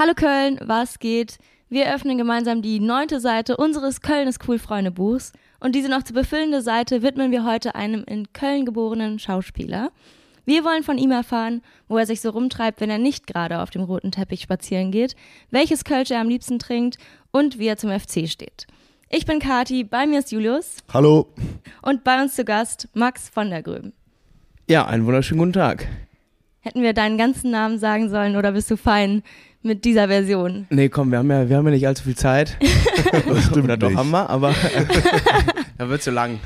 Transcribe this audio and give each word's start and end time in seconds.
Hallo 0.00 0.14
Köln, 0.14 0.60
was 0.62 1.00
geht? 1.00 1.38
Wir 1.68 1.92
öffnen 1.92 2.18
gemeinsam 2.18 2.62
die 2.62 2.78
neunte 2.78 3.18
Seite 3.18 3.56
unseres 3.56 4.00
Köln 4.00 4.28
ist 4.28 4.38
cool 4.46 4.60
Freunde 4.60 4.92
Buchs 4.92 5.32
und 5.58 5.74
diese 5.74 5.88
noch 5.88 6.04
zu 6.04 6.12
befüllende 6.12 6.62
Seite 6.62 7.02
widmen 7.02 7.32
wir 7.32 7.44
heute 7.44 7.74
einem 7.74 8.04
in 8.04 8.32
Köln 8.32 8.64
geborenen 8.64 9.18
Schauspieler. 9.18 9.90
Wir 10.44 10.62
wollen 10.62 10.84
von 10.84 10.98
ihm 10.98 11.10
erfahren, 11.10 11.62
wo 11.88 11.98
er 11.98 12.06
sich 12.06 12.20
so 12.20 12.30
rumtreibt, 12.30 12.80
wenn 12.80 12.90
er 12.90 12.98
nicht 12.98 13.26
gerade 13.26 13.58
auf 13.58 13.70
dem 13.70 13.82
roten 13.82 14.12
Teppich 14.12 14.42
spazieren 14.42 14.92
geht, 14.92 15.16
welches 15.50 15.82
Kölsch 15.82 16.12
er 16.12 16.20
am 16.20 16.28
liebsten 16.28 16.60
trinkt 16.60 16.98
und 17.32 17.58
wie 17.58 17.66
er 17.66 17.76
zum 17.76 17.90
FC 17.90 18.28
steht. 18.28 18.68
Ich 19.08 19.26
bin 19.26 19.40
Kati, 19.40 19.82
bei 19.82 20.06
mir 20.06 20.20
ist 20.20 20.30
Julius. 20.30 20.76
Hallo. 20.94 21.34
Und 21.82 22.04
bei 22.04 22.22
uns 22.22 22.36
zu 22.36 22.44
Gast 22.44 22.88
Max 22.94 23.28
von 23.28 23.50
der 23.50 23.64
Gröben. 23.64 23.92
Ja, 24.68 24.86
einen 24.86 25.06
wunderschönen 25.06 25.40
guten 25.40 25.54
Tag. 25.54 25.88
Hätten 26.60 26.82
wir 26.82 26.92
deinen 26.92 27.18
ganzen 27.18 27.50
Namen 27.50 27.78
sagen 27.78 28.10
sollen 28.10 28.36
oder 28.36 28.52
bist 28.52 28.70
du 28.70 28.76
fein 28.76 29.22
mit 29.68 29.84
dieser 29.84 30.08
Version? 30.08 30.66
Nee, 30.70 30.88
komm, 30.88 31.12
wir 31.12 31.18
haben 31.18 31.30
ja, 31.30 31.48
wir 31.48 31.56
haben 31.56 31.64
ja 31.66 31.70
nicht 31.72 31.86
allzu 31.86 32.04
viel 32.04 32.16
Zeit. 32.16 32.56
Das 33.28 33.44
stimmt 33.46 33.64
Oder 33.64 33.76
doch 33.76 33.88
nicht. 33.88 33.98
haben 33.98 34.10
wir, 34.10 34.28
aber 34.28 34.52
da 35.78 35.88
wird 35.88 36.02
zu 36.02 36.10
lang. 36.10 36.40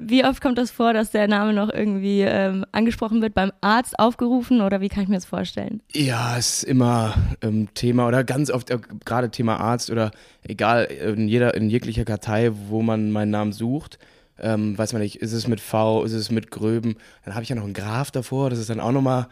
Wie 0.00 0.24
oft 0.24 0.40
kommt 0.40 0.58
das 0.58 0.70
vor, 0.70 0.92
dass 0.92 1.10
der 1.10 1.28
Name 1.28 1.52
noch 1.52 1.70
irgendwie 1.72 2.22
ähm, 2.22 2.64
angesprochen 2.72 3.20
wird, 3.20 3.34
beim 3.34 3.52
Arzt 3.60 3.98
aufgerufen 3.98 4.60
oder 4.60 4.80
wie 4.80 4.88
kann 4.88 5.02
ich 5.02 5.08
mir 5.08 5.16
das 5.16 5.24
vorstellen? 5.24 5.80
Ja, 5.92 6.36
ist 6.36 6.62
immer 6.64 7.14
ähm, 7.42 7.68
Thema 7.74 8.06
oder 8.06 8.24
ganz 8.24 8.50
oft 8.50 8.70
äh, 8.70 8.78
gerade 9.04 9.30
Thema 9.30 9.58
Arzt 9.60 9.90
oder 9.90 10.10
egal, 10.42 10.84
in 10.84 11.28
jeder, 11.28 11.54
in 11.54 11.68
jeglicher 11.68 12.04
Kartei, 12.04 12.50
wo 12.68 12.80
man 12.82 13.10
meinen 13.10 13.30
Namen 13.30 13.52
sucht. 13.52 13.98
Ähm, 14.40 14.78
weiß 14.78 14.92
man 14.92 15.02
nicht, 15.02 15.16
ist 15.16 15.32
es 15.32 15.46
mit 15.48 15.60
V, 15.60 16.04
ist 16.04 16.12
es 16.12 16.30
mit 16.30 16.50
Gröben? 16.50 16.96
Dann 17.24 17.34
habe 17.34 17.42
ich 17.42 17.48
ja 17.48 17.56
noch 17.56 17.64
einen 17.64 17.74
Graf 17.74 18.10
davor, 18.12 18.50
das 18.50 18.58
ist 18.60 18.70
dann 18.70 18.80
auch 18.80 18.92
nochmal, 18.92 19.26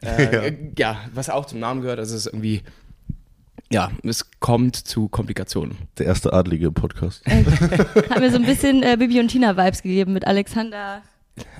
äh, 0.00 0.24
Ja. 0.24 0.42
ja. 0.44 0.50
ja, 0.78 0.96
was 1.12 1.28
auch 1.28 1.44
zum 1.44 1.58
Namen 1.58 1.80
gehört, 1.82 1.98
also 1.98 2.14
es 2.14 2.26
ist 2.26 2.32
irgendwie, 2.32 2.62
ja, 3.74 3.90
es 4.04 4.30
kommt 4.38 4.76
zu 4.76 5.08
Komplikationen. 5.08 5.76
Der 5.98 6.06
erste 6.06 6.32
Adlige 6.32 6.68
im 6.68 6.74
Podcast. 6.74 7.24
Hat 7.26 8.20
mir 8.20 8.30
so 8.30 8.36
ein 8.36 8.44
bisschen 8.44 8.84
äh, 8.84 8.96
Bibi 8.96 9.18
und 9.18 9.28
Tina 9.28 9.56
Vibes 9.56 9.82
gegeben 9.82 10.12
mit 10.12 10.28
Alexander, 10.28 11.02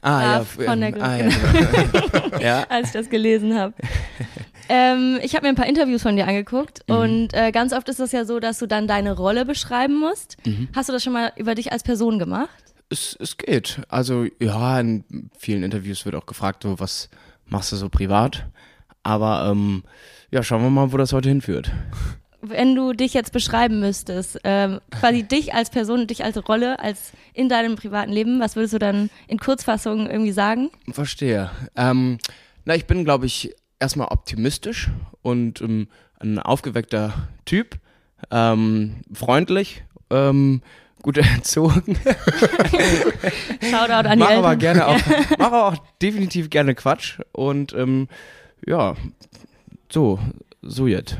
Ah, 0.00 0.36
Graf 0.36 0.50
von 0.52 0.80
der 0.80 0.94
ah, 1.02 1.18
Gröben, 1.18 1.30
ja, 1.30 2.20
genau. 2.20 2.38
ja, 2.40 2.66
als 2.68 2.86
ich 2.88 2.92
das 2.92 3.10
gelesen 3.10 3.58
habe. 3.58 3.74
Ähm, 4.68 5.18
ich 5.24 5.34
habe 5.34 5.44
mir 5.44 5.48
ein 5.48 5.56
paar 5.56 5.66
Interviews 5.66 6.02
von 6.02 6.14
dir 6.14 6.28
angeguckt 6.28 6.84
Mhm. 6.88 6.94
und 6.96 7.34
äh, 7.34 7.50
ganz 7.50 7.72
oft 7.72 7.88
ist 7.88 7.98
es 7.98 8.12
ja 8.12 8.24
so, 8.24 8.38
dass 8.38 8.60
du 8.60 8.66
dann 8.68 8.86
deine 8.86 9.16
Rolle 9.16 9.44
beschreiben 9.44 9.98
musst. 9.98 10.36
Mhm. 10.46 10.68
Hast 10.72 10.88
du 10.88 10.92
das 10.92 11.02
schon 11.02 11.12
mal 11.14 11.32
über 11.36 11.56
dich 11.56 11.72
als 11.72 11.82
Person 11.82 12.20
gemacht? 12.20 12.48
Es, 12.90 13.16
es 13.18 13.36
geht. 13.38 13.80
Also 13.88 14.26
ja, 14.40 14.78
in 14.78 15.30
vielen 15.36 15.64
Interviews 15.64 16.04
wird 16.04 16.14
auch 16.14 16.26
gefragt, 16.26 16.62
so, 16.62 16.78
was 16.78 17.08
machst 17.46 17.72
du 17.72 17.76
so 17.76 17.88
privat? 17.88 18.46
Aber 19.02 19.48
ähm, 19.50 19.82
ja, 20.34 20.42
schauen 20.42 20.62
wir 20.62 20.70
mal, 20.70 20.92
wo 20.92 20.96
das 20.96 21.12
heute 21.12 21.28
hinführt. 21.28 21.70
Wenn 22.42 22.74
du 22.74 22.92
dich 22.92 23.14
jetzt 23.14 23.32
beschreiben 23.32 23.78
müsstest, 23.78 24.40
ähm, 24.42 24.80
quasi 24.90 25.22
dich 25.22 25.54
als 25.54 25.70
Person, 25.70 26.08
dich 26.08 26.24
als 26.24 26.48
Rolle, 26.48 26.80
als 26.80 27.12
in 27.34 27.48
deinem 27.48 27.76
privaten 27.76 28.10
Leben, 28.10 28.40
was 28.40 28.56
würdest 28.56 28.74
du 28.74 28.80
dann 28.80 29.10
in 29.28 29.38
Kurzfassung 29.38 30.10
irgendwie 30.10 30.32
sagen? 30.32 30.70
Verstehe. 30.90 31.52
Ähm, 31.76 32.18
na, 32.64 32.74
ich 32.74 32.86
bin, 32.86 33.04
glaube 33.04 33.26
ich, 33.26 33.54
erstmal 33.78 34.08
optimistisch 34.08 34.90
und 35.22 35.60
ähm, 35.60 35.86
ein 36.18 36.40
aufgeweckter 36.40 37.28
Typ, 37.44 37.78
ähm, 38.32 39.02
freundlich, 39.12 39.84
ähm, 40.10 40.62
gut 41.00 41.16
erzogen. 41.36 41.96
Shoutout 43.70 44.08
an 44.08 44.18
die 44.18 44.24
Mach 44.24 44.30
aber 44.32 44.56
gerne 44.56 44.88
auch, 44.88 45.00
mach 45.38 45.46
aber 45.46 45.66
auch 45.66 45.76
definitiv 46.02 46.50
gerne 46.50 46.74
Quatsch 46.74 47.20
und 47.30 47.72
ähm, 47.72 48.08
ja, 48.66 48.96
so, 49.94 50.18
so 50.60 50.86
jetzt. 50.86 51.16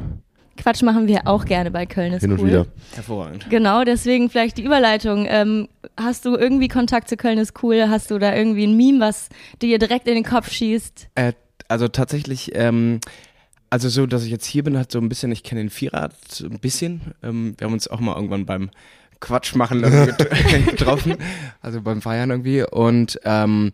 Quatsch 0.56 0.82
machen 0.82 1.08
wir 1.08 1.26
auch 1.26 1.44
gerne 1.44 1.70
bei 1.70 1.86
Köln 1.86 2.12
ist 2.12 2.22
Hin 2.22 2.32
und 2.32 2.40
cool. 2.40 2.48
wieder. 2.48 2.66
Hervorragend. 2.94 3.48
Genau, 3.48 3.84
deswegen 3.84 4.30
vielleicht 4.30 4.58
die 4.58 4.64
Überleitung. 4.64 5.26
Ähm, 5.28 5.68
hast 5.96 6.24
du 6.24 6.36
irgendwie 6.36 6.68
Kontakt 6.68 7.08
zu 7.08 7.16
Köln 7.16 7.38
ist 7.38 7.62
cool? 7.62 7.88
Hast 7.88 8.10
du 8.10 8.18
da 8.18 8.34
irgendwie 8.34 8.66
ein 8.66 8.76
Meme, 8.76 9.00
was 9.00 9.28
dir 9.62 9.78
direkt 9.78 10.08
in 10.08 10.14
den 10.14 10.24
Kopf 10.24 10.50
schießt? 10.50 11.08
Äh, 11.14 11.32
also 11.68 11.88
tatsächlich, 11.88 12.50
ähm, 12.54 13.00
also 13.70 13.88
so, 13.88 14.06
dass 14.06 14.24
ich 14.24 14.30
jetzt 14.30 14.46
hier 14.46 14.64
bin, 14.64 14.78
hat 14.78 14.92
so 14.92 14.98
ein 14.98 15.08
bisschen, 15.08 15.32
ich 15.32 15.42
kenne 15.42 15.60
den 15.60 15.70
Vierrad 15.70 16.12
so 16.28 16.46
ein 16.46 16.58
bisschen. 16.58 17.14
Ähm, 17.22 17.54
wir 17.58 17.66
haben 17.66 17.74
uns 17.74 17.88
auch 17.88 18.00
mal 18.00 18.14
irgendwann 18.14 18.44
beim 18.46 18.70
Quatsch 19.20 19.54
machen 19.54 19.82
getroffen, 20.66 21.16
also 21.62 21.80
beim 21.80 22.02
Feiern 22.02 22.30
irgendwie. 22.30 22.64
Und 22.64 23.20
ähm, 23.24 23.72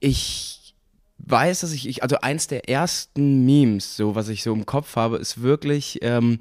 ich 0.00 0.57
weiß, 1.18 1.60
dass 1.60 1.72
ich, 1.72 1.88
ich, 1.88 2.02
also 2.02 2.18
eins 2.20 2.46
der 2.46 2.68
ersten 2.68 3.44
Memes, 3.44 3.96
so 3.96 4.14
was 4.14 4.28
ich 4.28 4.42
so 4.42 4.52
im 4.52 4.66
Kopf 4.66 4.96
habe, 4.96 5.16
ist 5.16 5.42
wirklich, 5.42 5.98
ähm, 6.02 6.38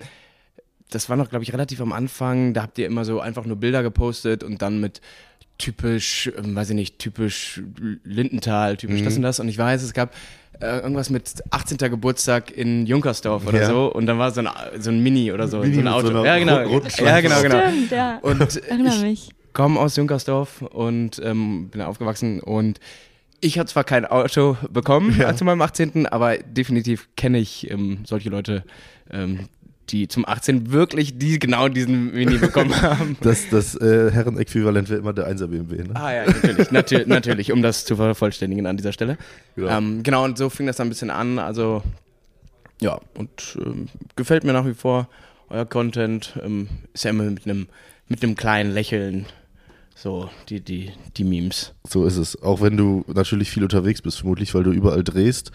das 0.91 1.09
war 1.09 1.17
noch, 1.17 1.29
glaube 1.29 1.43
ich, 1.43 1.53
relativ 1.53 1.81
am 1.81 1.91
Anfang, 1.91 2.53
da 2.53 2.63
habt 2.63 2.77
ihr 2.77 2.85
immer 2.85 3.03
so 3.03 3.19
einfach 3.19 3.45
nur 3.45 3.57
Bilder 3.57 3.83
gepostet 3.83 4.43
und 4.43 4.61
dann 4.61 4.79
mit 4.79 5.01
typisch, 5.57 6.31
ähm, 6.37 6.55
weiß 6.55 6.69
ich 6.69 6.75
nicht, 6.75 6.99
typisch 6.99 7.61
Lindenthal, 8.03 8.77
typisch 8.77 9.01
das 9.03 9.16
und 9.16 9.23
das. 9.23 9.39
Und 9.39 9.49
ich 9.49 9.57
weiß, 9.57 9.81
es 9.81 9.93
gab 9.93 10.13
äh, 10.59 10.79
irgendwas 10.79 11.09
mit 11.09 11.43
18. 11.51 11.77
Geburtstag 11.77 12.51
in 12.55 12.85
Junkersdorf 12.85 13.45
oder 13.45 13.61
Ja. 13.61 13.67
so. 13.67 13.91
Und 13.91 14.05
dann 14.05 14.19
war 14.19 14.31
so 14.31 14.41
ein, 14.41 14.49
so 14.79 14.91
ein 14.91 15.01
Mini 15.01 15.31
oder 15.31 15.47
so, 15.47 15.59
Mini 15.59 15.75
so 15.75 15.79
ein 15.81 15.87
Auto. 15.87 16.07
so 16.11 16.25
ja, 16.25 16.37
genau. 16.37 16.59
ja, 16.59 17.21
genau, 17.21 17.41
genau. 17.41 17.67
Stimmt, 17.69 17.91
ja. 17.91 18.19
Und 18.21 18.55
Erinnere 18.63 19.07
ich 19.07 19.29
komme 19.53 19.79
aus 19.79 19.95
Junkersdorf 19.95 20.61
und 20.61 21.19
ähm, 21.23 21.69
bin 21.69 21.79
da 21.79 21.87
aufgewachsen 21.87 22.39
und 22.39 22.79
ich 23.41 23.59
habe 23.59 23.67
zwar 23.67 23.83
kein 23.83 24.05
Auto 24.05 24.57
bekommen 24.71 25.15
Ja. 25.19 25.35
zu 25.35 25.45
meinem 25.45 25.61
18., 25.61 26.05
aber 26.07 26.37
definitiv 26.37 27.07
kenne 27.15 27.37
ich 27.39 27.69
ähm, 27.69 27.99
solche 28.05 28.29
Leute, 28.29 28.63
ähm, 29.11 29.47
die 29.89 30.07
zum 30.09 30.27
18. 30.27 30.71
wirklich 30.71 31.17
die, 31.17 31.39
genau 31.39 31.69
diesen 31.69 32.11
Mini 32.13 32.37
bekommen 32.37 32.75
haben. 32.81 33.15
Das, 33.21 33.49
das 33.49 33.75
äh, 33.75 34.11
Herrenäquivalent 34.11 34.89
wäre 34.89 34.99
immer 34.99 35.13
der 35.13 35.29
1er 35.33 35.47
BMW. 35.47 35.83
Ne? 35.83 35.95
Ah 35.95 36.13
ja, 36.13 36.25
natürlich, 36.25 36.71
natür 36.71 37.03
natürlich, 37.07 37.51
um 37.53 37.61
das 37.61 37.85
zu 37.85 37.95
vervollständigen 37.95 38.65
an 38.67 38.75
dieser 38.75 38.91
Stelle. 38.91 39.17
Genau. 39.55 39.69
Ähm, 39.77 40.03
genau, 40.03 40.25
und 40.25 40.37
so 40.37 40.49
fing 40.49 40.67
das 40.67 40.75
dann 40.75 40.87
ein 40.87 40.89
bisschen 40.89 41.09
an. 41.09 41.39
Also, 41.39 41.83
ja, 42.81 42.99
und 43.15 43.57
ähm, 43.65 43.87
gefällt 44.17 44.43
mir 44.43 44.53
nach 44.53 44.65
wie 44.65 44.73
vor 44.73 45.07
euer 45.49 45.65
Content. 45.65 46.37
Ähm, 46.43 46.67
ist 46.93 47.05
ja 47.05 47.11
immer 47.11 47.23
mit 47.23 47.45
einem 47.45 47.67
mit 48.09 48.23
einem 48.23 48.35
kleinen 48.35 48.71
Lächeln 48.73 49.25
so 49.97 50.30
die, 50.47 50.62
die, 50.62 50.91
die 51.18 51.24
Memes. 51.24 51.74
So 51.88 52.06
ist 52.06 52.18
es. 52.18 52.41
Auch 52.44 52.62
wenn 52.62 52.78
du 52.78 53.03
natürlich 53.08 53.50
viel 53.50 53.63
unterwegs 53.63 54.02
bist, 54.02 54.19
vermutlich, 54.19 54.53
weil 54.53 54.63
du 54.63 54.72
überall 54.72 55.03
drehst, 55.03 55.52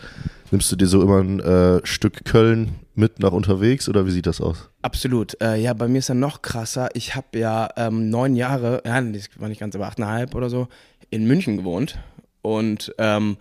nimmst 0.50 0.70
du 0.72 0.76
dir 0.76 0.86
so 0.86 1.00
immer 1.00 1.20
ein 1.20 1.38
äh, 1.40 1.80
Stück 1.86 2.24
Köln 2.24 2.74
mit 2.94 3.20
nach 3.20 3.30
unterwegs 3.30 3.88
oder 3.88 4.04
wie 4.04 4.10
sieht 4.10 4.26
das 4.26 4.40
aus? 4.40 4.68
Absolut. 4.82 5.40
Äh, 5.40 5.56
ja, 5.60 5.72
bei 5.74 5.86
mir 5.86 5.98
ist 5.98 6.08
ja 6.08 6.16
noch 6.16 6.42
krasser. 6.42 6.88
Ich 6.94 7.14
habe 7.14 7.38
ja 7.38 7.68
ähm, 7.76 8.10
neun 8.10 8.34
Jahre, 8.34 8.82
ja, 8.84 9.00
das 9.00 9.28
war 9.36 9.48
nicht 9.48 9.60
ganz, 9.60 9.76
aber 9.76 9.86
achteinhalb 9.86 10.34
oder 10.34 10.50
so, 10.50 10.66
in 11.10 11.24
München 11.26 11.56
gewohnt. 11.56 12.00
Und 12.42 12.92
ähm, 12.98 13.36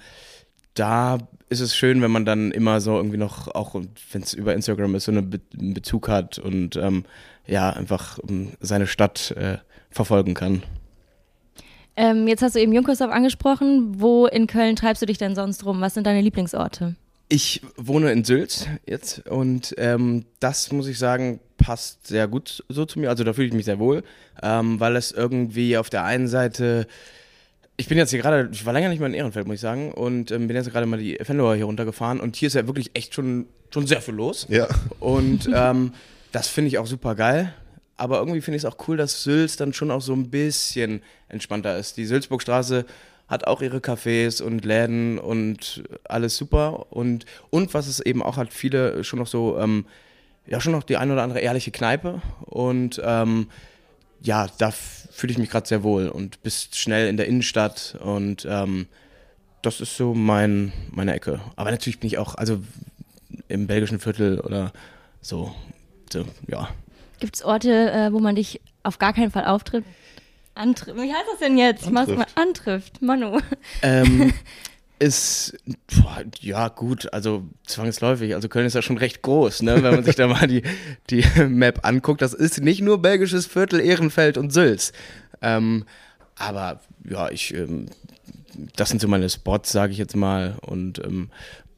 da 0.76 1.18
ist 1.50 1.62
es 1.62 1.76
schön, 1.76 2.04
wenn 2.04 2.12
man 2.12 2.26
dann 2.26 2.52
immer 2.52 2.80
so 2.80 2.96
irgendwie 2.96 3.18
noch, 3.18 3.48
auch 3.48 3.74
wenn 3.74 4.22
es 4.22 4.34
über 4.36 4.54
Instagram 4.54 4.94
ist, 4.94 5.06
so 5.06 5.12
eine 5.12 5.24
Be 5.24 5.42
einen 5.60 5.74
Bezug 5.74 6.08
hat 6.08 6.38
und 6.38 6.76
ähm, 6.76 7.06
ja, 7.48 7.72
einfach 7.72 8.20
ähm, 8.30 8.52
seine 8.60 8.86
Stadt 8.86 9.32
äh, 9.32 9.58
verfolgen 9.90 10.36
kann. 10.36 10.62
Ähm, 11.96 12.28
jetzt 12.28 12.41
hast 12.41 12.56
du 12.56 12.59
eben 12.59 12.74
Junkersdorf 12.74 13.12
angesprochen. 13.12 13.99
Wo 13.99 14.26
in 14.26 14.47
Köln 14.47 14.76
treibst 14.76 15.02
du 15.02 15.05
dich 15.05 15.17
denn 15.17 15.35
sonst 15.35 15.66
rum? 15.66 15.82
Was 15.82 15.93
sind 15.93 16.08
deine 16.08 16.22
Lieblingsorte? 16.22 16.96
Ich 17.29 17.61
wohne 17.78 18.11
in 18.11 18.26
Sülz 18.26 18.67
jetzt 18.85 19.26
und 19.29 19.73
ähm, 19.78 20.26
das 20.41 20.73
muss 20.73 20.88
ich 20.88 20.99
sagen, 20.99 21.40
passt 21.55 22.08
sehr 22.08 22.28
gut 22.28 22.64
so 22.67 22.85
zu 22.85 22.99
mir. 22.99 23.09
Also 23.09 23.23
da 23.23 23.32
fühle 23.32 23.47
ich 23.47 23.53
mich 23.53 23.66
sehr 23.66 23.79
wohl, 23.79 24.03
ähm, 24.43 24.82
weil 24.82 24.97
es 24.97 25.14
irgendwie 25.14 25.78
auf 25.78 25.90
der 25.90 26.03
einen 26.03 26.28
Seite, 26.28 26.88
ich 27.78 27.88
bin 27.88 27.97
jetzt 27.97 28.09
hier 28.09 28.20
gerade, 28.20 28.49
ich 28.52 28.66
war 28.66 28.73
länger 28.73 28.90
nicht 28.90 28.99
mehr 28.99 29.08
in 29.08 29.14
Ehrenfeld, 29.14 29.47
muss 29.47 29.55
ich 29.55 29.61
sagen, 29.61 29.94
und 29.94 30.32
ähm, 30.32 30.47
bin 30.47 30.58
jetzt 30.58 30.72
gerade 30.72 30.85
mal 30.85 30.99
die 30.99 31.17
Fenloher 31.22 31.55
hier 31.55 31.66
runtergefahren 31.66 32.20
und 32.20 32.35
hier 32.35 32.47
ist 32.47 32.55
ja 32.55 32.67
wirklich 32.67 32.91
echt 32.96 33.14
schon, 33.14 33.46
schon 33.70 33.87
sehr 33.87 34.02
viel 34.02 34.16
los. 34.16 34.46
Ja. 34.49 34.67
Und 34.99 35.49
ähm, 35.53 35.94
das 36.34 36.47
finde 36.47 36.67
ich 36.67 36.79
auch 36.79 36.87
super 36.87 37.16
geil. 37.16 37.53
Aber 38.02 38.18
irgendwie 38.18 38.42
finde 38.42 38.58
ich 38.58 38.64
es 38.64 38.66
auch 38.66 38.88
cool, 38.88 38.98
dass 38.98 39.22
Sülz 39.22 39.58
dann 39.58 39.74
schon 39.74 39.92
auch 39.92 40.02
so 40.02 40.14
ein 40.14 40.32
bisschen 40.32 41.03
entspannter 41.30 41.78
ist. 41.78 41.98
Die 41.98 42.08
Sülzburgstraße 42.08 42.86
hat 43.28 43.46
auch 43.46 43.62
ihre 43.62 43.78
Cafés 43.78 44.42
und 44.42 44.66
Läden 44.66 45.20
und 45.20 45.84
alles 46.06 46.36
super. 46.36 46.88
Und, 46.92 47.28
und 47.52 47.76
was 47.76 47.86
es 47.86 48.00
eben 48.00 48.24
auch 48.24 48.38
hat, 48.38 48.52
viele 48.52 49.03
schon 49.03 49.20
noch 49.20 49.28
so, 49.28 49.59
ähm, 49.59 49.86
ja, 50.48 50.59
schon 50.59 50.72
noch 50.72 50.82
die 50.82 50.98
ein 50.98 51.12
oder 51.12 51.22
andere 51.22 51.42
ehrliche 51.42 51.70
Kneipe. 51.70 52.24
Und 52.42 53.00
ähm, 53.06 53.52
ja, 54.24 54.47
da 54.58 54.72
fühle 54.72 55.34
ich 55.34 55.38
mich 55.38 55.52
gerade 55.52 55.68
sehr 55.68 55.84
wohl 55.84 56.09
und 56.09 56.42
bist 56.42 56.78
schnell 56.78 57.08
in 57.08 57.18
der 57.18 57.28
Innenstadt 57.28 58.00
und 58.04 58.47
ähm, 58.50 58.88
das 59.62 59.80
ist 59.80 59.96
so 59.96 60.16
mein, 60.16 60.74
meine 60.90 61.14
Ecke. 61.14 61.40
Aber 61.56 61.70
natürlich 61.70 62.00
bin 62.00 62.08
ich 62.08 62.18
auch, 62.18 62.34
also 62.34 62.64
im 63.47 63.68
belgischen 63.68 64.00
Viertel 64.00 64.40
oder 64.40 64.74
so, 65.22 65.54
so 66.12 66.26
ja. 66.47 66.68
Gibt 67.22 67.35
es 67.35 67.44
Orte, 67.44 67.91
äh, 67.91 68.12
wo 68.12 68.20
man 68.20 68.35
dich 68.35 68.59
auf 68.82 68.97
gar 68.97 69.14
keinen 69.14 69.29
Fall 69.29 69.46
auftritt? 69.46 69.85
Antrifft. 70.56 70.97
Wie 70.97 71.14
heißt 71.14 71.28
das 71.32 71.40
denn 71.40 71.56
jetzt? 71.56 71.90
Mach's 71.91 72.08
mal 72.08 72.26
Antrifft. 72.35 72.38
antrifft, 72.38 73.02
Manu. 73.02 73.40
Ähm, 73.84 74.34
ist, 75.00 75.56
boah, 75.96 76.23
ja 76.40 76.68
gut, 76.68 77.14
also 77.14 77.46
zwangsläufig. 77.68 78.34
Also 78.34 78.50
Köln 78.50 78.66
ist 78.66 78.73
ja 78.73 78.82
schon 78.82 78.97
recht 78.97 79.22
groß, 79.22 79.62
ne? 79.62 79.84
wenn 79.84 79.94
man 79.94 80.03
sich 80.03 80.16
da 80.16 80.28
mal 80.28 80.47
die, 80.47 80.64
die 81.12 81.23
Map 81.47 81.85
anguckt. 81.85 82.23
Das 82.23 82.34
ist 82.34 82.59
nicht 82.59 82.82
nur 82.82 83.03
belgisches 83.03 83.46
Viertel, 83.46 83.79
Ehrenfeld 83.79 84.40
und 84.40 84.52
Sülz. 84.52 84.91
Ähm, 85.44 85.85
aber 86.35 86.82
ja, 87.08 87.29
ich, 87.29 87.53
ähm, 87.53 87.85
das 88.76 88.90
sind 88.90 89.00
so 89.00 89.08
meine 89.08 89.29
Spots, 89.29 89.72
sage 89.72 89.91
ich 89.91 90.00
jetzt 90.00 90.16
mal. 90.16 90.56
Und 90.62 90.97
ähm, 91.06 91.29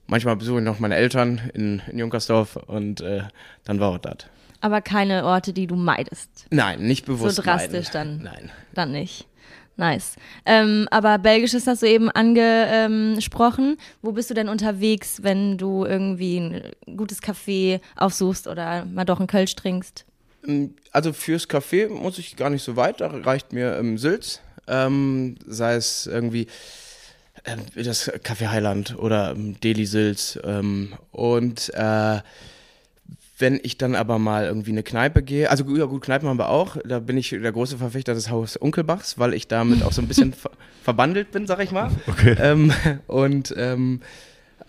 manchmal 0.08 0.38
besuche 0.38 0.60
ich 0.60 0.66
noch 0.66 0.80
meine 0.80 0.96
Eltern 0.96 1.42
in, 1.54 1.82
in 1.92 2.00
Junkersdorf 2.00 2.56
und 2.56 3.02
äh, 3.02 3.24
dann 3.66 3.82
war 3.82 3.90
auch 3.90 3.98
das. 3.98 4.28
Aber 4.64 4.80
keine 4.82 5.26
Orte, 5.26 5.52
die 5.52 5.68
du 5.68 5.76
meidest. 5.76 6.46
Nein, 6.50 6.84
nicht 6.84 7.06
bewusst. 7.06 7.36
So 7.36 7.42
drastisch 7.42 7.94
meiden. 7.94 8.22
dann. 8.22 8.34
Nein. 8.34 8.52
Dann 8.74 8.92
nicht. 8.94 9.28
Nice. 9.76 10.16
Ähm, 10.46 10.88
aber 10.90 11.18
Belgisches 11.18 11.68
hast 11.68 11.82
du 11.82 11.86
eben 11.86 12.10
angesprochen. 12.10 13.76
Wo 14.02 14.14
bist 14.14 14.30
du 14.30 14.34
denn 14.34 14.48
unterwegs, 14.48 15.22
wenn 15.22 15.58
du 15.58 15.84
irgendwie 15.84 16.38
ein 16.38 16.72
gutes 16.96 17.22
Café 17.22 17.82
aufsuchst 17.98 18.48
oder 18.48 18.86
mal 18.86 19.04
doch 19.04 19.20
einen 19.20 19.28
Kölsch 19.28 19.54
trinkst? 19.58 20.06
Also 20.94 21.12
fürs 21.12 21.50
Café 21.50 21.90
muss 21.90 22.18
ich 22.18 22.38
gar 22.38 22.50
nicht 22.50 22.64
so 22.64 22.78
weit, 22.78 23.02
da 23.02 23.08
reicht 23.08 23.52
mir 23.52 23.78
ähm, 23.78 23.98
Sülz. 23.98 24.40
Ähm, 24.66 25.36
sei 25.46 25.76
es 25.76 26.08
irgendwie 26.08 26.48
ähm, 27.44 27.66
das 27.76 28.10
Café 28.10 28.48
Highland 28.48 28.98
oder 28.98 29.32
ähm, 29.32 29.60
Deli 29.60 29.86
Sülz. 29.86 30.40
Ähm, 30.42 30.94
und 31.12 31.70
äh, 31.74 32.22
wenn 33.44 33.60
ich 33.62 33.78
dann 33.78 33.94
aber 33.94 34.20
mal 34.20 34.46
irgendwie 34.46 34.72
eine 34.72 34.84
Kneipe 34.84 35.22
gehe, 35.22 35.52
also 35.52 35.66
ja 35.76 35.84
gut, 35.84 36.02
Kneipen 36.02 36.30
haben 36.30 36.40
wir 36.40 36.48
auch, 36.48 36.78
da 36.86 37.00
bin 37.00 37.18
ich 37.18 37.32
der 37.32 37.52
große 37.52 37.78
Verfechter 37.78 38.14
des 38.14 38.30
Haus 38.30 38.56
Unkelbachs, 38.56 39.20
weil 39.20 39.34
ich 39.34 39.50
damit 39.50 39.84
auch 39.84 39.92
so 39.92 40.02
ein 40.02 40.08
bisschen 40.08 40.32
ver 40.34 40.50
verbandelt 40.82 41.32
bin, 41.32 41.46
sag 41.46 41.62
ich 41.62 41.72
mal. 41.72 41.92
Okay. 42.08 42.38
Ähm, 42.40 42.72
und 43.08 43.54
ähm, 43.58 44.00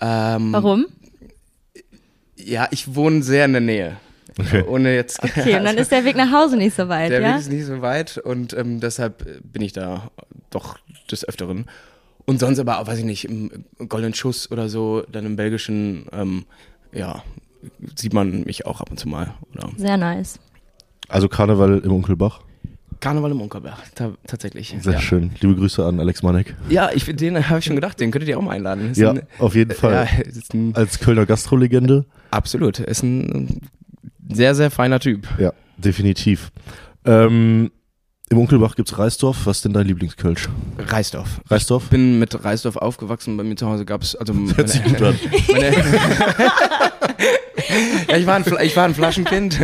ähm, 0.00 0.53
Warum? 0.53 0.87
Ja, 2.37 2.67
ich 2.73 2.97
wohne 2.97 3.23
sehr 3.23 3.44
in 3.44 3.53
der 3.53 3.61
Nähe. 3.61 3.97
Okay. 4.38 4.65
Ohne 4.67 4.93
jetzt. 4.93 5.23
Okay, 5.23 5.55
und 5.59 5.65
dann 5.65 5.76
ist 5.76 5.93
der 5.93 6.05
Weg 6.05 6.17
nach 6.17 6.32
Hause 6.32 6.56
nicht 6.56 6.75
so 6.75 6.88
weit, 6.88 7.12
Der 7.12 7.21
ja? 7.21 7.35
Weg 7.35 7.41
ist 7.41 7.53
nicht 7.53 7.65
so 7.65 7.81
weit 7.81 8.19
und 8.19 8.55
ähm, 8.55 8.81
deshalb 8.81 9.25
bin 9.53 9.62
ich 9.62 9.73
da 9.73 10.11
doch 10.50 10.79
des 11.11 11.26
Öfteren. 11.29 11.67
Und 12.26 12.41
sonst 12.41 12.59
aber, 12.59 12.81
auch, 12.81 12.88
weiß 12.88 12.99
ich 12.99 13.05
nicht, 13.05 13.26
im 13.26 13.65
Goldenen 13.88 14.15
Schuss 14.15 14.50
oder 14.50 14.69
so, 14.69 15.05
dann 15.12 15.26
im 15.26 15.37
Belgischen, 15.37 16.06
ähm, 16.12 16.44
ja, 16.93 17.23
sieht 17.96 18.12
man 18.12 18.43
mich 18.44 18.66
auch 18.66 18.81
ab 18.81 18.90
und 18.90 18.99
zu 18.99 19.08
mal. 19.08 19.34
Oder 19.55 19.69
Sehr 19.76 19.96
nice. 19.96 20.38
Also 21.08 21.28
Karneval 21.28 21.78
im 21.78 21.93
Unkelbach. 21.93 22.40
Karneval 23.00 23.32
im 23.32 23.40
Unkerberg, 23.43 23.76
ta 23.94 24.12
tatsächlich. 24.26 24.75
Sehr 24.81 24.94
ja. 24.94 25.00
schön. 25.00 25.32
Liebe 25.40 25.55
Grüße 25.56 25.84
an 25.84 26.00
Alex 26.00 26.22
Manek. 26.22 26.55
Ja, 26.70 26.90
ich, 26.94 27.05
den 27.05 27.49
habe 27.49 27.58
ich 27.58 27.64
schon 27.66 27.75
gedacht, 27.75 28.00
den 28.00 28.11
könntet 28.11 28.31
ihr 28.31 28.38
auch 28.38 28.43
mal 28.43 28.52
einladen. 28.52 28.93
Ist 28.93 28.96
Ja, 28.99 29.11
ein, 29.11 29.22
auf 29.38 29.55
jeden 29.55 29.75
Fall. 29.75 30.08
Ja, 30.11 30.20
ist 30.26 30.55
ein, 30.55 30.75
Als 30.75 30.99
Kölner 31.00 31.26
Gastrolegende. 31.26 32.06
absolut. 32.31 32.78
Ist 32.78 33.02
ein 33.02 33.61
sehr, 34.32 34.55
sehr 34.55 34.70
feiner 34.70 35.00
Typ. 35.00 35.28
Ja, 35.38 35.52
definitiv. 35.76 36.50
Ähm, 37.05 37.70
Im 38.31 38.38
Unkelbach 38.38 38.75
gibt's 38.75 38.96
Reisdorf. 38.96 39.44
Was 39.44 39.58
ist 39.58 39.66
denn 39.66 39.75
dein 39.75 39.87
Lieblingskölsch? 39.87 40.49
Reisdorf. 40.78 41.43
Reisdorf? 41.50 41.84
Ich 41.84 41.90
bin 41.90 42.19
mit 42.19 42.43
Reisdorf 42.43 42.76
aufgewachsen. 42.76 43.37
Bei 43.37 43.44
mir 43.44 43.56
zu 43.56 43.66
Hause 43.66 43.84
gab 43.84 44.00
es, 44.02 44.16
also 44.16 44.32
Hört 44.56 44.69
sich 44.70 44.82
gut 44.82 45.02
an. 45.02 45.19
Ich, 48.16 48.26
war 48.26 48.37
ein, 48.37 48.44
ich 48.62 48.76
war 48.76 48.84
ein 48.84 48.94
Flaschenkind. 48.94 49.61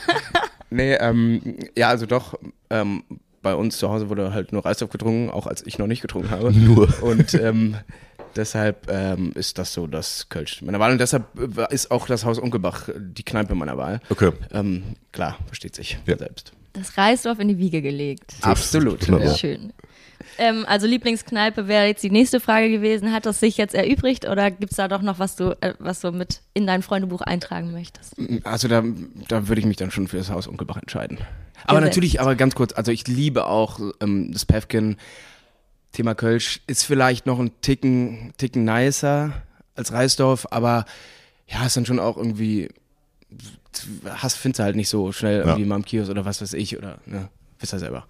nee, 0.70 0.94
ähm, 0.94 1.56
ja, 1.76 1.88
also 1.88 2.06
doch, 2.06 2.38
ähm, 2.70 3.04
bei 3.42 3.54
uns 3.54 3.78
zu 3.78 3.88
Hause 3.90 4.08
wurde 4.08 4.32
halt 4.34 4.52
nur 4.52 4.64
Reisdorf 4.64 4.90
getrunken, 4.90 5.30
auch 5.30 5.46
als 5.46 5.66
ich 5.66 5.78
noch 5.78 5.86
nicht 5.86 6.02
getrunken 6.02 6.30
habe. 6.30 6.52
Nur. 6.56 6.88
Und 7.02 7.32
ähm, 7.34 7.76
deshalb 8.36 8.90
ähm, 8.90 9.32
ist 9.34 9.58
das 9.58 9.72
so 9.72 9.86
das 9.86 10.28
Kölsch 10.28 10.62
meiner 10.62 10.78
Wahl. 10.78 10.92
Und 10.92 10.98
deshalb 11.00 11.24
äh, 11.38 11.72
ist 11.74 11.90
auch 11.90 12.06
das 12.06 12.24
Haus 12.24 12.38
Unkelbach 12.38 12.88
die 12.96 13.22
Kneipe 13.22 13.54
meiner 13.54 13.76
Wahl. 13.78 14.00
Okay. 14.10 14.32
Ähm, 14.52 14.82
klar, 15.12 15.38
versteht 15.46 15.74
sich 15.74 15.98
Ja. 16.06 16.18
selbst. 16.18 16.52
Das 16.72 16.96
Reisdorf 16.96 17.40
in 17.40 17.48
die 17.48 17.58
Wiege 17.58 17.82
gelegt. 17.82 18.34
Absolut. 18.42 19.06
wunderbar. 19.08 19.32
Ja. 19.32 19.36
Schön. 19.36 19.72
Ähm, 20.40 20.64
also 20.66 20.86
Lieblingskneipe 20.86 21.68
wäre 21.68 21.84
jetzt 21.84 22.02
die 22.02 22.10
nächste 22.10 22.40
Frage 22.40 22.70
gewesen. 22.70 23.12
Hat 23.12 23.26
das 23.26 23.40
sich 23.40 23.58
jetzt 23.58 23.74
erübrigt 23.74 24.26
oder 24.26 24.50
gibt 24.50 24.72
es 24.72 24.78
da 24.78 24.88
doch 24.88 25.02
noch 25.02 25.18
was 25.18 25.36
du, 25.36 25.54
äh, 25.60 25.74
was 25.78 26.00
du 26.00 26.12
mit 26.12 26.40
in 26.54 26.66
dein 26.66 26.82
Freundebuch 26.82 27.20
eintragen 27.20 27.72
möchtest? 27.72 28.16
Also 28.42 28.66
da, 28.66 28.82
da 29.28 29.48
würde 29.48 29.60
ich 29.60 29.66
mich 29.66 29.76
dann 29.76 29.90
schon 29.90 30.08
für 30.08 30.16
das 30.16 30.30
Haus 30.30 30.46
Unkelbach 30.46 30.78
entscheiden. 30.78 31.18
Aber 31.64 31.80
Gesetzt. 31.80 31.96
natürlich, 31.96 32.20
aber 32.22 32.36
ganz 32.36 32.54
kurz, 32.54 32.72
also 32.72 32.90
ich 32.90 33.06
liebe 33.06 33.44
auch 33.44 33.80
ähm, 34.00 34.32
das 34.32 34.46
Päfken. 34.46 34.96
Thema 35.92 36.14
Kölsch 36.14 36.62
ist 36.66 36.84
vielleicht 36.84 37.26
noch 37.26 37.38
ein 37.38 37.50
Ticken, 37.60 38.32
Ticken 38.38 38.64
nicer 38.64 39.32
als 39.74 39.92
Reisdorf, 39.92 40.46
aber 40.50 40.86
ja, 41.48 41.66
ist 41.66 41.76
dann 41.76 41.84
schon 41.84 41.98
auch 41.98 42.16
irgendwie, 42.16 42.68
hast, 44.08 44.36
findest 44.36 44.60
du 44.60 44.62
halt 44.62 44.76
nicht 44.76 44.88
so 44.88 45.12
schnell 45.12 45.40
irgendwie 45.40 45.64
mal 45.64 45.76
im 45.76 45.84
Kiosk 45.84 46.10
oder 46.10 46.24
was 46.24 46.40
weiß 46.40 46.54
ich 46.54 46.78
oder, 46.78 46.98
ne, 47.04 47.28
wisst 47.58 47.74
ihr 47.74 47.80
selber. 47.80 48.06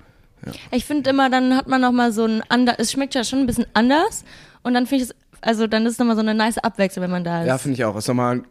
Ich 0.71 0.85
finde 0.85 1.11
immer, 1.11 1.31
dann 1.31 1.57
hat 1.57 1.67
man 1.69 1.81
noch 1.81 1.93
mal 1.93 2.13
so 2.13 2.25
ein 2.25 2.43
ander, 2.49 2.75
es 2.79 2.93
schmeckt 2.93 3.15
ja 3.15 3.25
schon 3.25 3.41
ein 3.41 3.47
bisschen 3.47 3.67
anders 3.75 4.25
und 4.63 4.75
dann 4.75 4.87
finde 4.87 5.05
ich 5.05 5.11
es, 5.11 5.17
also 5.41 5.67
dann 5.67 5.87
ist 5.87 5.93
es 5.93 5.99
nochmal 5.99 6.17
so 6.17 6.23
eine 6.23 6.35
nice 6.35 6.59
Abwechslung, 6.59 7.05
wenn 7.05 7.11
man 7.11 7.25
da 7.25 7.43
ist. 7.43 7.49
Ja, 7.49 7.59
finde 7.59 7.75
ich 7.75 7.85
auch. 7.85 7.97
Ist 7.97 8.09
nochmal 8.09 8.37
ein 8.37 8.45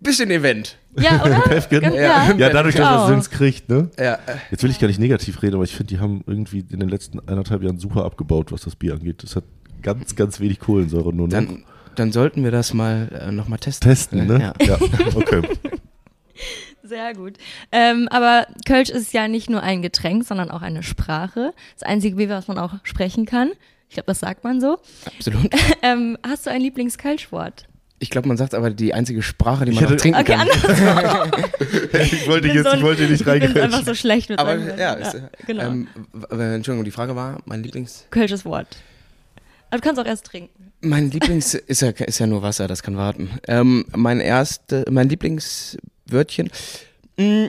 bisschen 0.00 0.30
Event. 0.30 0.76
ja 0.98 1.22
oder? 1.24 1.40
Päfken? 1.40 1.80
Ganz- 1.82 1.94
Ja. 1.96 2.32
Ja, 2.36 2.50
dadurch, 2.50 2.74
dass 2.76 2.86
er 2.86 3.02
Auch. 3.02 3.08
Sins 3.08 3.30
kriegt, 3.30 3.68
ne? 3.68 3.90
Ja, 3.98 4.18
Jetzt 4.50 4.62
will 4.62 4.70
ich 4.70 4.78
gar 4.78 4.88
nicht 4.88 5.00
negativ 5.00 5.42
reden, 5.42 5.54
aber 5.56 5.64
ich 5.64 5.74
finde, 5.74 5.94
die 5.94 6.00
haben 6.00 6.22
irgendwie 6.26 6.64
in 6.70 6.80
den 6.80 6.88
letzten 6.88 7.20
eineinhalb 7.28 7.62
Jahren 7.62 7.78
super 7.78 8.04
abgebaut, 8.04 8.52
was 8.52 8.62
das 8.62 8.76
Bier 8.76 8.94
angeht. 8.94 9.22
Das 9.22 9.36
hat 9.36 9.44
ganz, 9.82 10.14
ganz 10.16 10.40
wenig 10.40 10.58
Kohlensäure 10.60 11.12
nur 11.12 11.26
noch. 11.28 11.34
dann, 11.34 11.64
dann 11.94 12.12
sollten 12.12 12.44
wir 12.44 12.50
das 12.50 12.74
mal 12.74 13.08
äh, 13.26 13.32
nochmal 13.32 13.58
testen. 13.58 13.88
Testen, 13.88 14.26
ne? 14.26 14.52
Ja. 14.60 14.66
ja. 14.66 14.78
Okay. 15.14 15.42
Sehr 16.86 17.14
gut. 17.14 17.34
Ähm, 17.72 18.08
aber 18.10 18.46
Kölsch 18.66 18.90
ist 18.90 19.12
ja 19.12 19.28
nicht 19.28 19.50
nur 19.50 19.62
ein 19.62 19.82
Getränk, 19.82 20.24
sondern 20.24 20.50
auch 20.50 20.62
eine 20.62 20.82
Sprache. 20.82 21.52
Das 21.78 21.82
einzige 21.82 22.16
Bier, 22.16 22.28
was 22.28 22.48
man 22.48 22.58
auch 22.58 22.74
sprechen 22.84 23.26
kann. 23.26 23.50
Ich 23.88 23.94
glaube, 23.94 24.06
das 24.06 24.20
sagt 24.20 24.44
man 24.44 24.60
so. 24.60 24.78
Absolut. 25.04 25.48
Ähm, 25.82 26.18
hast 26.26 26.46
du 26.46 26.50
ein 26.50 26.60
Lieblingskölschwort? 26.60 27.66
Ich 27.98 28.10
glaube, 28.10 28.28
man 28.28 28.36
sagt 28.36 28.54
aber 28.54 28.70
die 28.70 28.92
einzige 28.92 29.22
Sprache, 29.22 29.64
die 29.64 29.72
man 29.72 29.84
Ich 29.84 29.90
noch 29.90 29.96
trinken 29.96 30.20
Okay, 30.20 30.34
kann. 30.34 30.48
anders. 30.48 31.40
Ich 32.12 32.28
wollte 32.28 32.48
bin 32.48 32.56
jetzt, 32.56 32.64
so 32.64 32.70
ein- 32.70 32.78
ich 32.78 32.84
wollte 32.84 33.02
nicht 33.04 33.20
Ich 33.26 33.26
bin 33.54 33.62
einfach 33.62 33.84
so 33.84 33.94
schlecht 33.94 34.28
mit 34.28 34.38
Aber 34.38 34.56
ja, 34.56 34.92
ist, 34.94 35.14
äh, 35.14 35.22
genau. 35.46 35.62
ähm, 35.64 35.88
Entschuldigung, 36.30 36.84
die 36.84 36.90
Frage 36.90 37.16
war, 37.16 37.38
mein 37.46 37.62
Lieblings... 37.62 38.06
Kölsches 38.10 38.44
Wort. 38.44 38.76
Aber 39.70 39.80
du 39.80 39.82
kannst 39.86 40.00
auch 40.00 40.04
erst 40.06 40.26
trinken. 40.26 40.72
Mein 40.82 41.10
Lieblings 41.10 41.54
ist 41.54 41.80
ja, 41.82 41.88
ist 41.90 42.18
ja 42.18 42.26
nur 42.26 42.42
Wasser, 42.42 42.68
das 42.68 42.82
kann 42.82 42.96
warten. 42.96 43.30
Ähm, 43.48 43.86
mein 43.94 44.20
erste, 44.20 44.84
mein 44.90 45.08
Lieblingswörtchen. 45.08 45.80
Mm, 47.16 47.46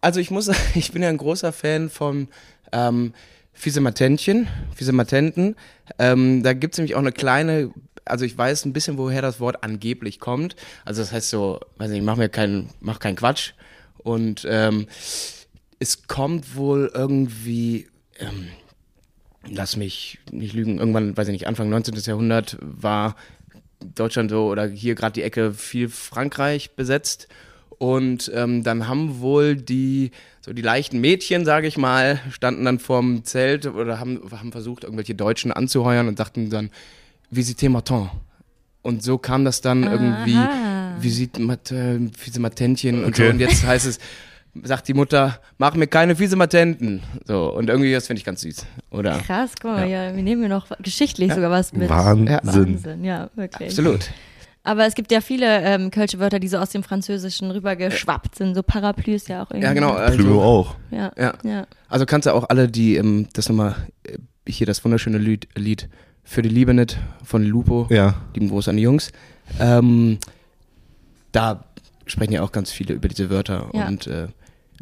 Also 0.00 0.20
ich 0.20 0.30
muss, 0.30 0.48
ich 0.74 0.92
bin 0.92 1.02
ja 1.02 1.08
ein 1.08 1.16
großer 1.16 1.52
Fan 1.52 1.90
von 1.90 2.28
ähm, 2.72 3.12
Fiesematentchen, 3.52 4.46
Fiesematenten. 4.74 5.56
Ähm, 5.98 6.42
da 6.42 6.52
gibt 6.52 6.74
es 6.74 6.78
nämlich 6.78 6.94
auch 6.94 7.00
eine 7.00 7.12
kleine, 7.12 7.72
also 8.04 8.24
ich 8.24 8.36
weiß 8.38 8.64
ein 8.64 8.72
bisschen, 8.72 8.98
woher 8.98 9.22
das 9.22 9.40
Wort 9.40 9.64
angeblich 9.64 10.20
kommt. 10.20 10.54
Also 10.84 11.02
das 11.02 11.12
heißt 11.12 11.30
so, 11.30 11.60
weiß 11.76 11.90
nicht, 11.90 12.04
mach 12.04 12.16
mir 12.16 12.28
keinen, 12.28 12.70
mach 12.80 13.00
keinen 13.00 13.16
Quatsch. 13.16 13.52
Und 13.98 14.46
ähm, 14.48 14.86
es 15.80 16.06
kommt 16.06 16.54
wohl 16.56 16.90
irgendwie, 16.94 17.88
ähm, 18.20 18.48
lass 19.50 19.76
mich 19.76 20.18
nicht 20.30 20.54
lügen, 20.54 20.78
irgendwann, 20.78 21.16
weiß 21.16 21.28
ich 21.28 21.32
nicht, 21.32 21.46
Anfang 21.48 21.68
19. 21.68 21.94
Jahrhundert 21.96 22.56
war 22.60 23.16
Deutschland 23.80 24.30
so 24.30 24.46
oder 24.48 24.66
hier 24.66 24.94
gerade 24.94 25.12
die 25.12 25.22
Ecke 25.22 25.52
viel 25.52 25.88
Frankreich 25.88 26.72
besetzt. 26.76 27.28
Und 27.78 28.30
ähm, 28.34 28.64
dann 28.64 28.88
haben 28.88 29.20
wohl 29.20 29.54
die, 29.54 30.10
so 30.40 30.52
die 30.52 30.62
leichten 30.62 31.00
Mädchen, 31.00 31.44
sage 31.44 31.68
ich 31.68 31.78
mal, 31.78 32.20
standen 32.30 32.64
dann 32.64 32.80
vorm 32.80 33.24
Zelt 33.24 33.66
oder 33.66 34.00
haben, 34.00 34.20
haben 34.32 34.50
versucht, 34.50 34.82
irgendwelche 34.82 35.14
Deutschen 35.14 35.52
anzuheuern 35.52 36.08
und 36.08 36.18
dachten 36.18 36.50
dann, 36.50 36.70
Visite 37.30 37.68
Matin. 37.68 38.08
Und 38.82 39.02
so 39.02 39.18
kam 39.18 39.44
das 39.44 39.60
dann 39.60 39.84
irgendwie, 39.84 40.34
Aha. 40.34 40.96
Visite 41.00 41.40
Matin, 41.40 42.10
Visite 42.16 42.40
Matentchen 42.40 43.04
und 43.04 43.14
so. 43.14 43.22
Okay. 43.22 43.32
Und 43.32 43.40
jetzt 43.40 43.64
heißt 43.64 43.86
es, 43.86 43.98
sagt 44.62 44.88
die 44.88 44.94
Mutter, 44.94 45.40
mach 45.58 45.74
mir 45.74 45.86
keine 45.86 46.16
fiese 46.16 46.36
Matenten. 46.36 47.02
So, 47.26 47.52
und 47.52 47.68
irgendwie, 47.68 47.92
das 47.92 48.06
finde 48.06 48.18
ich 48.18 48.24
ganz 48.24 48.40
süß. 48.40 48.66
Oder? 48.90 49.18
Krass, 49.18 49.52
guck 49.60 49.72
mal, 49.72 49.88
ja. 49.88 50.14
wir 50.14 50.22
nehmen 50.22 50.42
hier 50.42 50.48
noch 50.48 50.66
geschichtlich 50.82 51.32
sogar 51.32 51.50
was 51.50 51.72
mit. 51.72 51.88
Wahnsinn. 51.88 52.38
Wahnsinn, 52.42 53.04
ja, 53.04 53.30
wirklich. 53.34 53.68
Absolut. 53.70 54.10
Aber 54.68 54.84
es 54.86 54.94
gibt 54.94 55.10
ja 55.12 55.20
viele 55.22 55.62
ähm, 55.62 55.90
kölsche 55.90 56.18
Wörter, 56.18 56.38
die 56.38 56.48
so 56.48 56.58
aus 56.58 56.70
dem 56.70 56.82
Französischen 56.82 57.50
rübergeschwappt 57.50 58.34
sind. 58.34 58.54
So 58.54 58.62
Parapluie 58.62 59.14
ist 59.14 59.28
ja 59.28 59.42
auch 59.42 59.50
irgendwie. 59.50 59.64
Ja, 59.66 59.72
genau. 59.72 59.92
Also, 59.92 60.40
auch. 60.42 60.74
Ja, 60.90 61.10
Ja. 61.16 61.32
ja. 61.42 61.66
also 61.88 62.04
kannst 62.04 62.26
du 62.26 62.32
auch 62.34 62.48
alle, 62.50 62.68
die, 62.68 62.96
ähm, 62.96 63.28
das 63.32 63.48
nochmal, 63.48 63.74
äh, 64.04 64.18
hier 64.46 64.66
das 64.66 64.84
wunderschöne 64.84 65.18
Lied, 65.18 65.48
Lied 65.56 65.88
Für 66.22 66.42
die 66.42 66.50
Liebe 66.50 66.74
nicht 66.74 66.98
von 67.24 67.42
Lupo, 67.44 67.86
Ja. 67.88 68.16
lieben 68.34 68.50
Gruß 68.50 68.68
an 68.68 68.76
die 68.76 68.82
Jungs. 68.82 69.10
Ähm, 69.58 70.18
da 71.32 71.64
sprechen 72.06 72.32
ja 72.34 72.42
auch 72.42 72.52
ganz 72.52 72.70
viele 72.70 72.92
über 72.94 73.08
diese 73.08 73.30
Wörter 73.30 73.70
Ja. 73.72 73.86
und 73.88 74.06
äh, 74.06 74.28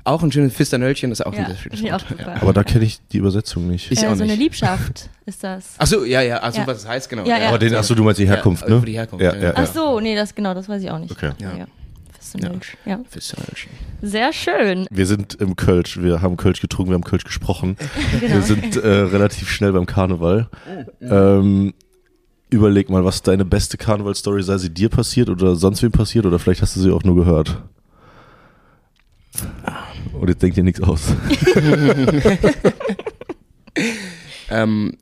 Auch 0.05 0.23
ein 0.23 0.31
schönes 0.31 0.55
Fisternöllchen 0.55 1.11
ist 1.11 1.25
auch 1.27 1.33
Ja, 1.33 1.41
ein 1.41 1.47
sehr 1.47 1.57
schönes 1.57 1.83
Wort. 1.83 2.07
super. 2.09 2.23
Ja. 2.37 2.43
Aber 2.43 2.53
da 2.53 2.63
kenne 2.63 2.85
ich 2.85 3.01
die 3.13 3.19
Übersetzung 3.19 3.67
nicht. 3.67 3.91
Ich 3.91 4.03
äh, 4.03 4.07
auch 4.07 4.15
so 4.15 4.23
eine 4.23 4.33
nicht. 4.33 4.39
Liebschaft 4.39 5.09
ist 5.27 5.43
das. 5.43 5.75
Ach 5.79 5.87
so, 5.87 6.05
ja, 6.05 6.21
ja, 6.23 6.39
also 6.39 6.61
Ja. 6.61 6.67
was 6.67 6.83
das 6.83 6.89
heißt, 6.89 7.09
genau. 7.11 7.25
Ja, 7.27 7.39
ja. 7.39 7.49
Aber 7.49 7.59
den, 7.59 7.75
achso, 7.75 7.95
du 7.95 8.05
meinst 8.05 8.21
die 8.21 8.29
Herkunft, 8.29 8.63
Ja, 8.69 8.75
ne? 8.77 8.83
die 8.87 8.93
Herkunft, 8.93 9.25
Ja, 9.25 9.33
ja. 9.35 9.39
ja, 9.41 9.45
ja. 9.49 9.55
Ach 9.57 9.67
so, 9.67 9.99
nee, 10.01 10.15
das 10.15 10.35
genau, 10.35 10.55
das 10.55 10.69
weiß 10.69 10.83
ich 10.83 10.91
auch 10.91 10.99
nicht. 10.99 11.11
Okay. 11.11 11.33
Ja. 11.41 11.51
Ja. 11.53 11.59
ja. 11.59 11.67
Fisternölsch. 12.21 12.77
Ja. 12.85 13.01
Fisternöllchen. 13.09 13.71
Sehr 14.03 14.33
schön. 14.33 14.87
Wir 14.91 15.07
sind 15.07 15.35
im 15.37 15.57
Kölsch, 15.57 16.01
wir 16.01 16.23
haben 16.23 16.37
Kölsch 16.37 16.61
getrunken, 16.61 16.91
wir 16.91 16.95
haben 16.97 17.05
Kölsch 17.05 17.25
gesprochen. 17.25 17.77
Genau. 18.21 18.35
Wir 18.35 18.43
sind 18.43 18.77
äh, 18.77 18.89
relativ 18.89 19.49
schnell 19.51 19.73
beim 19.73 19.87
Karneval. 19.87 20.49
Ähm, 21.01 21.73
überleg 22.51 22.91
mal, 22.91 23.05
was 23.05 23.23
deine 23.23 23.45
beste 23.45 23.77
Karnevalstory 23.77 24.43
sei 24.43 24.59
sie 24.59 24.71
dir 24.71 24.89
passiert 24.89 25.29
oder 25.29 25.57
sonst 25.57 25.83
wem 25.83 25.93
passiert 25.93 26.27
oder 26.27 26.39
vielleicht 26.39 26.63
hast 26.63 26.77
du 26.77 26.81
sie 26.81 26.91
auch 26.91 27.03
nur 27.05 27.17
gehört. 27.17 27.63
Und 30.13 30.29
jetzt 30.29 30.43
denkt 30.43 30.57
dir 30.57 30.65
nichts 30.65 30.83
aus. 30.83 31.03
Ähm, 34.51 34.97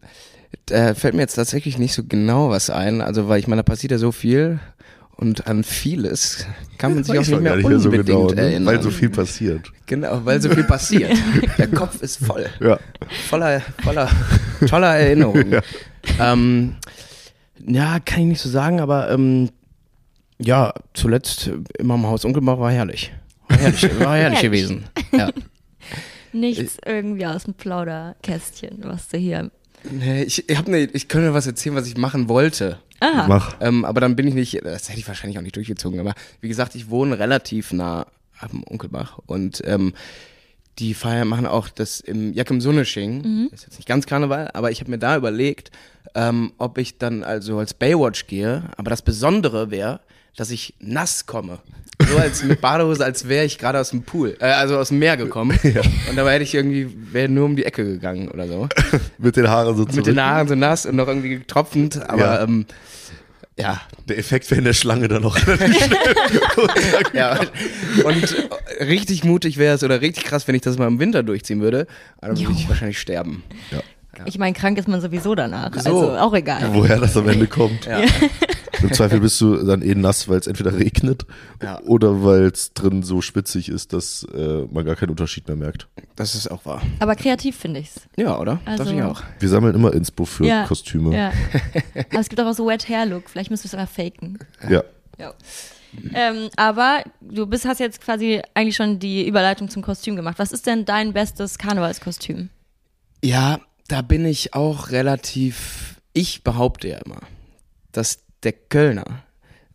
da 0.66 0.94
fällt 0.94 1.14
mir 1.14 1.20
jetzt 1.20 1.34
tatsächlich 1.34 1.78
nicht 1.78 1.94
so 1.94 2.04
genau 2.04 2.50
was 2.50 2.70
ein, 2.70 3.00
also 3.00 3.28
weil 3.28 3.38
ich 3.38 3.48
meine, 3.48 3.60
da 3.60 3.64
passiert 3.64 3.90
ja 3.92 3.98
so 3.98 4.12
viel 4.12 4.60
und 5.16 5.46
an 5.46 5.62
vieles 5.62 6.46
kann 6.78 6.94
man 6.94 7.04
sich 7.04 7.18
auch 7.18 7.26
nicht 7.26 7.40
mehr 7.40 7.56
nicht 7.56 7.68
mehr 7.68 7.78
so 7.78 7.88
unbedingt 7.88 8.06
genau, 8.06 8.30
ne? 8.30 8.40
erinnern. 8.40 8.66
weil 8.66 8.82
so 8.82 8.90
viel 8.90 9.10
passiert. 9.10 9.70
Genau, 9.86 10.24
weil 10.24 10.40
so 10.40 10.48
viel 10.50 10.64
passiert. 10.64 11.12
Der 11.58 11.68
Kopf 11.68 12.00
ist 12.02 12.24
voll. 12.24 12.46
Ja. 12.60 12.78
Voller, 13.28 13.60
voller, 13.82 14.08
toller 14.66 14.96
Erinnerungen. 14.96 15.60
Ja. 16.18 16.34
Ähm, 16.34 16.76
ja, 17.66 17.98
kann 17.98 18.20
ich 18.20 18.26
nicht 18.26 18.40
so 18.42 18.50
sagen, 18.50 18.78
aber 18.78 19.10
ähm, 19.10 19.48
ja, 20.38 20.74
zuletzt 20.92 21.50
immer 21.78 21.94
im 21.94 22.06
Haus 22.06 22.26
Unkelbach 22.26 22.58
war 22.58 22.70
herrlich. 22.70 23.10
War 23.54 23.62
herrlich, 23.62 24.00
war 24.00 24.16
herrlich 24.16 24.40
gewesen. 24.40 24.84
Ja. 25.12 25.30
Nichts 26.32 26.78
irgendwie 26.84 27.26
aus 27.26 27.44
dem 27.44 27.54
Plauderkästchen, 27.54 28.78
was 28.82 29.08
du 29.08 29.18
hier. 29.18 29.50
Nee, 29.90 30.22
Ich, 30.22 30.48
ich, 30.48 30.58
hab 30.58 30.66
ne, 30.66 30.88
ich 30.92 31.08
könnte 31.08 31.34
was 31.34 31.46
erzählen, 31.46 31.76
was 31.76 31.86
ich 31.86 31.96
machen 31.96 32.28
wollte. 32.28 32.78
Aha. 33.00 33.26
Mach. 33.28 33.56
Ähm, 33.60 33.84
aber 33.84 34.00
dann 34.00 34.16
bin 34.16 34.26
ich 34.26 34.34
nicht, 34.34 34.64
das 34.64 34.88
hätte 34.88 34.98
ich 34.98 35.06
wahrscheinlich 35.06 35.38
auch 35.38 35.42
nicht 35.42 35.56
durchgezogen, 35.56 36.00
aber 36.00 36.14
wie 36.40 36.48
gesagt, 36.48 36.74
ich 36.74 36.90
wohne 36.90 37.18
relativ 37.18 37.72
nah 37.72 38.06
am 38.40 38.62
Unkelbach 38.62 39.18
und 39.26 39.62
ähm, 39.64 39.94
die 40.78 40.94
Feier 40.94 41.24
machen 41.24 41.46
auch 41.46 41.68
das 41.68 42.00
im 42.00 42.32
Jack 42.32 42.50
im 42.50 42.60
Sunnesching, 42.60 43.48
ist 43.52 43.64
jetzt 43.64 43.76
nicht 43.76 43.86
ganz 43.86 44.06
Karneval, 44.06 44.50
aber 44.54 44.72
ich 44.72 44.80
habe 44.80 44.90
mir 44.90 44.98
da 44.98 45.16
überlegt, 45.16 45.70
ähm, 46.16 46.52
ob 46.58 46.78
ich 46.78 46.98
dann 46.98 47.22
also 47.22 47.58
als 47.58 47.74
Baywatch 47.74 48.26
gehe, 48.26 48.64
aber 48.76 48.90
das 48.90 49.02
Besondere 49.02 49.70
wäre, 49.70 50.00
dass 50.36 50.50
ich 50.50 50.74
nass 50.80 51.26
komme. 51.26 51.58
So 52.10 52.16
als 52.18 52.42
mit 52.42 52.60
Badehose, 52.60 53.04
als 53.04 53.28
wäre 53.28 53.44
ich 53.44 53.56
gerade 53.56 53.78
aus 53.78 53.90
dem 53.90 54.02
Pool, 54.02 54.36
äh, 54.40 54.46
also 54.46 54.76
aus 54.78 54.88
dem 54.88 54.98
Meer 54.98 55.16
gekommen. 55.16 55.56
Und 56.10 56.16
dabei 56.16 56.34
hätte 56.34 56.42
ich 56.44 56.54
irgendwie, 56.54 56.88
wäre 57.12 57.28
nur 57.28 57.44
um 57.46 57.54
die 57.56 57.64
Ecke 57.64 57.84
gegangen 57.84 58.28
oder 58.28 58.48
so. 58.48 58.68
Mit 59.18 59.36
den 59.36 59.48
Haaren 59.48 59.76
so 59.76 59.82
Mit 59.84 59.92
zurück. 59.92 60.04
den 60.06 60.20
Haaren 60.20 60.48
so 60.48 60.54
nass 60.56 60.86
und 60.86 60.96
noch 60.96 61.06
irgendwie 61.06 61.30
getropfend, 61.38 62.02
aber 62.10 62.20
Ja. 62.20 62.42
ähm, 62.42 62.66
ja, 63.56 63.80
Der 64.08 64.18
Effekt 64.18 64.50
wäre 64.50 64.58
in 64.58 64.64
der 64.64 64.72
Schlange 64.72 65.06
dann 65.06 65.22
noch. 65.22 65.38
Ja, 67.14 67.38
und 68.04 68.36
äh, 68.78 68.84
richtig 68.84 69.24
mutig 69.24 69.56
wäre 69.58 69.74
es 69.76 69.84
oder 69.84 70.00
richtig 70.00 70.24
krass, 70.24 70.48
wenn 70.48 70.54
ich 70.56 70.62
das 70.62 70.78
mal 70.78 70.88
im 70.88 70.98
Winter 70.98 71.22
durchziehen 71.22 71.60
würde. 71.60 71.86
Aber 72.20 72.34
dann 72.34 72.44
würde 72.44 72.58
ich 72.58 72.68
wahrscheinlich 72.68 72.98
sterben. 72.98 73.44
Ich 74.26 74.38
meine, 74.38 74.54
krank 74.54 74.78
ist 74.78 74.88
man 74.88 75.00
sowieso 75.00 75.34
danach. 75.34 75.72
So. 75.74 75.78
Also 75.78 76.18
auch 76.18 76.34
egal. 76.34 76.70
Woher 76.72 76.98
das 76.98 77.16
am 77.16 77.28
Ende 77.28 77.46
kommt. 77.46 77.86
Ja. 77.86 78.00
Im 78.84 78.92
Zweifel 78.92 79.20
bist 79.20 79.40
du 79.40 79.56
dann 79.64 79.82
eh 79.82 79.94
nass, 79.94 80.28
weil 80.28 80.38
es 80.38 80.46
entweder 80.46 80.74
regnet 80.78 81.26
Ja. 81.62 81.80
oder 81.82 82.22
weil 82.24 82.44
es 82.46 82.72
drin 82.74 83.02
so 83.02 83.20
spitzig 83.20 83.68
ist, 83.68 83.92
dass 83.92 84.24
äh, 84.34 84.66
man 84.70 84.84
gar 84.84 84.96
keinen 84.96 85.10
Unterschied 85.10 85.46
mehr 85.48 85.56
merkt. 85.56 85.88
Das 86.16 86.34
ist 86.34 86.50
auch 86.50 86.64
wahr. 86.64 86.82
Aber 87.00 87.16
kreativ 87.16 87.56
finde 87.56 87.80
ich's. 87.80 88.00
Ja, 88.16 88.38
oder? 88.38 88.60
Also- 88.64 88.84
Dachte 88.84 88.96
ich 88.96 89.02
auch. 89.02 89.22
Wir 89.40 89.48
sammeln 89.48 89.74
immer 89.74 89.92
Inspo 89.92 90.24
für 90.24 90.46
Ja. 90.46 90.64
Kostüme. 90.66 91.16
Ja. 91.16 91.32
Aber 92.10 92.20
es 92.20 92.28
gibt 92.28 92.40
auch 92.40 92.52
so 92.52 92.66
Wet 92.66 92.88
Hair 92.88 93.06
Look. 93.06 93.28
Vielleicht 93.30 93.50
müsst 93.50 93.64
ihr 93.64 93.68
es 93.68 93.74
aber 93.74 93.86
faken. 93.86 94.38
Ja. 94.68 94.82
Ja. 95.18 95.32
Ähm, 96.12 96.48
aber 96.56 97.04
du 97.20 97.46
bist, 97.46 97.64
hast 97.66 97.78
jetzt 97.78 98.00
quasi 98.00 98.42
eigentlich 98.54 98.74
schon 98.74 98.98
die 98.98 99.26
Überleitung 99.28 99.68
zum 99.68 99.80
Kostüm 99.82 100.16
gemacht. 100.16 100.38
Was 100.40 100.50
ist 100.50 100.66
denn 100.66 100.84
dein 100.84 101.12
bestes 101.12 101.56
Karnevalskostüm? 101.56 102.48
Ja, 103.22 103.60
da 103.88 104.02
bin 104.02 104.24
ich 104.26 104.54
auch 104.54 104.90
relativ. 104.90 106.00
Ich 106.12 106.42
behaupte 106.42 106.88
ja 106.88 106.98
immer, 106.98 107.20
dass 107.92 108.24
der 108.44 108.52
Kölner 108.52 109.24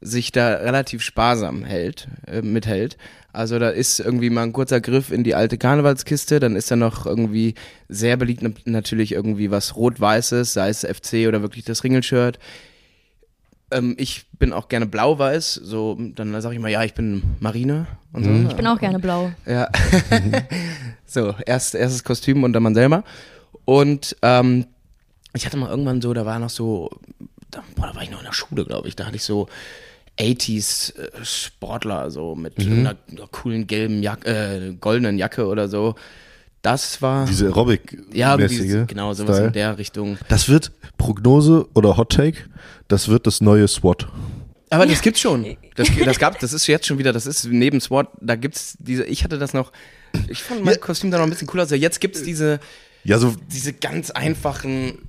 sich 0.01 0.31
da 0.31 0.55
relativ 0.55 1.01
sparsam 1.01 1.65
hält, 1.65 2.07
äh, 2.25 2.41
mithält. 2.41 2.97
Also 3.33 3.59
da 3.59 3.69
ist 3.69 3.99
irgendwie 3.99 4.29
mal 4.29 4.43
ein 4.43 4.53
kurzer 4.53 4.81
Griff 4.81 5.11
in 5.11 5.23
die 5.23 5.35
alte 5.35 5.57
Karnevalskiste, 5.57 6.39
dann 6.39 6.55
ist 6.55 6.71
da 6.71 6.75
noch 6.75 7.05
irgendwie 7.05 7.53
sehr 7.89 8.17
beliebt 8.17 8.43
natürlich 8.65 9.11
irgendwie 9.11 9.51
was 9.51 9.75
Rot-Weißes, 9.75 10.53
sei 10.53 10.69
es 10.69 10.85
FC 10.85 11.27
oder 11.27 11.41
wirklich 11.41 11.65
das 11.65 11.83
Ringelshirt. 11.83 12.39
Ähm, 13.71 13.95
ich 13.99 14.25
bin 14.39 14.51
auch 14.51 14.67
gerne 14.67 14.87
blau-weiß, 14.87 15.53
so 15.53 15.95
dann 16.15 16.41
sage 16.41 16.55
ich 16.55 16.61
mal, 16.61 16.71
ja, 16.71 16.83
ich 16.83 16.93
bin 16.93 17.21
Marine 17.39 17.85
und 18.13 18.23
so. 18.23 18.31
Ich 18.49 18.55
bin 18.55 18.65
auch 18.65 18.79
gerne 18.79 18.99
blau. 18.99 19.31
Ja. 19.45 19.69
so, 21.05 21.35
erst, 21.45 21.75
erstes 21.75 22.03
Kostüm 22.03 22.43
und 22.43 22.53
dann 22.53 22.63
man 22.63 22.73
selber. 22.73 23.03
Und 23.65 24.15
ähm, 24.23 24.65
ich 25.33 25.45
hatte 25.45 25.57
mal 25.57 25.69
irgendwann 25.69 26.01
so, 26.01 26.13
da 26.13 26.25
war 26.25 26.39
noch 26.39 26.49
so, 26.49 26.89
da, 27.51 27.63
boah, 27.75 27.87
da 27.87 27.95
war 27.95 28.03
ich 28.03 28.11
noch 28.11 28.19
in 28.19 28.25
der 28.25 28.33
Schule, 28.33 28.65
glaube 28.65 28.87
ich, 28.87 28.95
da 28.95 29.05
hatte 29.05 29.15
ich 29.15 29.23
so 29.23 29.47
80s 30.19 30.97
äh, 30.97 31.09
Sportler, 31.23 32.11
so 32.11 32.35
mit 32.35 32.59
einer, 32.59 32.95
einer 33.09 33.27
coolen 33.31 33.67
gelben 33.67 34.03
Jack 34.03 34.25
äh, 34.25 34.73
goldenen 34.79 35.17
Jacke 35.17 35.47
oder 35.47 35.67
so. 35.69 35.95
Das 36.61 37.01
war. 37.01 37.25
Diese 37.25 37.47
Aerobic-mäßige 37.47 38.15
ja, 38.15 38.35
diese, 38.35 38.85
genau, 38.85 39.13
sowas 39.13 39.37
Style. 39.37 39.47
in 39.47 39.53
der 39.53 39.77
Richtung. 39.77 40.17
Das 40.27 40.49
wird 40.49 40.71
Prognose 40.97 41.67
oder 41.73 41.95
Hot 41.95 42.11
Take, 42.11 42.39
das 42.89 43.07
wird 43.07 43.27
das 43.27 43.39
neue 43.39 43.67
SWAT. 43.67 44.07
Aber 44.69 44.85
das 44.85 45.01
gibt's 45.01 45.21
schon. 45.21 45.57
Das, 45.75 45.87
das 46.05 46.19
gab, 46.19 46.37
das 46.39 46.53
ist 46.53 46.67
jetzt 46.67 46.85
schon 46.85 46.99
wieder, 46.99 47.13
das 47.13 47.25
ist 47.25 47.45
neben 47.45 47.79
SWAT, 47.79 48.09
da 48.19 48.35
gibt's 48.35 48.75
diese, 48.77 49.05
ich 49.05 49.23
hatte 49.23 49.39
das 49.39 49.53
noch, 49.53 49.71
ich 50.27 50.43
fand 50.43 50.63
mein 50.63 50.79
Kostüm 50.79 51.11
da 51.11 51.17
noch 51.17 51.23
ein 51.23 51.29
bisschen 51.29 51.47
cooler. 51.47 51.63
Also 51.63 51.75
jetzt 51.75 52.01
gibt's 52.01 52.23
diese, 52.23 52.59
Ja, 53.03 53.17
so 53.17 53.33
diese 53.51 53.73
ganz 53.73 54.11
einfachen 54.11 55.08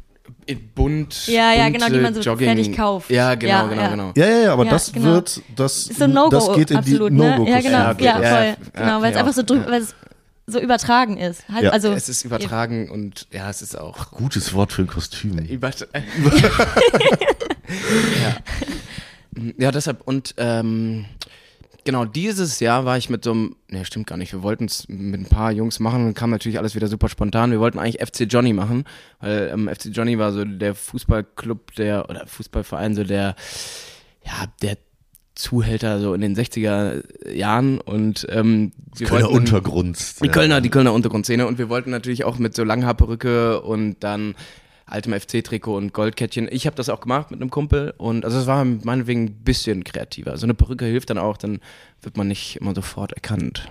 bunt 0.75 1.27
Ja, 1.27 1.53
ja, 1.53 1.65
bunte 1.65 1.79
genau, 1.79 1.89
die 1.95 2.01
man 2.01 2.15
so 2.15 2.21
Jogging. 2.21 2.47
fertig 2.47 2.77
kauft. 2.77 3.11
Ja, 3.11 3.35
genau, 3.35 3.53
Ja, 3.53 3.67
genau, 3.69 3.83
ja. 3.83 3.89
genau. 3.89 4.13
Ja, 4.17 4.27
ja, 4.27 4.39
ja, 4.41 4.53
aber 4.53 4.65
Ja, 4.65 4.71
das 4.71 4.93
genau. 4.93 5.07
wird, 5.07 5.43
das, 5.57 5.87
Ist 5.87 5.99
so 5.99 6.05
ein 6.05 6.13
No-Go, 6.13 6.31
das 6.31 6.53
geht 6.57 6.71
in 6.71 6.77
absolut, 6.79 7.11
die 7.13 7.17
ne? 7.17 7.37
no 7.39 7.45
go 7.45 7.51
Ja, 7.51 7.61
genau. 7.61 7.79
Ja, 7.79 7.85
Ja, 7.85 7.91
okay, 7.93 8.05
ja, 8.05 8.15
voll. 8.15 8.45
ja, 8.45 8.57
genau, 8.75 9.01
weil 9.03 9.11
es 9.11 9.15
ja. 9.15 9.21
einfach 9.21 9.35
so 9.35 9.43
drüber, 9.43 9.67
weil 9.71 9.83
es 9.83 9.95
so 10.47 10.59
übertragen 10.61 11.17
ist. 11.17 11.49
Halt, 11.49 11.65
Ja. 11.65 11.71
also, 11.71 11.93
Es 11.93 12.09
ist 12.09 12.25
übertragen 12.25 12.91
und 12.91 13.29
ja, 13.33 13.49
es 13.51 13.63
ist 13.63 13.79
auch 13.79 14.11
Gutes 14.11 14.53
Wort 14.55 14.73
für 14.73 14.83
ein 14.83 14.89
Kostüm. 14.89 15.39
Übert 15.49 15.87
ja. 18.23 18.37
ja, 19.59 19.71
deshalb 19.71 20.01
und 20.07 20.35
ähm, 20.39 21.05
genau 21.91 22.05
dieses 22.05 22.61
Jahr 22.61 22.85
war 22.85 22.97
ich 22.97 23.11
mit 23.11 23.25
so 23.25 23.33
einem, 23.33 23.57
ne, 23.69 23.85
stimmt 23.85 24.07
gar 24.07 24.17
nicht, 24.17 24.33
wir 24.33 24.43
wollten 24.43 24.65
es 24.67 24.87
mit 24.89 25.21
ein 25.21 25.27
paar 25.29 25.51
Jungs 25.53 25.81
machen 25.81 26.07
und 26.07 26.15
kam 26.15 26.31
natürlich 26.31 26.59
alles 26.59 26.75
wieder 26.75 26.87
super 26.89 27.09
spontan. 27.09 27.51
Wir 27.51 27.61
wollten 27.61 27.79
eigentlich 27.79 28.01
FC 28.07 28.27
Johnny 28.33 28.53
machen, 28.53 28.85
weil 29.21 29.51
ähm, 29.53 29.69
FC 29.69 29.87
Johnny 29.93 30.19
war 30.19 30.33
so 30.33 30.45
der 30.45 30.75
Fußballclub, 30.75 31.75
der 31.75 32.09
oder 32.09 32.27
Fußballverein 32.27 32.95
so 32.95 33.05
der 33.05 33.35
ja, 34.25 34.45
der 34.63 34.77
Zuhälter 35.35 36.01
so 36.01 36.13
in 36.13 36.21
den 36.21 36.37
60er 36.37 37.03
Jahren 37.33 37.81
und 37.81 38.27
ähm, 38.31 38.73
wir 38.97 39.07
Kölner 39.07 39.25
wollten- 39.27 39.37
Untergrund. 39.39 40.23
die 40.23 40.29
Kölner, 40.29 40.61
die 40.61 40.69
Kölner 40.69 40.93
Untergrundszene 40.93 41.47
und 41.47 41.57
wir 41.59 41.69
wollten 41.69 41.91
natürlich 41.91 42.25
auch 42.25 42.39
mit 42.39 42.55
so 42.55 42.63
Langhaarperücke 42.63 43.63
und 43.63 43.97
dann 44.01 44.35
altem 44.91 45.13
FC-Trikot 45.13 45.77
und 45.77 45.93
Goldkettchen. 45.93 46.49
Ich 46.51 46.67
habe 46.67 46.77
das 46.77 46.89
auch 46.89 47.01
gemacht 47.01 47.31
mit 47.31 47.41
einem 47.41 47.51
Kumpel 47.51 47.95
und 47.97 48.25
also 48.25 48.39
es 48.39 48.47
war 48.47 48.65
meinetwegen 48.65 49.25
ein 49.25 49.35
bisschen 49.45 49.85
kreativer. 49.85 50.37
So 50.37 50.47
eine 50.47 50.55
Perücke 50.55 50.85
hilft 50.85 51.11
dann 51.11 51.19
auch, 51.19 51.37
dann 51.37 51.61
wird 52.03 52.17
man 52.17 52.29
nicht 52.29 52.57
immer 52.61 52.75
sofort 52.75 53.13
erkannt. 53.13 53.69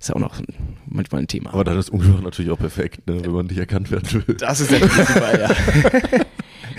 Ist 0.00 0.08
ja 0.08 0.16
auch 0.16 0.20
noch 0.20 0.40
manchmal 0.86 1.22
ein 1.22 1.28
Thema. 1.28 1.52
Aber 1.52 1.64
dann 1.64 1.78
ist 1.78 1.90
Ungehör 1.90 2.20
natürlich 2.20 2.50
auch 2.50 2.58
perfekt, 2.58 3.06
ne, 3.06 3.24
wenn 3.24 3.32
man 3.32 3.46
nicht 3.46 3.58
erkannt 3.58 3.90
werden 3.90 4.24
will. 4.26 4.36
das 4.36 4.60
ist 4.60 4.70
ja 4.70 4.78
super, 4.80 5.40
ja. 5.40 6.24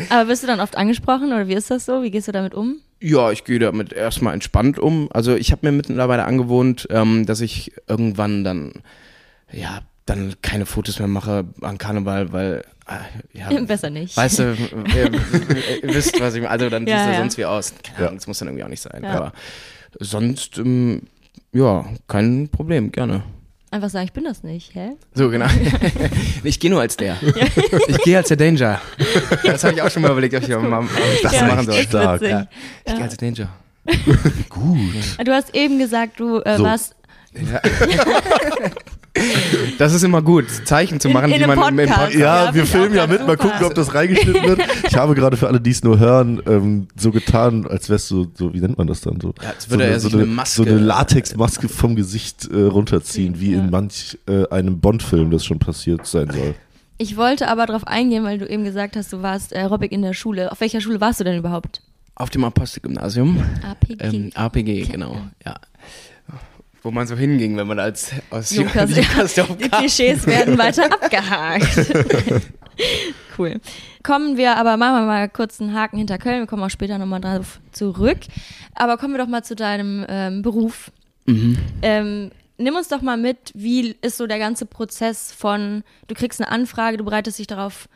aber 0.10 0.30
wirst 0.30 0.44
du 0.44 0.48
dann 0.48 0.60
oft 0.60 0.78
angesprochen 0.78 1.28
oder 1.28 1.48
wie 1.48 1.54
ist 1.54 1.70
das 1.72 1.86
so? 1.86 2.02
Wie 2.04 2.12
gehst 2.12 2.28
du 2.28 2.32
damit 2.32 2.54
um? 2.54 2.78
Ja, 3.02 3.32
ich 3.32 3.44
gehe 3.44 3.60
damit 3.60 3.94
erstmal 3.94 4.34
entspannt 4.34 4.80
um. 4.80 5.10
Also 5.12 5.36
ich 5.36 5.52
habe 5.52 5.70
mir 5.70 5.72
mittlerweile 5.72 6.26
angewohnt, 6.26 6.88
ähm, 6.90 7.26
dass 7.26 7.42
ich 7.42 7.74
irgendwann 7.88 8.44
dann, 8.44 8.74
ja, 9.52 9.82
dann 10.06 10.36
keine 10.42 10.66
Fotos 10.66 11.00
mehr 11.00 11.08
mache 11.08 11.46
an 11.62 11.78
Karneval, 11.78 12.32
weil, 12.32 12.64
ja, 13.34 13.62
Besser 13.66 13.90
nicht. 13.90 14.16
Weißt 14.16 14.40
du, 14.40 14.44
ihr, 14.96 15.12
ihr 15.84 15.94
wisst, 15.96 16.20
was 16.20 16.36
ich 16.36 16.42
meine. 16.42 16.50
Also 16.52 16.70
dann 16.70 16.86
Ja, 16.86 16.98
siehst 16.98 17.08
du 17.08 17.12
ja. 17.14 17.18
sonst 17.20 17.38
wie 17.38 17.46
aus. 17.46 17.74
Keine 17.84 18.00
Ja. 18.00 18.06
Ahnung, 18.08 18.18
das 18.18 18.28
muss 18.28 18.40
dann 18.40 18.48
irgendwie 18.50 18.64
auch 18.64 18.70
nicht 18.70 18.82
sein. 18.82 19.02
Ja. 19.04 19.10
Aber 19.12 19.34
sonst, 20.00 20.58
ähm, 20.58 21.04
ja, 21.52 21.86
kein 22.08 22.50
Problem, 22.50 22.92
gerne. 22.92 23.24
Einfach 23.72 23.90
sagen, 23.90 24.06
ich 24.06 24.14
bin 24.14 24.24
das 24.24 24.44
nicht, 24.44 24.74
hä? 24.76 24.92
So, 25.16 25.30
genau. 25.30 25.48
ich 26.44 26.60
gehe 26.60 26.70
nur 26.70 26.80
als 26.82 26.96
der. 26.96 27.18
Ich 27.88 27.98
gehe 28.04 28.16
als 28.18 28.30
der 28.30 28.38
Danger. 28.38 28.80
Das 29.44 29.64
habe 29.64 29.74
ich 29.74 29.82
auch 29.82 29.90
schon 29.90 30.02
mal 30.04 30.12
überlegt, 30.12 30.34
ob 30.36 30.44
ich, 30.44 30.50
mal, 30.50 30.80
ob 30.80 30.86
ich 31.14 31.22
das 31.22 31.34
Ja, 31.34 31.48
machen 31.48 31.66
soll. 31.66 31.82
Stark. 31.84 32.22
Ich 32.22 32.94
gehe 32.94 33.04
als 33.04 33.18
der 33.18 33.32
Danger. 33.32 33.50
Gut. 34.50 35.28
Du 35.28 35.32
hast 35.34 35.54
eben 35.56 35.78
gesagt, 35.78 36.20
du 36.20 36.40
äh, 36.42 36.58
So. 36.58 36.64
warst 36.64 36.96
Ja. 37.34 37.62
Das 39.78 39.94
ist 39.94 40.04
immer 40.04 40.22
gut, 40.22 40.46
Zeichen 40.66 41.00
zu 41.00 41.10
machen, 41.10 41.32
in 41.32 41.38
die 41.38 41.44
einem 41.44 41.58
man 41.58 41.74
im- 41.74 41.80
im 41.80 41.86
Podcast. 41.88 42.02
Podcast. 42.12 42.20
Ja, 42.20 42.46
Ja, 42.46 42.54
wir 42.54 42.66
filmen 42.66 42.96
ja 42.96 43.08
mit, 43.08 43.26
mal 43.26 43.38
gucken, 43.38 43.64
ob 43.64 43.74
das 43.76 43.94
reingeschnitten 43.94 44.44
wird. 44.44 44.60
Ich 44.88 44.96
habe 44.96 45.16
gerade 45.16 45.36
für 45.38 45.48
alle, 45.48 45.60
die 45.60 45.72
es 45.72 45.84
nur 45.84 46.00
hören, 46.00 46.42
ähm, 46.48 46.88
so 46.96 47.12
getan, 47.12 47.66
als 47.68 47.90
wärst 47.90 48.12
du 48.12 48.28
so, 48.34 48.54
wie 48.54 48.60
nennt 48.60 48.78
man 48.78 48.88
das 48.88 49.02
dann 49.02 49.20
so? 49.20 49.34
Ja, 49.42 49.50
als 49.50 49.70
würde 49.70 49.86
so 49.86 49.90
er 49.92 50.00
sich 50.00 50.14
eine 50.14 50.26
Maske- 50.26 50.56
So 50.56 50.64
eine 50.64 50.78
Latexmaske 50.80 51.68
vom 51.70 51.96
Gesicht 51.96 52.48
äh, 52.52 52.62
runterziehen, 52.64 53.40
wie 53.40 53.54
in 53.54 53.70
manch 53.70 54.18
äh, 54.28 54.48
einem 54.50 54.80
Bond-Film 54.80 55.32
das 55.32 55.44
schon 55.46 55.60
passiert 55.60 56.06
sein 56.06 56.30
soll. 56.32 56.56
Ich 56.98 57.18
wollte 57.18 57.48
aber 57.50 57.66
darauf 57.66 57.86
eingehen, 57.88 58.24
weil 58.24 58.38
du 58.38 58.48
eben 58.48 58.64
gesagt 58.64 58.96
hast, 58.96 59.12
du 59.12 59.22
warst 59.22 59.54
Aerobic 59.54 59.92
in 59.92 60.02
der 60.02 60.14
Schule. 60.14 60.52
Auf 60.52 60.62
welcher 60.62 60.80
Schule 60.80 61.02
warst 61.02 61.20
du 61.20 61.24
denn 61.26 61.38
überhaupt? 61.38 61.82
Auf 62.16 62.30
dem 62.30 62.46
Apostelgymnasium. 62.46 63.44
APG. 63.70 63.98
Ähm, 64.00 64.30
APG, 64.34 64.84
genau. 64.84 65.18
Ja. 65.46 65.56
Wo 66.86 66.92
man 66.92 67.08
so 67.08 67.16
hinging, 67.16 67.58
wenn 67.58 67.66
man 67.66 67.80
als 67.80 68.12
aus 68.30 68.56
Lukas, 68.56 68.96
Junkersdorf 68.96 69.58
Die 69.58 69.70
kam. 69.70 69.80
Klischees 69.80 70.28
werden 70.28 70.56
weiter 70.60 70.86
abgehakt. 70.86 71.92
cool. 73.40 73.60
Kommen 74.04 74.38
wir 74.38 74.56
aber, 74.56 74.78
machen 74.78 75.02
wir 75.02 75.06
mal 75.08 75.28
kurz 75.28 75.60
einen 75.60 75.74
Haken 75.74 75.98
hinter 75.98 76.20
Köln. 76.20 76.42
Wir 76.42 76.46
kommen 76.46 76.62
auch 76.62 76.70
später 76.70 77.00
nochmal 77.00 77.22
drauf 77.22 77.60
zurück. 77.72 78.20
Aber 78.76 78.98
kommen 78.98 79.16
wir 79.16 79.18
doch 79.18 79.28
mal 79.28 79.44
zu 79.44 79.56
deinem 79.56 80.06
ähm, 80.08 80.44
Beruf. 80.44 80.92
Mhm. 81.26 81.58
Ähm, 81.82 82.32
nimm 82.60 82.76
uns 82.76 82.88
doch 82.88 83.02
mal 83.02 83.18
mit, 83.18 83.52
wie 83.56 83.96
ist 84.04 84.18
so 84.18 84.28
der 84.28 84.38
ganze 84.38 84.68
Prozess 84.68 85.32
von, 85.32 85.84
du 86.08 86.14
kriegst 86.14 86.40
eine 86.40 86.52
Anfrage, 86.52 86.98
du 86.98 87.04
bereitest 87.04 87.40
dich 87.40 87.48
darauf 87.48 87.74
vor 87.74 87.90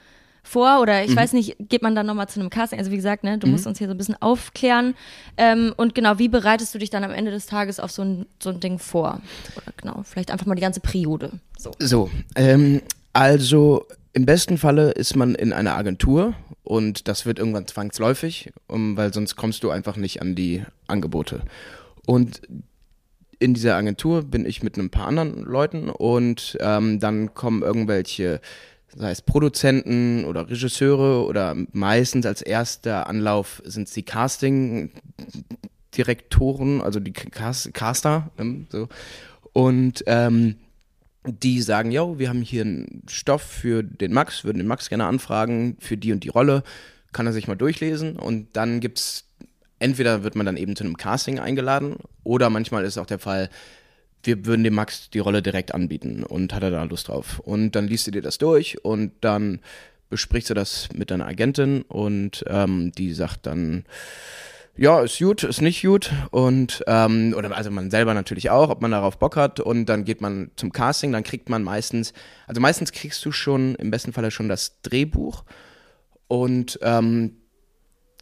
oder 0.56 1.04
ich 1.04 1.16
weiß 1.16 1.34
nicht, 1.34 1.56
geht 1.60 1.82
man 1.82 1.96
dann 1.96 2.06
nochmal 2.06 2.28
zu 2.28 2.40
einem 2.40 2.50
Casting? 2.50 2.80
Also 2.80 2.92
wie 2.92 2.96
gesagt, 2.96 3.24
ne, 3.24 3.38
du 3.38 3.48
musst 3.48 3.68
uns 3.68 3.78
hier 3.78 3.88
so 3.88 3.94
ein 3.94 3.98
bisschen 3.98 4.22
aufklären. 4.22 4.96
Ähm, 5.38 5.74
und 5.78 5.96
genau, 5.96 6.18
wie 6.20 6.28
bereitest 6.28 6.74
du 6.74 6.80
dich 6.80 6.90
dann 6.90 7.04
am 7.04 7.12
Ende 7.12 7.32
des 7.32 7.46
Tages 7.46 7.80
auf 7.80 7.92
so 7.92 8.04
ein, 8.04 8.26
so 8.42 8.50
ein 8.50 8.60
Ding 8.60 8.80
vor? 8.80 9.22
Oder 9.56 9.74
genau, 9.78 10.04
vielleicht 10.04 10.32
einfach 10.32 10.46
mal 10.46 10.56
die 10.56 10.62
ganze 10.62 10.80
Periode. 10.80 11.32
So. 11.58 11.72
So, 11.80 12.10
ähm, 12.36 12.82
also 13.14 13.86
im 14.14 14.26
besten 14.26 14.58
Falle 14.58 14.92
ist 14.92 15.16
man 15.16 15.36
in 15.36 15.54
einer 15.54 15.76
Agentur 15.76 16.34
und 16.64 17.08
das 17.08 17.26
wird 17.26 17.40
irgendwann 17.40 17.68
zwangsläufig, 17.68 18.52
um, 18.68 18.98
weil 18.98 19.14
sonst 19.14 19.36
kommst 19.36 19.64
du 19.64 19.70
einfach 19.70 19.98
nicht 19.98 20.22
an 20.22 20.36
die 20.36 20.64
Angebote. 20.88 21.42
Und 22.06 22.42
in 23.40 23.54
dieser 23.54 23.76
Agentur 23.76 24.24
bin 24.24 24.46
ich 24.46 24.64
mit 24.64 24.78
ein 24.78 24.90
paar 24.90 25.08
anderen 25.08 25.44
Leuten 25.44 25.90
und 25.90 26.58
ähm, 26.60 27.00
dann 27.00 27.34
kommen 27.34 27.64
irgendwelche, 27.64 28.42
sei 28.96 29.12
es 29.12 29.22
Produzenten 29.22 30.26
oder 30.26 30.50
Regisseure 30.50 31.26
oder 31.26 31.56
meistens 31.72 32.26
als 32.26 32.42
erster 32.42 33.08
Anlauf 33.08 33.62
sind 33.66 33.88
es 33.88 33.94
die 33.94 34.04
Casting-Direktoren, 34.04 36.82
also 36.82 37.00
die 37.00 37.14
Cast 37.14 37.74
Caster. 37.74 38.30
Ähm, 38.38 38.68
so. 38.70 38.90
Und 39.54 40.04
ähm, 40.08 40.56
die 41.26 41.62
sagen, 41.62 41.92
yo, 41.92 42.18
wir 42.18 42.30
haben 42.30 42.42
hier 42.42 42.64
einen 42.64 43.04
Stoff 43.08 43.42
für 43.42 43.84
den 43.84 44.14
Max, 44.14 44.46
würden 44.46 44.58
den 44.58 44.68
Max 44.68 44.90
gerne 44.90 45.06
anfragen 45.06 45.78
für 45.80 45.98
die 45.98 46.12
und 46.12 46.24
die 46.24 46.30
Rolle, 46.30 46.64
kann 47.12 47.26
er 47.26 47.34
sich 47.34 47.48
mal 47.48 47.56
durchlesen 47.56 48.18
und 48.18 48.56
dann 48.56 48.80
gibt's 48.80 49.26
entweder 49.80 50.24
wird 50.24 50.36
man 50.36 50.46
dann 50.46 50.58
eben 50.58 50.76
zu 50.76 50.84
einem 50.84 50.98
Casting 50.98 51.40
eingeladen 51.40 51.96
oder 52.24 52.50
manchmal 52.50 52.84
ist 52.84 52.98
auch 52.98 53.06
der 53.06 53.20
Fall, 53.20 53.50
wir 54.24 54.46
würden 54.46 54.64
dem 54.64 54.76
Max 54.76 55.10
die 55.10 55.20
Rolle 55.20 55.42
direkt 55.42 55.74
anbieten 55.74 56.24
und 56.24 56.54
hat 56.54 56.64
er 56.64 56.72
da 56.72 56.84
Lust 56.84 57.08
drauf. 57.08 57.40
Und 57.40 57.72
dann 57.72 57.88
liest 57.88 58.08
du 58.08 58.12
dir 58.12 58.22
das 58.22 58.38
durch 58.38 58.84
und 58.84 59.12
dann 59.22 59.60
besprichst 60.10 60.50
du 60.50 60.54
das 60.54 60.90
mit 60.94 61.12
deiner 61.12 61.28
Agentin 61.28 61.84
und 61.84 62.44
ähm, 62.48 62.92
die 62.92 63.14
sagt 63.14 63.46
dann, 63.46 63.86
ja, 64.76 65.02
ist 65.02 65.20
gut, 65.20 65.44
ist 65.44 65.62
nicht 65.62 65.82
gut 65.82 66.12
und 66.32 66.84
ähm, 66.88 67.34
oder 67.38 67.56
also 67.56 67.70
man 67.70 67.92
selber 67.92 68.14
natürlich 68.14 68.50
auch, 68.50 68.70
ob 68.70 68.82
man 68.82 68.92
darauf 68.92 69.20
Bock 69.20 69.36
hat 69.36 69.60
und 69.60 69.88
dann 69.88 70.06
geht 70.06 70.22
man 70.22 70.52
zum 70.56 70.72
Casting, 70.72 71.12
dann 71.12 71.24
kriegt 71.24 71.50
man 71.50 71.64
meistens, 71.64 72.14
also 72.48 72.62
meistens 72.62 72.92
kriegst 72.92 73.24
du 73.26 73.32
schon 73.32 73.76
im 73.76 73.92
besten 73.92 74.14
Falle 74.14 74.32
schon 74.32 74.48
das 74.48 74.82
Drehbuch 74.82 75.44
und 76.28 76.80
ähm, 76.82 77.36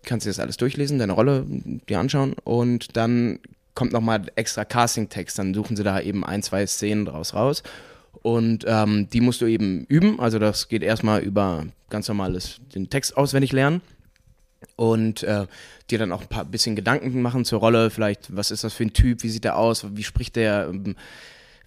kannst 0.04 0.26
dir 0.26 0.32
das 0.32 0.40
alles 0.40 0.58
durchlesen, 0.58 1.00
deine 1.00 1.14
Rolle 1.14 1.46
dir 1.48 2.00
anschauen 2.00 2.34
und 2.44 2.98
dann 2.98 3.40
kommt 3.78 3.94
nochmal 3.94 4.24
extra 4.36 4.66
Casting-Text, 4.66 5.38
dann 5.38 5.54
suchen 5.54 5.78
sie 5.78 5.84
da 5.84 6.02
eben 6.02 6.26
ein, 6.26 6.42
zwei 6.42 6.66
Szenen 6.66 7.06
draus 7.06 7.36
raus. 7.36 7.62
Und 8.24 8.66
ähm, 8.68 9.08
die 9.10 9.22
musst 9.22 9.40
du 9.40 9.46
eben 9.46 9.86
üben, 9.86 10.20
also 10.20 10.40
das 10.40 10.68
geht 10.68 10.82
erstmal 10.82 11.22
über 11.22 11.68
ganz 11.92 12.08
normales 12.08 12.60
den 12.74 12.90
Text 12.90 13.16
auswendig 13.16 13.52
lernen 13.52 13.82
und 14.78 15.22
äh, 15.22 15.46
dir 15.92 16.00
dann 16.00 16.12
auch 16.12 16.22
ein 16.22 16.28
paar 16.28 16.44
bisschen 16.44 16.76
Gedanken 16.76 17.22
machen 17.22 17.46
zur 17.46 17.60
Rolle, 17.60 17.92
vielleicht, 17.92 18.36
was 18.36 18.50
ist 18.50 18.64
das 18.64 18.74
für 18.74 18.84
ein 18.84 18.94
Typ, 18.94 19.22
wie 19.22 19.30
sieht 19.30 19.46
er 19.46 19.58
aus, 19.58 19.86
wie 19.96 20.04
spricht 20.04 20.38
der, 20.38 20.70
ähm, 20.72 20.96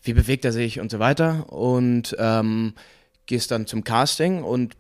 wie 0.03 0.13
bewegt 0.13 0.45
er 0.45 0.51
sich? 0.51 0.81
Und 0.81 0.91
so 0.91 0.99
weiter. 0.99 1.53
Und 1.53 2.17
ähm, 2.19 2.73
gehst 3.27 3.53
dann 3.53 3.69
zum 3.69 3.85
Casting 3.85 4.43
und 4.43 4.75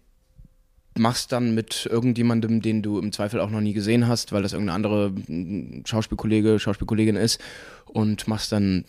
machst 1.00 1.32
dann 1.32 1.54
mit 1.54 1.88
irgendjemandem, 1.90 2.60
den 2.60 2.82
du 2.82 2.98
im 2.98 3.10
Zweifel 3.10 3.40
auch 3.40 3.50
noch 3.50 3.62
nie 3.62 3.72
gesehen 3.72 4.06
hast, 4.06 4.32
weil 4.32 4.42
das 4.42 4.52
irgendeine 4.52 4.76
andere 4.76 5.10
mm, 5.10 5.82
Schauspielkollege, 5.86 6.58
Schauspielkollegin 6.58 7.16
ist, 7.16 7.40
und 7.86 8.28
machst 8.28 8.52
dann 8.52 8.84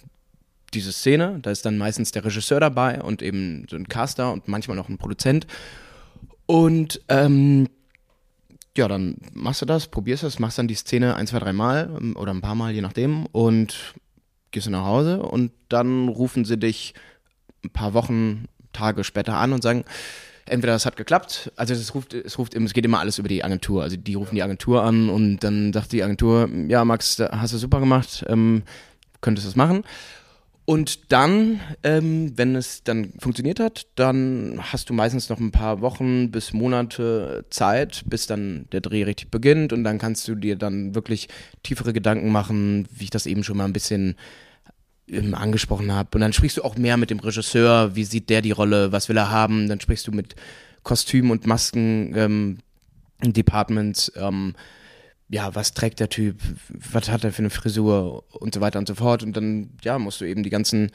diese 0.73 0.91
Szene. 0.91 1.39
Da 1.41 1.51
ist 1.51 1.65
dann 1.65 1.77
meistens 1.77 2.11
der 2.11 2.25
Regisseur 2.25 2.59
dabei 2.59 3.01
und 3.01 3.21
eben 3.21 3.65
so 3.69 3.77
ein 3.77 3.87
Caster 3.87 4.31
und 4.33 4.47
manchmal 4.47 4.75
noch 4.75 4.89
ein 4.89 4.97
Produzent. 4.97 5.47
Und 6.45 7.01
ähm, 7.07 7.69
ja, 8.77 8.89
dann 8.89 9.15
machst 9.33 9.61
du 9.61 9.65
das, 9.65 9.87
probierst 9.87 10.23
das, 10.23 10.37
machst 10.37 10.57
dann 10.57 10.67
die 10.67 10.75
Szene 10.75 11.15
ein, 11.15 11.27
zwei, 11.27 11.39
drei 11.39 11.53
Mal 11.53 11.95
ähm, 11.97 12.15
oder 12.17 12.33
ein 12.33 12.41
paar 12.41 12.55
Mal, 12.55 12.73
je 12.73 12.81
nachdem, 12.81 13.25
und 13.27 13.95
gehst 14.51 14.67
du 14.67 14.71
nach 14.71 14.85
Hause 14.85 15.23
und 15.23 15.53
dann 15.69 16.09
rufen 16.09 16.43
sie 16.43 16.57
dich 16.57 16.93
ein 17.63 17.69
paar 17.69 17.93
Wochen, 17.93 18.47
Tage 18.73 19.03
später 19.03 19.35
an 19.35 19.53
und 19.53 19.63
sagen, 19.63 19.85
entweder 20.45 20.73
das 20.73 20.85
hat 20.85 20.95
geklappt, 20.95 21.51
also 21.55 21.73
es 21.73 21.93
ruft, 21.93 22.13
es 22.13 22.37
ruft, 22.37 22.55
es 22.55 22.73
geht 22.73 22.85
immer 22.85 22.99
alles 22.99 23.19
über 23.19 23.27
die 23.27 23.43
Agentur, 23.43 23.83
also 23.83 23.97
die 23.97 24.13
rufen 24.15 24.35
die 24.35 24.43
Agentur 24.43 24.83
an 24.83 25.09
und 25.09 25.39
dann 25.39 25.73
sagt 25.73 25.91
die 25.91 26.03
Agentur, 26.03 26.49
ja 26.67 26.83
Max, 26.85 27.15
da 27.15 27.29
hast 27.41 27.53
du 27.53 27.57
super 27.57 27.79
gemacht, 27.79 28.25
ähm, 28.27 28.63
könntest 29.21 29.47
das 29.47 29.55
machen. 29.55 29.83
Und 30.65 31.11
dann, 31.11 31.59
ähm, 31.83 32.33
wenn 32.37 32.55
es 32.55 32.83
dann 32.83 33.13
funktioniert 33.19 33.59
hat, 33.59 33.87
dann 33.95 34.59
hast 34.61 34.89
du 34.89 34.93
meistens 34.93 35.27
noch 35.27 35.39
ein 35.39 35.51
paar 35.51 35.81
Wochen 35.81 36.31
bis 36.31 36.53
Monate 36.53 37.45
Zeit, 37.49 38.03
bis 38.05 38.27
dann 38.27 38.67
der 38.71 38.81
Dreh 38.81 39.03
richtig 39.03 39.31
beginnt 39.31 39.73
und 39.73 39.83
dann 39.83 39.97
kannst 39.97 40.27
du 40.27 40.35
dir 40.35 40.55
dann 40.55 40.93
wirklich 40.93 41.27
tiefere 41.63 41.93
Gedanken 41.93 42.31
machen, 42.31 42.87
wie 42.91 43.05
ich 43.05 43.09
das 43.09 43.25
eben 43.25 43.43
schon 43.43 43.57
mal 43.57 43.65
ein 43.65 43.73
bisschen 43.73 44.15
angesprochen 45.33 45.91
habe. 45.91 46.09
Und 46.13 46.21
dann 46.21 46.33
sprichst 46.33 46.57
du 46.57 46.63
auch 46.63 46.77
mehr 46.77 46.97
mit 46.97 47.09
dem 47.09 47.19
Regisseur, 47.19 47.95
wie 47.95 48.03
sieht 48.03 48.29
der 48.29 48.41
die 48.41 48.51
Rolle, 48.51 48.91
was 48.91 49.09
will 49.09 49.17
er 49.17 49.29
haben. 49.29 49.67
Dann 49.67 49.79
sprichst 49.79 50.07
du 50.07 50.11
mit 50.11 50.35
Kostüm- 50.83 51.31
und 51.31 51.45
Masken 51.45 52.13
ähm, 52.15 52.57
ähm, 53.23 54.55
ja, 55.29 55.55
was 55.55 55.73
trägt 55.73 55.99
der 56.01 56.09
Typ, 56.09 56.41
was 56.91 57.09
hat 57.09 57.23
er 57.23 57.31
für 57.31 57.39
eine 57.39 57.49
Frisur 57.49 58.25
und 58.33 58.53
so 58.53 58.59
weiter 58.59 58.79
und 58.79 58.87
so 58.87 58.95
fort. 58.95 59.23
Und 59.23 59.37
dann, 59.37 59.69
ja, 59.81 59.97
musst 59.97 60.19
du 60.19 60.25
eben 60.25 60.43
die 60.43 60.49
ganzen 60.49 60.91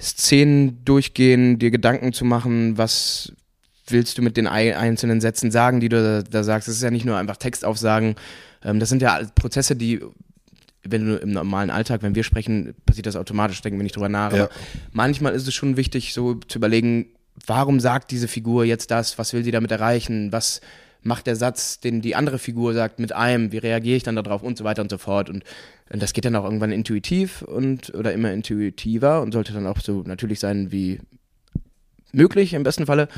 Szenen 0.00 0.82
durchgehen, 0.84 1.58
dir 1.58 1.70
Gedanken 1.70 2.12
zu 2.14 2.24
machen, 2.24 2.78
was 2.78 3.32
willst 3.86 4.16
du 4.16 4.22
mit 4.22 4.38
den 4.38 4.46
ei- 4.46 4.76
einzelnen 4.76 5.20
Sätzen 5.20 5.50
sagen, 5.50 5.80
die 5.80 5.90
du 5.90 6.02
da, 6.02 6.22
da 6.22 6.42
sagst. 6.42 6.68
Es 6.68 6.76
ist 6.76 6.82
ja 6.82 6.90
nicht 6.90 7.04
nur 7.04 7.18
einfach 7.18 7.36
Textaufsagen. 7.36 8.14
Ähm, 8.64 8.80
das 8.80 8.88
sind 8.88 9.02
ja 9.02 9.20
Prozesse, 9.34 9.76
die, 9.76 10.00
wenn 10.88 11.06
du 11.06 11.16
im 11.16 11.30
normalen 11.30 11.70
Alltag, 11.70 12.02
wenn 12.02 12.14
wir 12.14 12.24
sprechen, 12.24 12.74
passiert 12.86 13.06
das 13.06 13.16
automatisch, 13.16 13.60
denken 13.62 13.78
wir 13.78 13.84
nicht 13.84 13.96
drüber 13.96 14.08
nach. 14.08 14.32
Ja. 14.32 14.44
Aber 14.44 14.54
manchmal 14.92 15.34
ist 15.34 15.46
es 15.46 15.54
schon 15.54 15.76
wichtig, 15.76 16.14
so 16.14 16.34
zu 16.34 16.58
überlegen, 16.58 17.06
warum 17.46 17.80
sagt 17.80 18.10
diese 18.10 18.28
Figur 18.28 18.64
jetzt 18.64 18.90
das, 18.90 19.18
was 19.18 19.32
will 19.32 19.44
sie 19.44 19.50
damit 19.50 19.70
erreichen, 19.70 20.32
was 20.32 20.60
macht 21.02 21.26
der 21.26 21.36
Satz, 21.36 21.80
den 21.80 22.00
die 22.00 22.16
andere 22.16 22.38
Figur 22.38 22.72
sagt, 22.72 22.98
mit 22.98 23.12
einem, 23.12 23.52
wie 23.52 23.58
reagiere 23.58 23.96
ich 23.96 24.02
dann 24.02 24.16
darauf 24.16 24.42
und 24.42 24.56
so 24.56 24.64
weiter 24.64 24.82
und 24.82 24.90
so 24.90 24.98
fort. 24.98 25.28
Und, 25.28 25.44
und 25.90 26.02
das 26.02 26.12
geht 26.12 26.24
dann 26.24 26.36
auch 26.36 26.44
irgendwann 26.44 26.72
intuitiv 26.72 27.42
und 27.42 27.94
oder 27.94 28.12
immer 28.12 28.32
intuitiver 28.32 29.20
und 29.20 29.32
sollte 29.32 29.52
dann 29.52 29.66
auch 29.66 29.80
so 29.80 30.02
natürlich 30.06 30.40
sein 30.40 30.72
wie 30.72 31.00
möglich 32.12 32.54
im 32.54 32.62
besten 32.62 32.86
Falle. 32.86 33.08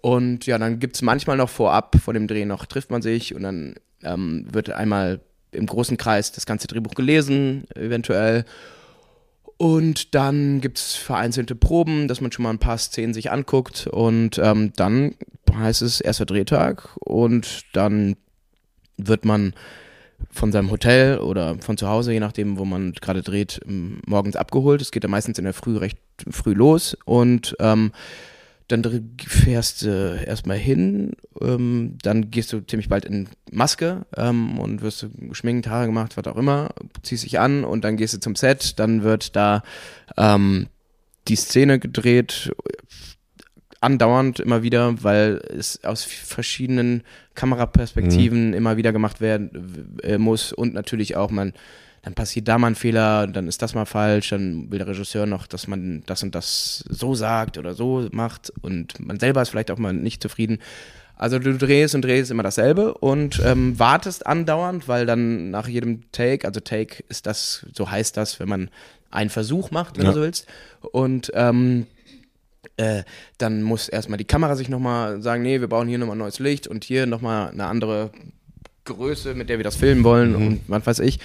Und 0.00 0.46
ja, 0.46 0.58
dann 0.58 0.78
gibt 0.78 0.96
es 0.96 1.02
manchmal 1.02 1.36
noch 1.36 1.50
vorab, 1.50 1.96
vor 2.02 2.14
dem 2.14 2.26
Dreh 2.26 2.44
noch 2.44 2.66
trifft 2.66 2.90
man 2.90 3.02
sich 3.02 3.34
und 3.34 3.42
dann 3.42 3.74
ähm, 4.02 4.46
wird 4.50 4.70
einmal 4.70 5.20
im 5.56 5.66
großen 5.66 5.96
Kreis 5.96 6.32
das 6.32 6.46
ganze 6.46 6.66
Drehbuch 6.66 6.94
gelesen, 6.94 7.64
eventuell. 7.74 8.44
Und 9.58 10.14
dann 10.14 10.60
gibt 10.60 10.78
es 10.78 10.94
vereinzelte 10.94 11.54
Proben, 11.54 12.08
dass 12.08 12.20
man 12.20 12.30
schon 12.30 12.42
mal 12.42 12.50
ein 12.50 12.58
paar 12.58 12.78
Szenen 12.78 13.14
sich 13.14 13.30
anguckt. 13.30 13.86
Und 13.86 14.38
ähm, 14.38 14.72
dann 14.76 15.14
heißt 15.52 15.82
es 15.82 16.00
erster 16.00 16.26
Drehtag 16.26 16.88
und 17.00 17.62
dann 17.72 18.16
wird 18.98 19.24
man 19.24 19.54
von 20.30 20.52
seinem 20.52 20.70
Hotel 20.70 21.18
oder 21.18 21.56
von 21.58 21.76
zu 21.76 21.88
Hause, 21.88 22.12
je 22.12 22.20
nachdem, 22.20 22.58
wo 22.58 22.64
man 22.64 22.92
gerade 22.92 23.22
dreht, 23.22 23.60
morgens 23.66 24.36
abgeholt. 24.36 24.80
Es 24.80 24.90
geht 24.90 25.02
ja 25.02 25.08
meistens 25.08 25.38
in 25.38 25.44
der 25.44 25.54
Früh 25.54 25.76
recht 25.76 25.98
früh 26.30 26.54
los 26.54 26.96
und 27.04 27.56
ähm, 27.60 27.92
dann 28.68 29.14
fährst 29.26 29.82
du 29.82 29.88
äh, 29.88 30.24
erstmal 30.26 30.56
hin, 30.56 31.12
ähm, 31.40 31.98
dann 32.02 32.30
gehst 32.30 32.52
du 32.52 32.60
ziemlich 32.60 32.88
bald 32.88 33.04
in 33.04 33.28
Maske 33.50 34.06
ähm, 34.16 34.58
und 34.58 34.82
wirst 34.82 35.02
du 35.02 35.10
geschminkt, 35.10 35.68
Haare 35.68 35.86
gemacht, 35.86 36.16
was 36.16 36.26
auch 36.26 36.36
immer, 36.36 36.70
ziehst 37.02 37.24
dich 37.24 37.38
an 37.38 37.64
und 37.64 37.84
dann 37.84 37.96
gehst 37.96 38.14
du 38.14 38.20
zum 38.20 38.34
Set, 38.34 38.78
dann 38.78 39.02
wird 39.02 39.36
da 39.36 39.62
ähm, 40.16 40.66
die 41.28 41.36
Szene 41.36 41.78
gedreht, 41.78 42.52
andauernd 43.80 44.40
immer 44.40 44.62
wieder, 44.62 45.02
weil 45.02 45.40
es 45.56 45.84
aus 45.84 46.02
verschiedenen 46.02 47.02
Kameraperspektiven 47.34 48.52
immer 48.52 48.76
wieder 48.76 48.92
gemacht 48.92 49.20
werden 49.20 49.98
äh, 50.02 50.18
muss 50.18 50.52
und 50.52 50.74
natürlich 50.74 51.16
auch 51.16 51.30
man 51.30 51.52
dann 52.06 52.14
passiert 52.14 52.46
da 52.46 52.56
mal 52.56 52.68
ein 52.68 52.74
Fehler, 52.76 53.26
dann 53.26 53.48
ist 53.48 53.62
das 53.62 53.74
mal 53.74 53.84
falsch, 53.84 54.28
dann 54.30 54.70
will 54.70 54.78
der 54.78 54.86
Regisseur 54.86 55.26
noch, 55.26 55.48
dass 55.48 55.66
man 55.66 56.04
das 56.06 56.22
und 56.22 56.36
das 56.36 56.84
so 56.88 57.16
sagt 57.16 57.58
oder 57.58 57.74
so 57.74 58.06
macht 58.12 58.52
und 58.62 59.00
man 59.04 59.18
selber 59.18 59.42
ist 59.42 59.48
vielleicht 59.48 59.72
auch 59.72 59.78
mal 59.78 59.92
nicht 59.92 60.22
zufrieden. 60.22 60.60
Also 61.16 61.40
du 61.40 61.58
drehst 61.58 61.96
und 61.96 62.02
drehst 62.02 62.30
immer 62.30 62.44
dasselbe 62.44 62.94
und 62.94 63.42
ähm, 63.44 63.76
wartest 63.80 64.24
andauernd, 64.24 64.86
weil 64.86 65.04
dann 65.04 65.50
nach 65.50 65.66
jedem 65.66 66.02
Take, 66.12 66.46
also 66.46 66.60
Take 66.60 67.02
ist 67.08 67.26
das, 67.26 67.66
so 67.74 67.90
heißt 67.90 68.16
das, 68.16 68.38
wenn 68.38 68.48
man 68.48 68.70
einen 69.10 69.30
Versuch 69.30 69.72
macht, 69.72 69.96
wenn 69.98 70.04
Ja. 70.04 70.10
du 70.12 70.18
so 70.18 70.22
willst. 70.22 70.46
Und 70.92 71.32
ähm, 71.34 71.88
äh, 72.76 73.02
dann 73.38 73.64
muss 73.64 73.88
erstmal 73.88 74.18
die 74.18 74.24
Kamera 74.26 74.54
sich 74.54 74.68
nochmal 74.68 75.20
sagen, 75.22 75.42
nee, 75.42 75.58
wir 75.60 75.66
brauchen 75.66 75.88
hier 75.88 75.98
nochmal 75.98 76.16
neues 76.16 76.38
Licht 76.38 76.68
und 76.68 76.84
hier 76.84 77.06
nochmal 77.06 77.50
eine 77.50 77.66
andere 77.66 78.12
Größe, 78.84 79.34
mit 79.34 79.48
der 79.48 79.58
wir 79.58 79.64
das 79.64 79.74
filmen 79.74 80.04
wollen 80.04 80.36
und 80.36 80.60
was 80.68 80.86
weiß 80.86 80.98
ich. 81.00 81.18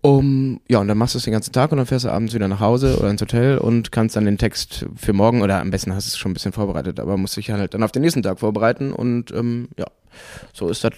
Um, 0.00 0.60
ja, 0.68 0.78
und 0.78 0.86
dann 0.86 0.96
machst 0.96 1.14
du 1.14 1.18
es 1.18 1.24
den 1.24 1.32
ganzen 1.32 1.52
Tag 1.52 1.72
und 1.72 1.78
dann 1.78 1.86
fährst 1.86 2.04
du 2.04 2.10
abends 2.10 2.32
wieder 2.32 2.46
nach 2.46 2.60
Hause 2.60 2.98
oder 2.98 3.10
ins 3.10 3.20
Hotel 3.20 3.58
und 3.58 3.90
kannst 3.90 4.14
dann 4.14 4.26
den 4.26 4.38
Text 4.38 4.86
für 4.94 5.12
morgen 5.12 5.42
oder 5.42 5.60
am 5.60 5.70
besten 5.70 5.92
hast 5.92 6.06
du 6.06 6.10
es 6.10 6.18
schon 6.18 6.30
ein 6.30 6.34
bisschen 6.34 6.52
vorbereitet, 6.52 7.00
aber 7.00 7.16
musst 7.16 7.36
dich 7.36 7.50
halt 7.50 7.74
dann 7.74 7.82
auf 7.82 7.90
den 7.90 8.02
nächsten 8.02 8.22
Tag 8.22 8.38
vorbereiten 8.38 8.92
und 8.92 9.32
ähm, 9.32 9.68
ja, 9.76 9.86
so 10.52 10.68
ist 10.68 10.84
das 10.84 10.92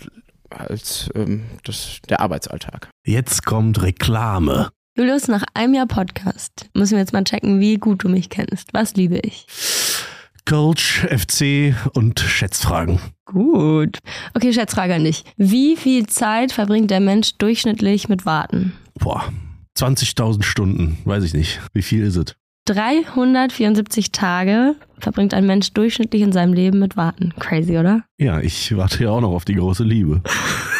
als 0.50 1.08
ähm, 1.14 1.44
das, 1.64 2.00
der 2.08 2.20
Arbeitsalltag. 2.20 2.90
Jetzt 3.06 3.46
kommt 3.46 3.80
Reklame. 3.82 4.68
Julius, 4.96 5.28
nach 5.28 5.44
einem 5.54 5.74
Jahr 5.74 5.86
Podcast 5.86 6.68
müssen 6.74 6.92
wir 6.92 6.98
jetzt 6.98 7.12
mal 7.12 7.24
checken, 7.24 7.60
wie 7.60 7.76
gut 7.76 8.04
du 8.04 8.08
mich 8.08 8.28
kennst. 8.28 8.74
Was 8.74 8.96
liebe 8.96 9.18
ich? 9.18 9.46
Coach, 10.44 11.06
FC 11.06 11.74
und 11.94 12.18
Schätzfragen. 12.20 12.98
Gut. 13.24 13.98
Okay, 14.34 14.52
Schätzfrage 14.52 14.94
an 14.94 15.04
dich. 15.04 15.24
Wie 15.36 15.76
viel 15.76 16.06
Zeit 16.06 16.52
verbringt 16.52 16.90
der 16.90 17.00
Mensch 17.00 17.38
durchschnittlich 17.38 18.08
mit 18.08 18.26
Warten? 18.26 18.72
Boah, 18.98 19.32
20.000 19.78 20.42
Stunden, 20.42 20.98
weiß 21.04 21.24
ich 21.24 21.34
nicht. 21.34 21.60
Wie 21.72 21.82
viel 21.82 22.04
ist 22.04 22.16
es? 22.16 22.36
374 22.66 24.12
Tage 24.12 24.76
verbringt 24.98 25.34
ein 25.34 25.46
Mensch 25.46 25.72
durchschnittlich 25.72 26.22
in 26.22 26.32
seinem 26.32 26.52
Leben 26.52 26.78
mit 26.78 26.96
Warten. 26.96 27.34
Crazy, 27.38 27.78
oder? 27.78 28.04
Ja, 28.18 28.40
ich 28.40 28.76
warte 28.76 29.04
ja 29.04 29.10
auch 29.10 29.20
noch 29.20 29.32
auf 29.32 29.44
die 29.44 29.54
große 29.54 29.82
Liebe. 29.84 30.22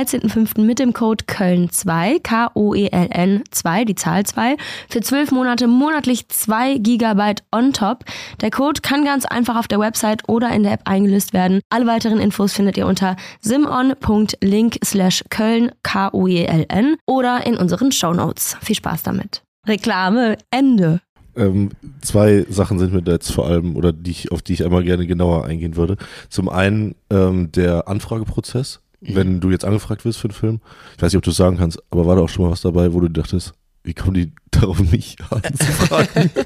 13.05. 0.01 0.61
mit 0.61 0.79
dem 0.79 0.93
Code 0.93 1.25
Köln2, 1.25 2.21
K-O-E-L-N 2.23 3.43
2, 3.51 3.85
die 3.85 3.95
Zahl 3.95 4.25
2, 4.25 4.57
für 4.89 5.01
12 5.01 5.31
Monate 5.31 5.67
monatlich 5.67 6.27
2 6.27 6.79
GB 6.79 7.35
on 7.51 7.71
top. 7.71 8.05
Der 8.41 8.49
Code 8.49 8.81
kann 8.81 9.05
ganz 9.05 9.25
einfach 9.25 9.57
auf 9.57 9.67
der 9.67 9.79
Website 9.79 10.27
oder 10.27 10.49
in 10.51 10.63
der 10.63 10.73
App 10.73 10.81
eingelöst 10.85 11.33
werden. 11.33 11.61
Alle 11.69 11.85
weiteren 11.85 12.19
Infos 12.19 12.53
findet 12.53 12.77
ihr 12.77 12.87
unter 12.87 13.15
simon.link 13.41 14.79
slash 14.83 15.23
Köln, 15.29 15.71
K-O-E-L-N 15.83 16.95
oder 17.05 17.45
in 17.45 17.57
unseren 17.57 17.91
Shownotes. 17.91 18.57
Viel 18.61 18.75
Spaß 18.75 19.03
damit. 19.03 19.43
Reklame, 19.67 20.37
Ende. 20.49 21.01
Ähm, 21.35 21.69
zwei 22.01 22.45
Sachen 22.49 22.79
sind 22.79 22.91
mir 22.91 23.03
da 23.03 23.11
jetzt 23.13 23.31
vor 23.31 23.45
allem, 23.45 23.75
oder 23.75 23.93
die 23.93 24.11
ich, 24.11 24.31
auf 24.31 24.41
die 24.41 24.53
ich 24.53 24.65
einmal 24.65 24.83
gerne 24.83 25.05
genauer 25.05 25.45
eingehen 25.45 25.75
würde. 25.75 25.97
Zum 26.29 26.49
einen 26.49 26.95
ähm, 27.11 27.51
der 27.51 27.87
Anfrageprozess, 27.87 28.81
wenn 29.01 29.39
du 29.39 29.49
jetzt 29.51 29.65
angefragt 29.65 30.05
wirst 30.05 30.19
für 30.19 30.27
einen 30.29 30.33
Film. 30.35 30.61
Ich 30.95 31.01
weiß 31.01 31.11
nicht, 31.11 31.17
ob 31.17 31.23
du 31.23 31.31
es 31.31 31.37
sagen 31.37 31.57
kannst, 31.57 31.81
aber 31.89 32.05
war 32.05 32.15
da 32.15 32.21
auch 32.21 32.29
schon 32.29 32.45
mal 32.45 32.51
was 32.51 32.61
dabei, 32.61 32.93
wo 32.93 32.99
du 32.99 33.09
dachtest, 33.09 33.53
wie 33.83 33.93
kommen 33.93 34.13
die 34.13 34.31
darauf, 34.51 34.79
mich 34.79 35.17
anzufragen? 35.29 36.29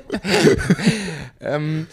Ähm, 1.41 1.86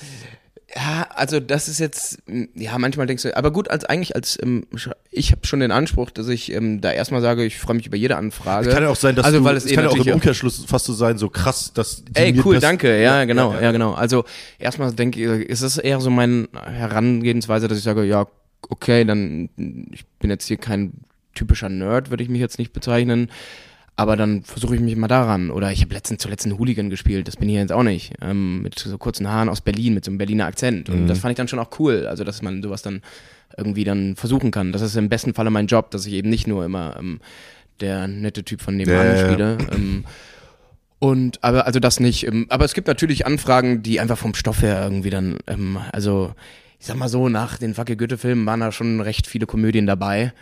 ja, 0.75 1.07
also 1.15 1.39
das 1.41 1.69
ist 1.69 1.79
jetzt, 1.79 2.23
ja, 2.55 2.79
manchmal 2.79 3.07
denkst 3.07 3.25
du, 3.25 3.37
aber 3.37 3.51
gut, 3.51 3.71
als 3.71 3.85
eigentlich 3.85 4.15
als, 4.17 4.39
ähm, 4.43 4.65
ich 5.11 5.31
habe 5.33 5.47
schon 5.47 5.61
den 5.61 5.71
Anspruch, 5.71 6.11
dass 6.11 6.29
ich 6.29 6.51
ähm, 6.51 6.81
da 6.81 6.91
erstmal 6.91 7.21
sage, 7.21 7.45
ich 7.45 7.59
freue 7.59 7.77
mich 7.77 7.87
über 7.87 7.99
jede 7.99 8.17
Anfrage. 8.17 8.69
Es 8.69 8.75
kann 8.75 8.83
ja 8.83 8.89
auch 8.89 8.97
sein, 8.97 9.15
dass 9.15 9.27
also, 9.27 9.41
du, 9.41 9.45
weil 9.45 9.57
es, 9.57 9.67
es 9.67 9.73
eh 9.73 9.75
kann 9.75 9.85
ja 9.85 9.91
auch 9.91 9.97
im 9.97 10.15
Umkehrschluss 10.15 10.65
fast 10.67 10.87
so 10.87 10.95
sein, 10.95 11.19
so 11.19 11.29
krass, 11.29 11.73
dass 11.75 12.05
die 12.05 12.15
Ey, 12.15 12.33
mir 12.33 12.47
cool, 12.47 12.55
das- 12.55 12.63
danke. 12.63 13.03
Ja, 13.03 13.25
genau, 13.27 13.53
ja, 13.61 13.71
genau. 13.73 13.93
Also 13.93 14.25
erstmal 14.59 14.93
denke 14.95 15.43
ich, 15.43 15.49
ist 15.51 15.61
es 15.61 15.77
eher 15.77 16.01
so 16.01 16.09
meine 16.09 16.49
Herangehensweise, 16.65 17.69
dass 17.69 17.77
ich 17.77 17.85
sage, 17.85 18.05
ja, 18.05 18.27
okay, 18.71 19.05
dann 19.05 19.49
ich 19.93 20.05
bin 20.21 20.31
jetzt 20.31 20.47
hier 20.47 20.57
kein 20.57 20.93
typischer 21.35 21.69
Nerd, 21.69 22.11
würde 22.11 22.23
ich 22.23 22.29
mich 22.31 22.41
jetzt 22.41 22.59
nicht 22.59 22.73
bezeichnen. 22.73 23.31
Aber 23.95 24.17
dann 24.17 24.43
versuche 24.43 24.75
ich 24.75 24.81
mich 24.81 24.97
mal 24.97 25.07
daran. 25.09 25.51
Oder 25.51 25.71
ich 25.71 25.83
habe 25.83 25.93
letztens 25.93 26.23
zuletzt 26.23 26.47
einen 26.47 26.59
Hooligan 26.59 26.89
gespielt, 26.89 27.29
das 27.29 27.37
bin 27.37 27.49
ich 27.51 27.57
jetzt 27.57 27.73
auch 27.73 27.83
nicht. 27.83 28.15
Ähm, 28.23 28.63
mit 28.63 28.79
so 28.79 28.97
kurzen 28.97 29.29
Haaren 29.29 29.51
aus 29.51 29.61
Berlin, 29.61 29.93
mit 29.93 30.05
so 30.05 30.11
einem 30.11 30.19
Berliner 30.19 30.47
Akzent. 30.47 30.89
Und 30.89 31.03
Mhm. 31.05 31.07
das 31.09 31.19
fand 31.19 31.33
ich 31.33 31.37
dann 31.37 31.49
schon 31.49 31.59
auch 31.59 31.79
cool. 31.79 32.07
Also, 32.07 32.25
dass 32.25 32.41
man 32.41 32.63
sowas 32.63 32.81
dann 32.81 33.03
irgendwie 33.59 33.85
dann 33.85 34.17
versuchen 34.17 34.51
kann. 34.51 34.73
Das 34.73 34.81
ist 34.81 34.97
im 34.97 35.11
besten 35.11 35.35
Falle 35.35 35.51
mein 35.51 35.67
Job, 35.67 35.91
dass 35.91 36.07
ich 36.07 36.15
eben 36.15 36.31
nicht 36.31 36.47
nur 36.47 36.65
immer 36.65 36.97
ähm, 36.99 37.21
der 37.81 38.09
nette 38.09 38.45
Typ 38.45 38.63
von 38.63 38.77
nebenan 38.77 39.09
Ja, 39.15 39.17
spiele. 39.19 39.59
Ähm, 39.73 40.05
und 40.99 41.43
aber 41.45 41.67
also 41.67 41.79
das 41.79 42.01
nicht. 42.01 42.27
Ähm, 42.27 42.47
aber 42.49 42.65
es 42.65 42.73
gibt 42.75 42.87
natürlich 42.89 43.27
Anfragen, 43.27 43.83
die 43.83 44.01
einfach 44.01 44.17
vom 44.19 44.35
Stoff 44.35 44.63
her 44.63 44.81
irgendwie 44.83 45.11
dann, 45.11 45.37
ähm, 45.49 45.79
also 45.93 46.33
ich 46.83 46.89
sag 46.89 46.97
mal 46.97 47.09
so, 47.09 47.29
nach 47.29 47.59
den 47.59 47.75
Facke 47.75 47.97
Goethe-Filmen 47.97 48.45
waren 48.45 48.59
da 48.59 48.73
schon 48.73 49.01
recht 49.01 49.29
viele 49.29 49.47
Komödien 49.47 49.87
dabei. 49.87 50.33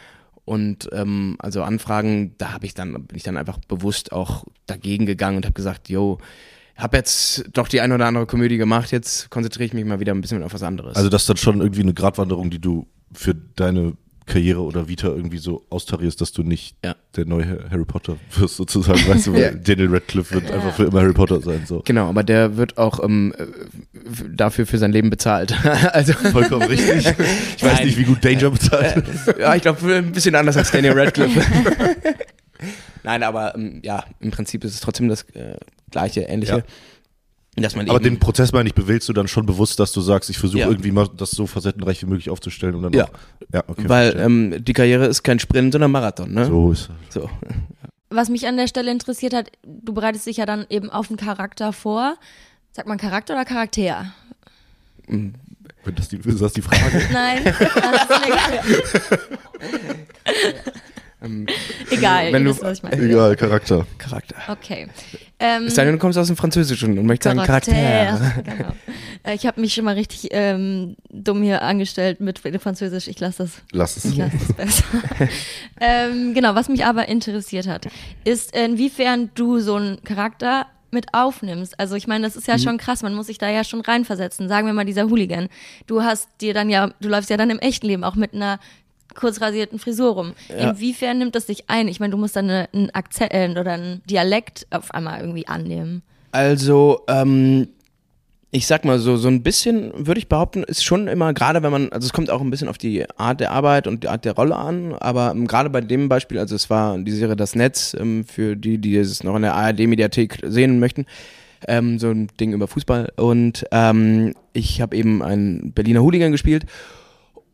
Und 0.46 0.88
ähm, 0.90 1.36
also 1.38 1.62
Anfragen, 1.62 2.34
da 2.38 2.54
habe 2.54 2.64
ich 2.64 2.72
dann, 2.72 2.94
bin 2.94 3.14
ich 3.14 3.22
dann 3.22 3.36
einfach 3.36 3.58
bewusst 3.68 4.10
auch 4.10 4.46
dagegen 4.64 5.04
gegangen 5.04 5.36
und 5.36 5.44
habe 5.44 5.52
gesagt, 5.52 5.90
yo, 5.90 6.16
hab 6.76 6.94
jetzt 6.94 7.50
doch 7.52 7.68
die 7.68 7.82
eine 7.82 7.94
oder 7.94 8.06
andere 8.06 8.24
Komödie 8.24 8.56
gemacht, 8.56 8.90
jetzt 8.90 9.28
konzentriere 9.28 9.66
ich 9.66 9.74
mich 9.74 9.84
mal 9.84 10.00
wieder 10.00 10.14
ein 10.14 10.22
bisschen 10.22 10.42
auf 10.42 10.54
was 10.54 10.62
anderes. 10.62 10.96
Also 10.96 11.10
das 11.10 11.24
ist 11.24 11.28
dann 11.28 11.36
schon 11.36 11.60
irgendwie 11.60 11.82
eine 11.82 11.92
Gratwanderung, 11.92 12.48
die 12.48 12.58
du 12.58 12.86
für 13.12 13.34
deine 13.34 13.92
Karriere 14.30 14.60
oder 14.62 14.88
Vita 14.88 15.08
irgendwie 15.08 15.38
so 15.38 15.64
austarierst, 15.70 16.20
dass 16.20 16.32
du 16.32 16.42
nicht 16.42 16.76
Ja. 16.84 16.94
der 17.16 17.26
neue 17.26 17.68
Harry 17.70 17.84
Potter 17.84 18.16
wirst 18.36 18.56
sozusagen, 18.56 19.06
weißt 19.06 19.26
du, 19.26 19.34
weil. 19.34 19.56
Daniel 19.56 19.88
Radcliffe 19.92 20.34
wird 20.34 20.50
einfach 20.50 20.74
für 20.74 20.84
immer 20.84 21.00
Harry 21.02 21.12
Potter 21.12 21.40
sein, 21.40 21.62
so. 21.66 21.82
Genau, 21.84 22.08
aber 22.08 22.22
der 22.22 22.56
wird 22.56 22.78
auch 22.78 23.02
ähm, 23.02 23.34
äh, 23.36 23.44
dafür 24.34 24.66
für 24.66 24.78
sein 24.78 24.92
Leben 24.92 25.10
bezahlt. 25.10 25.54
also 25.92 26.12
Vollkommen 26.12 26.66
richtig. 26.68 27.06
Ich 27.56 27.62
weiß 27.64 27.74
Nein. 27.78 27.86
nicht, 27.86 27.98
wie 27.98 28.04
gut 28.04 28.24
Danger 28.24 28.50
bezahlt. 28.50 29.04
ja, 29.38 29.54
ich 29.54 29.62
glaube, 29.62 29.94
ein 29.94 30.12
bisschen 30.12 30.34
anders 30.34 30.56
als 30.56 30.70
Daniel 30.70 30.98
Radcliffe. 30.98 31.42
Nein, 33.02 33.22
aber 33.22 33.54
ähm, 33.54 33.80
ja, 33.82 34.04
im 34.20 34.30
Prinzip 34.30 34.64
ist 34.64 34.74
es 34.74 34.80
trotzdem 34.80 35.08
das 35.08 35.22
äh, 35.34 35.56
gleiche, 35.90 36.22
ähnliche. 36.22 36.64
Dass 37.56 37.74
man 37.76 37.90
Aber 37.90 37.98
den 38.00 38.18
Prozess, 38.20 38.52
meine 38.52 38.68
ich, 38.68 38.74
bewählst 38.74 39.08
du 39.08 39.12
dann 39.12 39.26
schon 39.28 39.44
bewusst, 39.44 39.80
dass 39.80 39.92
du 39.92 40.00
sagst, 40.00 40.30
ich 40.30 40.38
versuche 40.38 40.60
Ja. 40.60 40.68
irgendwie 40.68 40.92
mal 40.92 41.08
das 41.16 41.32
so 41.32 41.46
facettenreich 41.46 42.00
wie 42.02 42.06
möglich 42.06 42.30
aufzustellen 42.30 42.74
und 42.76 42.82
dann 42.84 42.92
Ja. 42.92 43.04
auch. 43.06 43.10
Ja, 43.52 43.64
okay. 43.66 43.88
weil 43.88 44.16
ähm, 44.18 44.64
die 44.64 44.72
Karriere 44.72 45.06
ist 45.06 45.22
kein 45.24 45.38
Sprint, 45.40 45.72
sondern 45.72 45.90
Marathon, 45.90 46.32
ne? 46.32 46.46
so 46.46 46.70
ist 46.72 46.90
So. 47.08 47.28
Was 48.08 48.28
mich 48.28 48.46
an 48.46 48.56
der 48.56 48.66
Stelle 48.68 48.90
interessiert 48.90 49.34
hat, 49.34 49.50
du 49.64 49.92
bereitest 49.92 50.26
dich 50.26 50.36
ja 50.38 50.46
dann 50.46 50.64
eben 50.70 50.90
auf 50.90 51.08
einen 51.10 51.16
Charakter 51.16 51.72
vor. 51.72 52.16
Sagt 52.72 52.86
man 52.88 52.98
Charakter 52.98 53.34
oder 53.34 53.44
Charakter? 53.44 54.12
Wenn 55.06 55.34
das 55.96 56.08
die, 56.08 56.16
ist 56.18 56.40
das 56.40 56.52
die 56.52 56.62
Frage? 56.62 57.02
Nein, 57.12 57.42
das 57.44 57.56
ist. 58.68 59.18
Ähm, 61.22 61.46
Egal, 61.90 62.32
wenn 62.32 62.42
ihr 62.42 62.48
du- 62.48 62.50
wisst, 62.54 62.62
was 62.62 62.78
ich 62.78 62.82
meine. 62.82 62.96
Egal, 63.02 63.36
Charakter. 63.36 63.86
Charakter. 63.98 64.36
Okay. 64.48 64.88
Ähm, 65.38 65.64
Es 65.66 65.74
sei 65.74 65.84
denn, 65.84 65.92
du 65.94 65.98
kommst 65.98 66.18
aus 66.18 66.26
dem 66.28 66.36
Französischen 66.36 66.98
und 66.98 67.06
möchtest 67.06 67.24
sagen 67.34 67.46
Charakter. 67.46 67.72
Genau. 68.44 68.72
Äh, 69.22 69.34
Ich 69.34 69.46
habe 69.46 69.60
mich 69.60 69.74
schon 69.74 69.84
mal 69.84 69.94
richtig 69.94 70.28
ähm, 70.32 70.96
dumm 71.10 71.42
hier 71.42 71.62
angestellt 71.62 72.20
mit 72.20 72.38
Französisch. 72.62 73.06
Ich 73.08 73.20
lasse 73.20 73.42
das 73.44 73.50
Lass 73.72 73.96
es. 73.98 74.04
Ich 74.06 74.16
lasse 74.16 74.36
es 74.36 74.52
besser. 74.54 74.84
ähm, 75.80 76.34
genau, 76.34 76.54
was 76.54 76.68
mich 76.68 76.84
aber 76.84 77.08
interessiert 77.08 77.66
hat, 77.66 77.86
ist, 78.24 78.54
inwiefern 78.56 79.30
du 79.34 79.58
so 79.60 79.74
einen 79.76 80.02
Charakter 80.04 80.66
mit 80.90 81.06
aufnimmst. 81.14 81.78
Also 81.78 81.94
ich 81.94 82.06
meine, 82.08 82.24
das 82.26 82.34
ist 82.36 82.48
ja 82.48 82.54
Mhm. 82.54 82.60
schon 82.62 82.78
krass, 82.78 83.02
man 83.02 83.14
muss 83.14 83.26
sich 83.28 83.38
da 83.38 83.48
ja 83.48 83.62
schon 83.62 83.80
reinversetzen. 83.80 84.48
Sagen 84.48 84.66
wir 84.66 84.72
mal 84.72 84.84
dieser 84.84 85.04
Hooligan. 85.08 85.48
Du 85.86 86.02
hast 86.02 86.28
dir 86.40 86.52
dann 86.54 86.68
ja, 86.68 86.90
du 87.00 87.08
läufst 87.08 87.30
ja 87.30 87.36
dann 87.36 87.50
im 87.50 87.58
echten 87.60 87.86
Leben 87.86 88.02
auch 88.04 88.16
mit 88.16 88.34
einer 88.34 88.58
kurz 89.14 89.40
rasierten 89.40 89.78
Frisur 89.78 90.12
rum. 90.12 90.32
Ja. 90.48 90.70
Inwiefern 90.70 91.18
nimmt 91.18 91.34
das 91.34 91.46
dich 91.46 91.68
ein? 91.68 91.88
Ich 91.88 92.00
meine, 92.00 92.12
du 92.12 92.16
musst 92.16 92.36
dann 92.36 92.48
eine, 92.50 92.68
einen 92.72 92.90
Akzent 92.90 93.32
äh, 93.32 93.48
oder 93.58 93.72
einen 93.72 94.02
Dialekt 94.06 94.66
auf 94.70 94.92
einmal 94.92 95.20
irgendwie 95.20 95.46
annehmen. 95.46 96.02
Also, 96.32 97.02
ähm, 97.08 97.68
ich 98.52 98.66
sag 98.66 98.84
mal 98.84 98.98
so, 98.98 99.16
so 99.16 99.28
ein 99.28 99.42
bisschen 99.42 99.92
würde 99.94 100.18
ich 100.18 100.28
behaupten, 100.28 100.64
ist 100.64 100.84
schon 100.84 101.06
immer, 101.06 101.32
gerade 101.32 101.62
wenn 101.62 101.70
man, 101.70 101.88
also 101.92 102.06
es 102.06 102.12
kommt 102.12 102.30
auch 102.30 102.40
ein 102.40 102.50
bisschen 102.50 102.68
auf 102.68 102.78
die 102.78 103.08
Art 103.16 103.40
der 103.40 103.52
Arbeit 103.52 103.86
und 103.86 104.02
die 104.02 104.08
Art 104.08 104.24
der 104.24 104.34
Rolle 104.34 104.56
an, 104.56 104.94
aber 104.94 105.30
ähm, 105.30 105.46
gerade 105.46 105.70
bei 105.70 105.80
dem 105.80 106.08
Beispiel, 106.08 106.38
also 106.38 106.56
es 106.56 106.68
war 106.68 106.98
die 106.98 107.12
Serie 107.12 107.36
Das 107.36 107.54
Netz, 107.54 107.96
ähm, 107.98 108.24
für 108.24 108.56
die, 108.56 108.78
die 108.78 108.96
es 108.96 109.22
noch 109.22 109.36
in 109.36 109.42
der 109.42 109.54
ARD-Mediathek 109.54 110.40
sehen 110.44 110.80
möchten, 110.80 111.06
ähm, 111.68 111.98
so 112.00 112.10
ein 112.10 112.28
Ding 112.40 112.52
über 112.52 112.66
Fußball 112.66 113.12
und 113.16 113.66
ähm, 113.70 114.34
ich 114.52 114.80
habe 114.80 114.96
eben 114.96 115.22
einen 115.22 115.72
Berliner 115.72 116.02
Hooligan 116.02 116.32
gespielt 116.32 116.66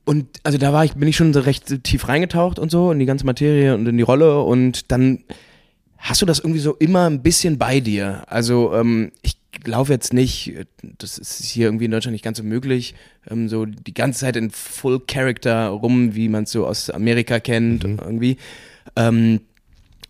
und 0.07 0.41
also 0.45 0.57
da 0.57 0.73
war 0.73 0.85
ich, 0.85 0.95
bin 0.95 1.09
ich 1.09 1.17
schon 1.17 1.35
so 1.35 1.41
recht 1.41 1.83
tief 1.83 2.09
reingetaucht 2.09 2.59
und 2.59 2.71
so 2.71 2.93
in 2.93 2.99
die 2.99 3.07
ganze 3.07 3.27
Materie 3.27 3.75
und 3.75 3.87
in 3.87 3.97
die 3.97 4.03
Rolle 4.03 4.41
und 4.41 4.91
dann 4.91 5.25
hast 5.99 6.23
du 6.23 6.27
das 6.27 6.39
irgendwie 6.39 6.61
so 6.61 6.75
immer 6.75 7.11
ein 7.11 7.23
bisschen 7.23 7.59
bei 7.59 7.81
dir. 7.81 8.23
Also 8.29 8.73
ähm, 8.73 9.11
ich 9.23 9.37
laufe 9.65 9.93
jetzt 9.93 10.13
nicht, 10.13 10.55
das 10.99 11.19
ist 11.19 11.45
hier 11.45 11.67
irgendwie 11.67 11.87
in 11.87 11.91
Deutschland 11.91 12.13
nicht 12.13 12.25
ganz 12.25 12.39
so 12.39 12.45
möglich, 12.45 12.95
ähm, 13.29 13.49
so 13.49 13.67
die 13.67 13.95
ganze 13.95 14.21
Zeit 14.21 14.37
in 14.37 14.51
Full 14.51 15.01
Character 15.07 15.69
rum, 15.69 16.15
wie 16.15 16.29
man 16.29 16.45
es 16.45 16.53
so 16.53 16.67
aus 16.67 16.89
Amerika 16.89 17.41
kennt 17.41 17.85
irgendwie. 17.85 18.37
Ähm, 18.95 19.41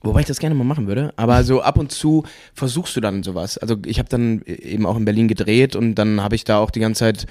Wobei 0.03 0.21
ich 0.21 0.27
das 0.27 0.39
gerne 0.39 0.55
mal 0.55 0.63
machen 0.63 0.87
würde, 0.87 1.13
aber 1.17 1.43
so 1.43 1.63
ab 1.63 1.79
und 1.79 1.91
zu 1.91 2.23
versuchst 2.55 2.95
du 2.95 3.01
dann 3.01 3.25
sowas. 3.25 3.59
Also 3.59 3.77
ich 3.87 3.99
habe 3.99 4.09
dann 4.09 4.43
eben 4.45 4.87
auch 4.87 4.97
in 4.97 5.05
Berlin 5.05 5.27
gedreht 5.27 5.75
und 5.75 5.97
dann 5.97 6.21
habe 6.21 6.37
ich 6.37 6.45
da 6.45 6.59
auch 6.59 6.71
die 6.71 6.79
ganze 6.79 7.01
Zeit, 7.01 7.27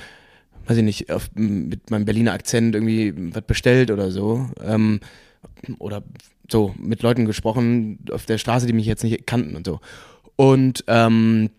weiß 0.67 0.77
ich 0.77 0.83
nicht, 0.83 1.11
auf, 1.11 1.29
mit 1.35 1.89
meinem 1.89 2.05
Berliner 2.05 2.33
Akzent 2.33 2.75
irgendwie 2.75 3.13
was 3.33 3.43
bestellt 3.43 3.91
oder 3.91 4.11
so. 4.11 4.49
Ähm, 4.63 4.99
oder 5.79 6.03
so 6.49 6.75
mit 6.77 7.01
Leuten 7.01 7.25
gesprochen 7.25 7.99
auf 8.11 8.25
der 8.25 8.37
Straße, 8.37 8.67
die 8.67 8.73
mich 8.73 8.85
jetzt 8.85 9.03
nicht 9.03 9.25
kannten 9.25 9.55
und 9.55 9.65
so. 9.65 9.79
Und 10.35 10.83
ähm, 10.87 11.49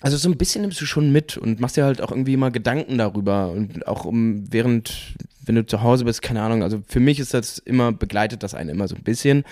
also 0.00 0.16
so 0.16 0.28
ein 0.28 0.36
bisschen 0.36 0.62
nimmst 0.62 0.80
du 0.80 0.86
schon 0.86 1.12
mit 1.12 1.36
und 1.36 1.60
machst 1.60 1.76
dir 1.76 1.84
halt 1.84 2.00
auch 2.00 2.10
irgendwie 2.10 2.34
immer 2.34 2.50
Gedanken 2.50 2.98
darüber 2.98 3.50
und 3.50 3.86
auch 3.86 4.04
um 4.04 4.52
während, 4.52 5.14
wenn 5.44 5.54
du 5.54 5.66
zu 5.66 5.82
Hause 5.82 6.04
bist, 6.04 6.22
keine 6.22 6.42
Ahnung, 6.42 6.62
also 6.62 6.82
für 6.86 7.00
mich 7.00 7.18
ist 7.18 7.34
das 7.34 7.58
immer, 7.58 7.92
begleitet 7.92 8.42
das 8.42 8.54
einen 8.54 8.70
immer 8.70 8.88
so 8.88 8.96
ein 8.96 9.02
bisschen. 9.02 9.44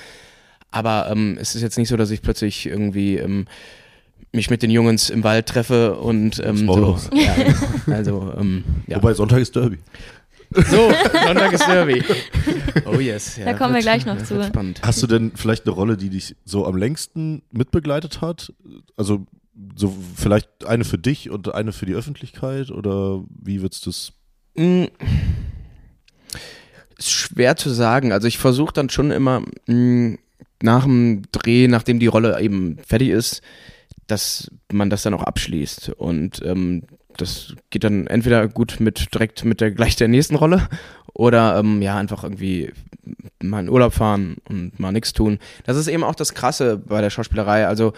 Aber 0.70 1.08
ähm, 1.10 1.38
es 1.40 1.54
ist 1.54 1.62
jetzt 1.62 1.78
nicht 1.78 1.88
so, 1.88 1.96
dass 1.96 2.10
ich 2.10 2.20
plötzlich 2.20 2.66
irgendwie 2.66 3.16
ähm, 3.16 3.46
mich 4.34 4.50
mit 4.50 4.62
den 4.62 4.70
Jungs 4.70 5.10
im 5.10 5.24
Wald 5.24 5.46
treffe 5.46 5.96
und 5.96 6.42
ähm, 6.44 6.66
so. 6.66 6.98
Ja, 7.12 7.34
also, 7.92 8.32
ähm, 8.38 8.64
ja. 8.86 8.96
Wobei 8.96 9.14
Sonntag 9.14 9.40
ist 9.40 9.54
Derby. 9.56 9.78
So, 10.50 10.90
Sonntag 11.26 11.52
ist 11.52 11.66
Derby. 11.66 12.02
Oh 12.86 12.98
yes. 13.00 13.36
Ja, 13.36 13.46
Da 13.46 13.54
kommen 13.54 13.74
wir 13.74 13.80
gleich 13.80 14.06
noch 14.06 14.18
ja, 14.18 14.24
zu. 14.24 14.42
Spannend. 14.42 14.80
Hast 14.82 15.02
du 15.02 15.06
denn 15.06 15.32
vielleicht 15.34 15.66
eine 15.66 15.74
Rolle, 15.74 15.96
die 15.96 16.10
dich 16.10 16.36
so 16.44 16.66
am 16.66 16.76
längsten 16.76 17.42
mitbegleitet 17.50 18.20
hat? 18.20 18.52
Also 18.96 19.26
so 19.76 19.92
vielleicht 20.16 20.66
eine 20.66 20.84
für 20.84 20.98
dich 20.98 21.30
und 21.30 21.54
eine 21.54 21.72
für 21.72 21.86
die 21.86 21.94
Öffentlichkeit 21.94 22.70
oder 22.70 23.22
wie 23.42 23.62
würdest 23.62 23.86
du 23.86 23.90
es? 23.90 24.12
Mm, 24.56 24.84
Ist 26.98 27.10
schwer 27.10 27.56
zu 27.56 27.70
sagen. 27.70 28.12
Also 28.12 28.28
ich 28.28 28.38
versuche 28.38 28.72
dann 28.72 28.90
schon 28.90 29.10
immer 29.10 29.42
mm, 29.66 30.14
nach 30.62 30.84
dem 30.84 31.22
Dreh, 31.32 31.68
nachdem 31.68 31.98
die 31.98 32.06
Rolle 32.06 32.40
eben 32.40 32.78
fertig 32.86 33.10
ist, 33.10 33.42
dass 34.06 34.50
man 34.72 34.90
das 34.90 35.02
dann 35.02 35.14
auch 35.14 35.22
abschließt. 35.22 35.90
Und 35.90 36.42
ähm, 36.44 36.82
das 37.16 37.54
geht 37.70 37.84
dann 37.84 38.06
entweder 38.06 38.48
gut 38.48 38.80
mit 38.80 39.14
direkt 39.14 39.44
mit 39.44 39.60
der 39.60 39.70
gleich 39.70 39.96
der 39.96 40.08
nächsten 40.08 40.36
Rolle 40.36 40.68
oder 41.12 41.58
ähm, 41.58 41.80
ja 41.80 41.96
einfach 41.96 42.24
irgendwie 42.24 42.72
mal 43.42 43.60
in 43.60 43.68
Urlaub 43.68 43.94
fahren 43.94 44.36
und 44.48 44.78
mal 44.80 44.92
nichts 44.92 45.12
tun. 45.12 45.38
Das 45.64 45.76
ist 45.76 45.88
eben 45.88 46.02
auch 46.02 46.14
das 46.14 46.34
Krasse 46.34 46.78
bei 46.78 47.00
der 47.00 47.10
Schauspielerei. 47.10 47.66
Also 47.66 47.92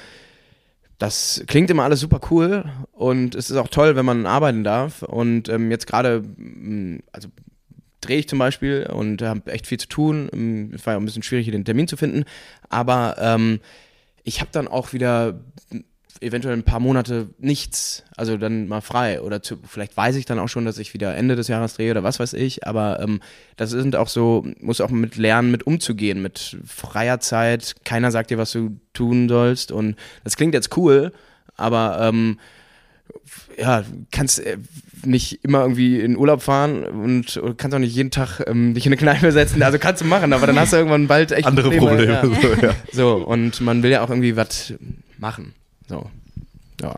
das 0.98 1.42
klingt 1.46 1.70
immer 1.70 1.84
alles 1.84 2.00
super 2.00 2.20
cool 2.30 2.64
und 2.92 3.34
es 3.34 3.50
ist 3.50 3.56
auch 3.56 3.68
toll, 3.68 3.96
wenn 3.96 4.06
man 4.06 4.26
arbeiten 4.26 4.64
darf. 4.64 5.02
Und 5.02 5.48
ähm, 5.48 5.70
jetzt 5.70 5.86
gerade, 5.86 6.20
mm, 6.20 7.00
also 7.12 7.28
drehe 8.00 8.18
ich 8.18 8.28
zum 8.28 8.38
Beispiel 8.38 8.86
und 8.90 9.20
habe 9.22 9.52
echt 9.52 9.66
viel 9.66 9.78
zu 9.78 9.88
tun. 9.88 10.28
Ähm, 10.32 10.72
Es 10.74 10.86
war 10.86 10.94
ja 10.94 10.98
ein 10.98 11.04
bisschen 11.04 11.22
schwierig, 11.22 11.44
hier 11.44 11.52
den 11.52 11.64
Termin 11.64 11.88
zu 11.88 11.96
finden. 11.96 12.24
Aber 12.68 13.16
ähm, 13.18 13.60
ich 14.24 14.40
habe 14.40 14.50
dann 14.52 14.68
auch 14.68 14.92
wieder 14.92 15.40
eventuell 16.20 16.56
ein 16.56 16.62
paar 16.62 16.80
Monate 16.80 17.28
nichts, 17.38 18.04
also 18.16 18.36
dann 18.36 18.68
mal 18.68 18.80
frei 18.80 19.20
oder 19.20 19.42
zu, 19.42 19.58
vielleicht 19.66 19.96
weiß 19.96 20.16
ich 20.16 20.24
dann 20.24 20.38
auch 20.38 20.48
schon, 20.48 20.64
dass 20.64 20.78
ich 20.78 20.94
wieder 20.94 21.14
Ende 21.14 21.36
des 21.36 21.48
Jahres 21.48 21.74
drehe 21.74 21.90
oder 21.90 22.02
was 22.02 22.18
weiß 22.18 22.32
ich, 22.34 22.66
aber 22.66 23.00
ähm, 23.00 23.20
das 23.56 23.70
sind 23.70 23.96
auch 23.96 24.08
so, 24.08 24.46
muss 24.60 24.80
auch 24.80 24.90
mit 24.90 25.16
lernen, 25.16 25.50
mit 25.50 25.66
umzugehen, 25.66 26.22
mit 26.22 26.58
freier 26.64 27.20
Zeit, 27.20 27.76
keiner 27.84 28.10
sagt 28.10 28.30
dir, 28.30 28.38
was 28.38 28.52
du 28.52 28.78
tun 28.92 29.28
sollst 29.28 29.72
und 29.72 29.96
das 30.24 30.36
klingt 30.36 30.54
jetzt 30.54 30.76
cool, 30.76 31.12
aber 31.56 31.98
ähm, 32.00 32.38
ja, 33.58 33.84
kannst 34.10 34.40
äh, 34.40 34.58
nicht 35.04 35.44
immer 35.44 35.62
irgendwie 35.62 36.00
in 36.00 36.16
Urlaub 36.16 36.42
fahren 36.42 36.84
und 36.84 37.40
kannst 37.56 37.74
auch 37.74 37.78
nicht 37.78 37.94
jeden 37.94 38.10
Tag 38.10 38.40
ähm, 38.46 38.74
dich 38.74 38.86
in 38.86 38.92
eine 38.92 38.96
Kneipe 38.96 39.30
setzen. 39.32 39.62
Also 39.62 39.78
kannst 39.78 40.02
du 40.02 40.06
machen, 40.06 40.32
aber 40.32 40.46
dann 40.46 40.58
hast 40.58 40.72
du 40.72 40.76
irgendwann 40.76 41.06
bald 41.06 41.32
echt 41.32 41.46
Andere 41.46 41.70
Probleme. 41.70 42.12
Ja. 42.12 42.24
So, 42.24 42.66
ja. 42.66 42.74
So, 42.92 43.14
und 43.14 43.60
man 43.60 43.82
will 43.82 43.90
ja 43.90 44.02
auch 44.02 44.10
irgendwie 44.10 44.36
was 44.36 44.74
machen. 45.18 45.54
So. 45.88 46.10
Ja. 46.80 46.96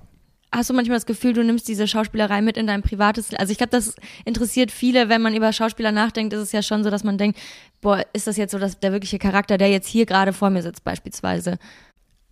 Hast 0.51 0.71
du 0.71 0.75
manchmal 0.75 0.97
das 0.97 1.05
Gefühl, 1.05 1.35
du 1.35 1.45
nimmst 1.45 1.69
diese 1.69 1.87
Schauspielerei 1.87 2.41
mit 2.41 2.57
in 2.57 2.67
dein 2.67 2.83
privates 2.83 3.35
Also 3.35 3.53
ich 3.53 3.59
glaube, 3.59 3.71
das 3.71 3.95
interessiert 4.25 4.71
viele, 4.71 5.11
wenn 5.11 5.21
man 5.21 5.35
über 5.35 5.53
Schauspieler 5.53 5.93
nachdenkt, 5.93 6.33
ist 6.33 6.41
es 6.41 6.53
ja 6.53 6.63
schon 6.63 6.83
so, 6.85 6.91
dass 6.91 7.05
man 7.05 7.19
denkt, 7.19 7.39
boah, 7.83 8.05
ist 8.15 8.27
das 8.27 8.39
jetzt 8.39 8.53
so 8.53 8.59
dass 8.59 8.81
der 8.81 8.93
wirkliche 8.93 9.19
Charakter, 9.19 9.59
der 9.59 9.71
jetzt 9.71 9.89
hier 9.89 10.07
gerade 10.07 10.33
vor 10.33 10.49
mir 10.49 10.63
sitzt 10.63 10.85
beispielsweise? 10.85 11.59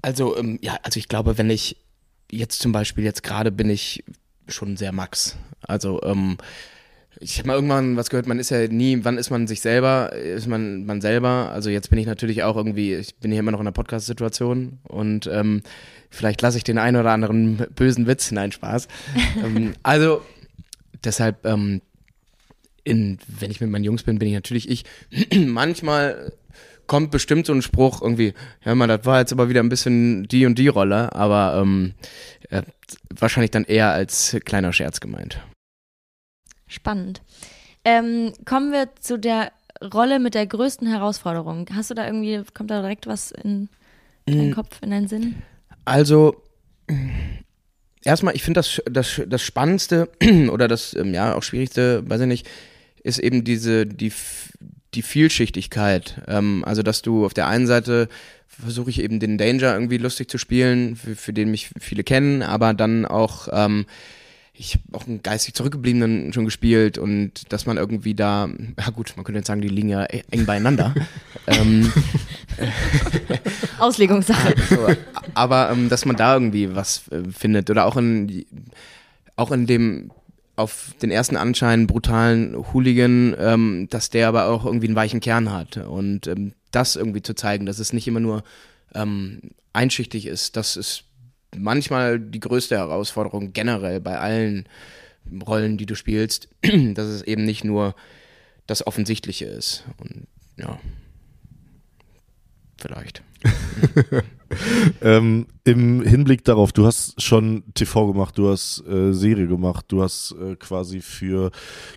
Also, 0.01 0.37
ähm, 0.37 0.59
ja, 0.63 0.79
also 0.83 0.99
ich 0.99 1.09
glaube, 1.09 1.37
wenn 1.37 1.51
ich 1.51 1.77
jetzt 2.31 2.61
zum 2.61 2.73
Beispiel, 2.73 3.05
jetzt 3.05 3.23
gerade 3.23 3.53
bin 3.53 3.69
ich 3.69 4.03
schon 4.49 4.79
sehr 4.79 4.93
Max. 4.93 5.37
Also, 5.63 6.03
ähm, 6.03 6.39
ich 7.21 7.39
habe 7.39 7.49
mal 7.49 7.55
irgendwann 7.55 7.97
was 7.97 8.11
gehört, 8.11 8.27
man 8.27 8.39
ist 8.39 8.51
ja 8.51 8.67
nie, 8.69 8.99
wann 9.03 9.19
ist 9.19 9.31
man 9.31 9.47
sich 9.47 9.61
selber, 9.61 10.13
ist 10.13 10.47
man 10.47 10.85
man 10.85 11.01
selber. 11.01 11.51
Also 11.53 11.71
jetzt 11.71 11.89
bin 11.91 11.99
ich 11.99 12.07
natürlich 12.07 12.43
auch 12.43 12.57
irgendwie, 12.57 12.95
ich 12.95 13.17
bin 13.17 13.31
hier 13.31 13.41
immer 13.41 13.53
noch 13.53 13.61
in 13.61 13.67
einer 13.67 13.73
Podcast-Situation 13.73 14.79
und 14.85 15.27
ähm, 15.27 15.63
vielleicht 16.11 16.43
lasse 16.43 16.59
ich 16.59 16.65
den 16.65 16.79
einen 16.79 16.97
oder 16.97 17.13
anderen 17.13 17.67
bösen 17.75 18.07
Witz, 18.07 18.31
nein, 18.31 18.53
Spaß. 18.53 18.89
ähm, 19.45 19.75
also 19.83 20.23
deshalb, 21.05 21.45
ähm, 21.45 21.83
in, 22.85 23.19
wenn 23.27 23.51
ich 23.51 23.61
mit 23.61 23.71
meinen 23.71 23.85
Jungs 23.85 24.03
bin, 24.03 24.19
bin 24.19 24.29
ich 24.29 24.35
natürlich 24.35 24.69
ich. 24.69 24.85
Manchmal 25.35 26.33
kommt 26.87 27.11
bestimmt 27.11 27.47
so 27.47 27.53
ein 27.53 27.63
Spruch 27.63 28.01
irgendwie, 28.01 28.33
ja 28.65 28.75
mal, 28.75 28.87
das 28.87 29.05
war 29.05 29.19
jetzt 29.19 29.33
aber 29.33 29.49
wieder 29.49 29.61
ein 29.61 29.69
bisschen 29.69 30.25
die 30.29 30.47
und 30.47 30.59
die 30.59 30.69
Rolle, 30.69 31.13
aber 31.15 31.61
ähm, 31.61 31.95
äh, 32.51 32.63
wahrscheinlich 33.11 33.51
dann 33.51 33.65
eher 33.65 33.91
als 33.91 34.37
kleiner 34.45 34.73
Scherz 34.73 35.01
gemeint. 35.01 35.41
Spannend. 36.69 37.23
Ähm, 37.85 38.33
kommen 38.45 38.73
wir 38.73 38.89
zu 39.01 39.19
der 39.19 39.53
Rolle 39.83 40.19
mit 40.19 40.35
der 40.35 40.47
größten 40.47 40.89
Herausforderung. 40.89 41.67
Hast 41.73 41.91
du 41.91 41.95
da 41.95 42.07
irgendwie, 42.07 42.43
kommt 42.55 42.71
da 42.71 42.81
direkt 42.81 43.07
was 43.07 43.31
in 43.31 43.69
deinen 44.27 44.55
Kopf, 44.55 44.81
in 44.83 44.91
deinen 44.91 45.09
Sinn? 45.09 45.43
Also, 45.87 46.43
erstmal, 48.05 48.35
ich 48.35 48.43
finde 48.43 48.59
das, 48.59 48.83
das, 48.91 49.23
das 49.27 49.43
Spannendste 49.43 50.09
oder 50.51 50.69
das, 50.69 50.95
ähm, 50.95 51.15
ja, 51.15 51.35
auch 51.35 51.43
Schwierigste, 51.43 52.09
weiß 52.09 52.21
ich 52.23 52.27
nicht, 52.27 52.47
ist 53.03 53.19
eben 53.19 53.45
diese, 53.45 53.87
die, 53.87 54.13
die 54.95 55.03
Vielschichtigkeit. 55.03 56.23
Ähm, 56.27 56.65
also, 56.67 56.83
dass 56.83 57.03
du 57.03 57.25
auf 57.25 57.35
der 57.35 57.47
einen 57.47 57.67
Seite 57.67 58.09
versuche 58.49 58.91
ich 58.91 59.01
eben 59.01 59.21
den 59.21 59.39
Danger 59.39 59.75
irgendwie 59.75 59.99
lustig 59.99 60.29
zu 60.29 60.39
spielen, 60.39 60.97
für, 60.97 61.15
für 61.15 61.33
den 61.33 61.51
mich 61.51 61.71
viele 61.79 62.05
kennen, 62.05 62.43
aber 62.43 62.75
dann 62.75 63.07
auch, 63.07 63.49
ähm, 63.53 63.87
ich 64.55 64.75
habe 64.75 64.99
auch 64.99 65.07
einen 65.07 65.23
geistig 65.23 65.55
zurückgebliebenen 65.55 66.33
schon 66.33 66.47
gespielt 66.47 66.99
und 66.99 67.53
dass 67.53 67.67
man 67.67 67.77
irgendwie 67.77 68.15
da, 68.15 68.49
ja 68.79 68.91
gut, 68.91 69.13
man 69.17 69.25
könnte 69.25 69.39
jetzt 69.39 69.47
sagen, 69.49 69.61
die 69.61 69.69
liegen 69.69 69.91
ja 69.91 70.05
e- 70.05 70.25
eng 70.31 70.47
beieinander. 70.47 70.95
ähm, 71.47 71.93
Auslegungssache. 73.79 74.55
so, 74.69 74.89
aber 75.35 75.71
ähm, 75.71 75.89
dass 75.89 76.05
man 76.05 76.17
da 76.17 76.35
irgendwie 76.35 76.75
was 76.75 77.09
äh, 77.09 77.23
findet 77.31 77.71
oder 77.71 77.87
auch 77.87 77.97
in 77.97 78.45
auch 79.37 79.51
in 79.51 79.67
dem 79.67 80.11
auf 80.57 80.95
den 81.03 81.11
ersten 81.11 81.37
Anschein 81.37 81.87
brutalen 81.87 82.57
Hooligan, 82.73 83.37
ähm, 83.39 83.89
dass 83.91 84.09
der 84.09 84.29
aber 84.29 84.47
auch 84.47 84.65
irgendwie 84.65 84.87
einen 84.87 84.97
weichen 84.97 85.21
Kern 85.21 85.53
hat. 85.53 85.77
Und 85.77 86.27
ähm, 86.27 86.53
das 86.71 86.97
irgendwie 86.97 87.23
zu 87.23 87.35
zeigen, 87.35 87.67
dass 87.67 87.79
es 87.79 87.93
nicht 87.93 88.09
immer 88.09 88.21
nur 88.21 88.43
ähm, 88.95 89.41
einschichtig 89.75 90.27
ist, 90.27 90.57
das 90.57 90.77
ist 90.77 91.05
manchmal 91.55 92.19
die 92.19 92.41
größte 92.41 92.77
Herausforderung 92.77 93.53
generell 93.53 94.01
bei 94.01 94.19
allen 94.19 94.67
Rollen, 95.47 95.77
die 95.77 95.87
du 95.87 95.95
spielst, 95.95 96.49
dass 96.63 97.07
es 97.07 97.23
eben 97.23 97.45
nicht 97.45 97.65
nur 97.65 97.95
das 98.67 98.87
Offensichtliche 98.87 99.45
ist. 99.45 99.85
Und 99.99 100.27
ja, 100.57 100.79
vielleicht. 102.77 103.23
ähm, 105.03 105.47
Im 105.65 106.03
Hinblick 106.03 106.45
darauf, 106.45 106.73
du 106.73 106.87
hast 106.87 107.21
schon 107.23 107.65
TV 107.75 108.13
gemacht, 108.13 108.37
du 108.39 108.51
hast 108.51 108.85
äh, 108.87 109.13
Serie 109.13 109.47
gemacht, 109.47 109.87
du 109.89 110.03
hast 110.03 110.35
äh, 110.41 110.57
quasi 110.57 111.01
für 111.01 111.51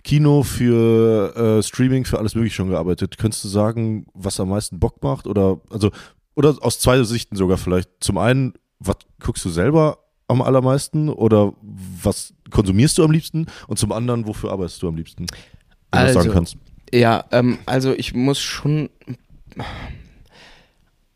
Kino, 0.04 0.42
für 0.42 1.58
äh, 1.58 1.62
Streaming, 1.62 2.04
für 2.04 2.18
alles 2.18 2.34
Mögliche 2.34 2.56
schon 2.56 2.70
gearbeitet. 2.70 3.18
Könntest 3.18 3.44
du 3.44 3.48
sagen, 3.48 4.06
was 4.14 4.38
am 4.40 4.50
meisten 4.50 4.78
Bock 4.78 5.02
macht? 5.02 5.26
Oder 5.26 5.60
also 5.70 5.90
oder 6.34 6.56
aus 6.60 6.78
zwei 6.78 7.02
Sichten 7.02 7.36
sogar 7.36 7.58
vielleicht. 7.58 7.90
Zum 8.00 8.18
einen, 8.18 8.54
was 8.78 8.96
guckst 9.20 9.44
du 9.44 9.50
selber 9.50 9.98
am 10.28 10.42
allermeisten 10.42 11.08
oder 11.08 11.52
was 11.60 12.34
konsumierst 12.50 12.98
du 12.98 13.04
am 13.04 13.10
liebsten? 13.10 13.46
Und 13.66 13.78
zum 13.78 13.92
anderen, 13.92 14.26
wofür 14.26 14.52
arbeitest 14.52 14.82
du 14.82 14.88
am 14.88 14.96
liebsten? 14.96 15.26
Wenn 15.90 16.00
also, 16.00 16.14
du 16.14 16.24
sagen 16.24 16.34
kannst. 16.34 16.56
Ja, 16.92 17.24
ähm, 17.32 17.58
also 17.66 17.92
ich 17.92 18.14
muss 18.14 18.40
schon 18.40 18.90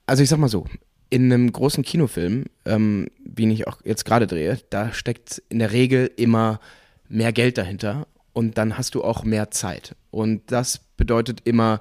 also 0.06 0.22
ich 0.22 0.28
sag 0.28 0.38
mal 0.38 0.48
so, 0.48 0.66
in 1.10 1.32
einem 1.32 1.52
großen 1.52 1.84
Kinofilm, 1.84 2.44
ähm, 2.64 3.08
wie 3.24 3.50
ich 3.52 3.66
auch 3.66 3.78
jetzt 3.84 4.04
gerade 4.04 4.26
drehe, 4.26 4.58
da 4.70 4.92
steckt 4.92 5.42
in 5.48 5.58
der 5.58 5.72
Regel 5.72 6.10
immer 6.16 6.60
mehr 7.08 7.32
Geld 7.32 7.58
dahinter 7.58 8.06
und 8.32 8.58
dann 8.58 8.76
hast 8.76 8.94
du 8.94 9.04
auch 9.04 9.24
mehr 9.24 9.50
Zeit. 9.50 9.94
Und 10.10 10.50
das 10.50 10.78
bedeutet 10.78 11.42
immer, 11.44 11.80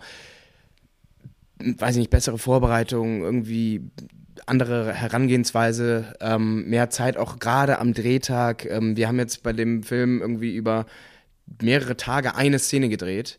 weiß 1.58 1.96
ich 1.96 2.00
nicht, 2.00 2.12
bessere 2.12 2.38
Vorbereitung, 2.38 3.24
irgendwie 3.24 3.82
andere 4.46 4.94
Herangehensweise, 4.94 6.14
ähm, 6.20 6.70
mehr 6.70 6.90
Zeit 6.90 7.18
auch 7.18 7.40
gerade 7.40 7.80
am 7.80 7.94
Drehtag. 7.94 8.66
Ähm, 8.66 8.98
wir 8.98 9.08
haben 9.08 9.20
jetzt 9.20 9.44
bei 9.44 9.54
dem 9.54 9.84
Film 9.84 10.22
irgendwie 10.22 10.56
über 10.56 10.86
mehrere 11.62 11.98
Tage 11.98 12.36
eine 12.36 12.60
Szene 12.60 12.90
gedreht 12.90 13.38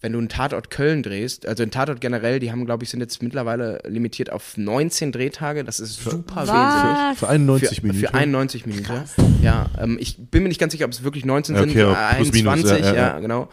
wenn 0.00 0.12
du 0.12 0.18
einen 0.18 0.28
Tatort 0.28 0.70
Köln 0.70 1.02
drehst, 1.02 1.46
also 1.46 1.62
ein 1.62 1.70
Tatort 1.70 2.00
generell, 2.00 2.38
die 2.38 2.52
haben, 2.52 2.66
glaube 2.66 2.84
ich, 2.84 2.90
sind 2.90 3.00
jetzt 3.00 3.22
mittlerweile 3.22 3.80
limitiert 3.86 4.30
auf 4.30 4.56
19 4.56 5.10
Drehtage. 5.10 5.64
Das 5.64 5.80
ist 5.80 6.02
super 6.02 6.46
wenig. 6.46 7.18
Für 7.18 7.28
91 7.28 7.82
Minuten. 7.82 8.00
Für 8.00 8.14
91 8.14 8.66
Minuten. 8.66 9.02
Ja, 9.42 9.70
ähm, 9.80 9.96
ich 9.98 10.18
bin 10.18 10.42
mir 10.42 10.50
nicht 10.50 10.60
ganz 10.60 10.72
sicher, 10.72 10.84
ob 10.84 10.92
es 10.92 11.02
wirklich 11.02 11.24
19 11.24 11.56
okay, 11.56 11.68
sind, 11.68 11.78
ja, 11.78 12.08
21, 12.08 12.44
minus, 12.44 12.70
ja, 12.70 12.76
ja, 12.78 12.94
ja, 12.94 13.18
genau. 13.20 13.48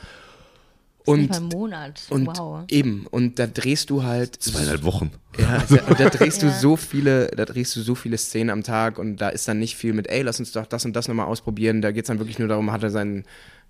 Und, 1.05 1.35
ein 1.35 1.43
Monat. 1.45 2.01
und 2.09 2.27
wow. 2.27 2.63
eben, 2.69 3.07
und 3.09 3.37
da 3.37 3.47
drehst 3.47 3.89
du 3.89 4.03
halt. 4.03 4.41
Zweieinhalb 4.41 4.83
Wochen. 4.83 5.11
Ja, 5.37 5.61
und 5.87 5.99
da 5.99 6.09
drehst 6.09 6.41
du 6.41 6.45
Ja. 6.53 6.59
so 6.59 6.77
viele, 6.77 7.27
da 7.27 7.45
drehst 7.45 7.75
du 7.75 7.81
so 7.81 7.95
viele 7.95 8.17
Szenen 8.17 8.49
am 8.49 8.63
Tag 8.63 8.99
und 8.99 9.17
da 9.17 9.29
ist 9.29 9.47
dann 9.47 9.59
nicht 9.59 9.75
viel 9.75 9.93
mit, 9.93 10.07
ey, 10.07 10.21
lass 10.21 10.39
uns 10.39 10.53
doch 10.53 10.65
das 10.65 10.85
und 10.85 10.93
das 10.95 11.07
nochmal 11.07 11.27
ausprobieren. 11.27 11.81
Da 11.81 11.91
geht 11.91 12.05
es 12.05 12.07
dann 12.07 12.19
wirklich 12.19 12.39
nur 12.39 12.47
darum, 12.47 12.71
hat 12.71 12.83
er 12.83 12.89
seinen 12.89 13.25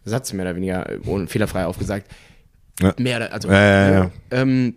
Satz 0.06 0.34
mehr 0.34 0.46
oder 0.46 0.56
weniger 0.56 0.88
ohne, 1.06 1.28
fehlerfrei 1.28 1.66
aufgesagt. 1.66 2.12
Ja. 2.80 2.94
Mehr, 2.98 3.32
also 3.32 3.50
Ja, 3.50 3.64
ja, 3.64 3.92
ja. 3.92 4.12
Ähm, 4.32 4.76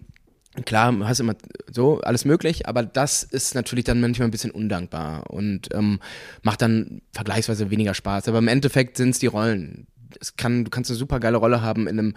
klar, 0.65 0.95
hast 1.05 1.21
immer 1.21 1.35
so 1.71 2.01
alles 2.01 2.25
möglich, 2.25 2.69
aber 2.69 2.83
das 2.83 3.23
ist 3.23 3.55
natürlich 3.55 3.85
dann 3.85 4.01
manchmal 4.01 4.29
ein 4.29 4.31
bisschen 4.31 4.51
undankbar 4.51 5.31
und 5.31 5.75
ähm, 5.75 6.01
macht 6.43 6.63
dann 6.63 7.03
vergleichsweise 7.13 7.71
weniger 7.71 7.95
Spaß. 7.95 8.29
Aber 8.29 8.39
im 8.39 8.49
Endeffekt 8.49 8.97
sind 8.97 9.11
es 9.11 9.19
die 9.19 9.27
Rollen. 9.27 9.87
Es 10.21 10.37
kann, 10.37 10.65
du 10.65 10.71
kannst 10.71 10.91
eine 10.91 10.99
super 10.99 11.21
geile 11.21 11.37
Rolle 11.37 11.63
haben 11.63 11.87
in 11.87 11.99
einem 11.99 12.15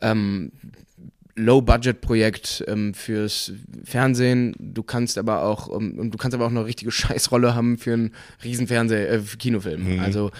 ähm, 0.00 0.52
Low-Budget-Projekt 1.36 2.64
ähm, 2.66 2.94
fürs 2.94 3.52
Fernsehen. 3.84 4.54
Du 4.58 4.82
kannst 4.82 5.18
aber 5.18 5.42
auch 5.42 5.74
ähm, 5.74 5.98
und 5.98 6.12
du 6.12 6.18
kannst 6.18 6.34
aber 6.34 6.46
auch 6.46 6.50
eine 6.50 6.64
richtige 6.64 6.90
Scheißrolle 6.90 7.54
haben 7.54 7.78
für 7.78 7.94
einen 7.94 8.14
riesen 8.42 8.66
Fernseh 8.66 9.06
äh, 9.06 9.20
Kinofilm. 9.38 9.96
Mhm. 9.96 10.00
Also 10.00 10.30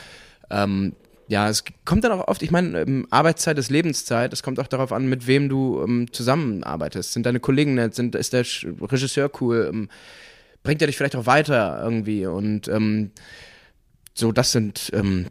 ähm, 0.50 0.94
ja, 1.30 1.48
es 1.48 1.62
kommt 1.84 2.02
dann 2.02 2.10
auch 2.10 2.26
oft, 2.26 2.42
ich 2.42 2.50
meine, 2.50 2.80
ähm, 2.80 3.06
Arbeitszeit 3.10 3.56
ist 3.56 3.70
Lebenszeit, 3.70 4.32
es 4.32 4.42
kommt 4.42 4.58
auch 4.58 4.66
darauf 4.66 4.90
an, 4.90 5.08
mit 5.08 5.28
wem 5.28 5.48
du 5.48 5.80
ähm, 5.80 6.12
zusammenarbeitest. 6.12 7.12
Sind 7.12 7.24
deine 7.24 7.38
Kollegen 7.38 7.74
nett, 7.74 7.94
sind, 7.94 8.16
ist 8.16 8.32
der 8.32 8.44
Regisseur 8.82 9.30
cool, 9.40 9.68
ähm, 9.72 9.88
bringt 10.64 10.82
er 10.82 10.88
dich 10.88 10.96
vielleicht 10.96 11.14
auch 11.14 11.26
weiter 11.26 11.80
irgendwie 11.82 12.26
und 12.26 12.66
ähm, 12.66 13.12
so, 14.12 14.32
das 14.32 14.50
sind, 14.50 14.90
ähm, 14.92 15.26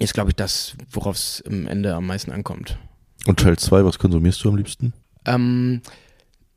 ist 0.00 0.12
glaube 0.12 0.30
ich 0.30 0.36
das, 0.36 0.74
worauf 0.90 1.14
es 1.14 1.42
am 1.46 1.68
Ende 1.68 1.94
am 1.94 2.06
meisten 2.06 2.32
ankommt. 2.32 2.76
Und 3.24 3.38
Teil 3.38 3.56
2, 3.56 3.84
was 3.84 4.00
konsumierst 4.00 4.42
du 4.42 4.48
am 4.48 4.56
liebsten? 4.56 4.92
Ähm, 5.24 5.82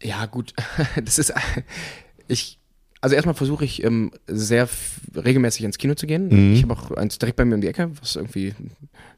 ja, 0.02 0.26
gut. 0.26 0.54
Das 1.04 1.20
ist. 1.20 1.34
Ich. 2.28 2.60
Also 3.06 3.16
erstmal 3.16 3.36
versuche 3.36 3.64
ich 3.66 3.84
ähm, 3.84 4.10
sehr 4.26 4.68
regelmäßig 5.16 5.64
ins 5.64 5.78
Kino 5.78 5.94
zu 5.94 6.08
gehen. 6.08 6.28
Mhm. 6.30 6.54
Ich 6.56 6.64
habe 6.64 6.74
auch 6.74 6.90
eins 6.90 7.20
direkt 7.20 7.36
bei 7.36 7.46
mir 7.46 7.54
um 7.54 7.62
die 7.62 7.68
Ecke, 7.68 7.92
was 8.02 8.16
irgendwie 8.16 8.56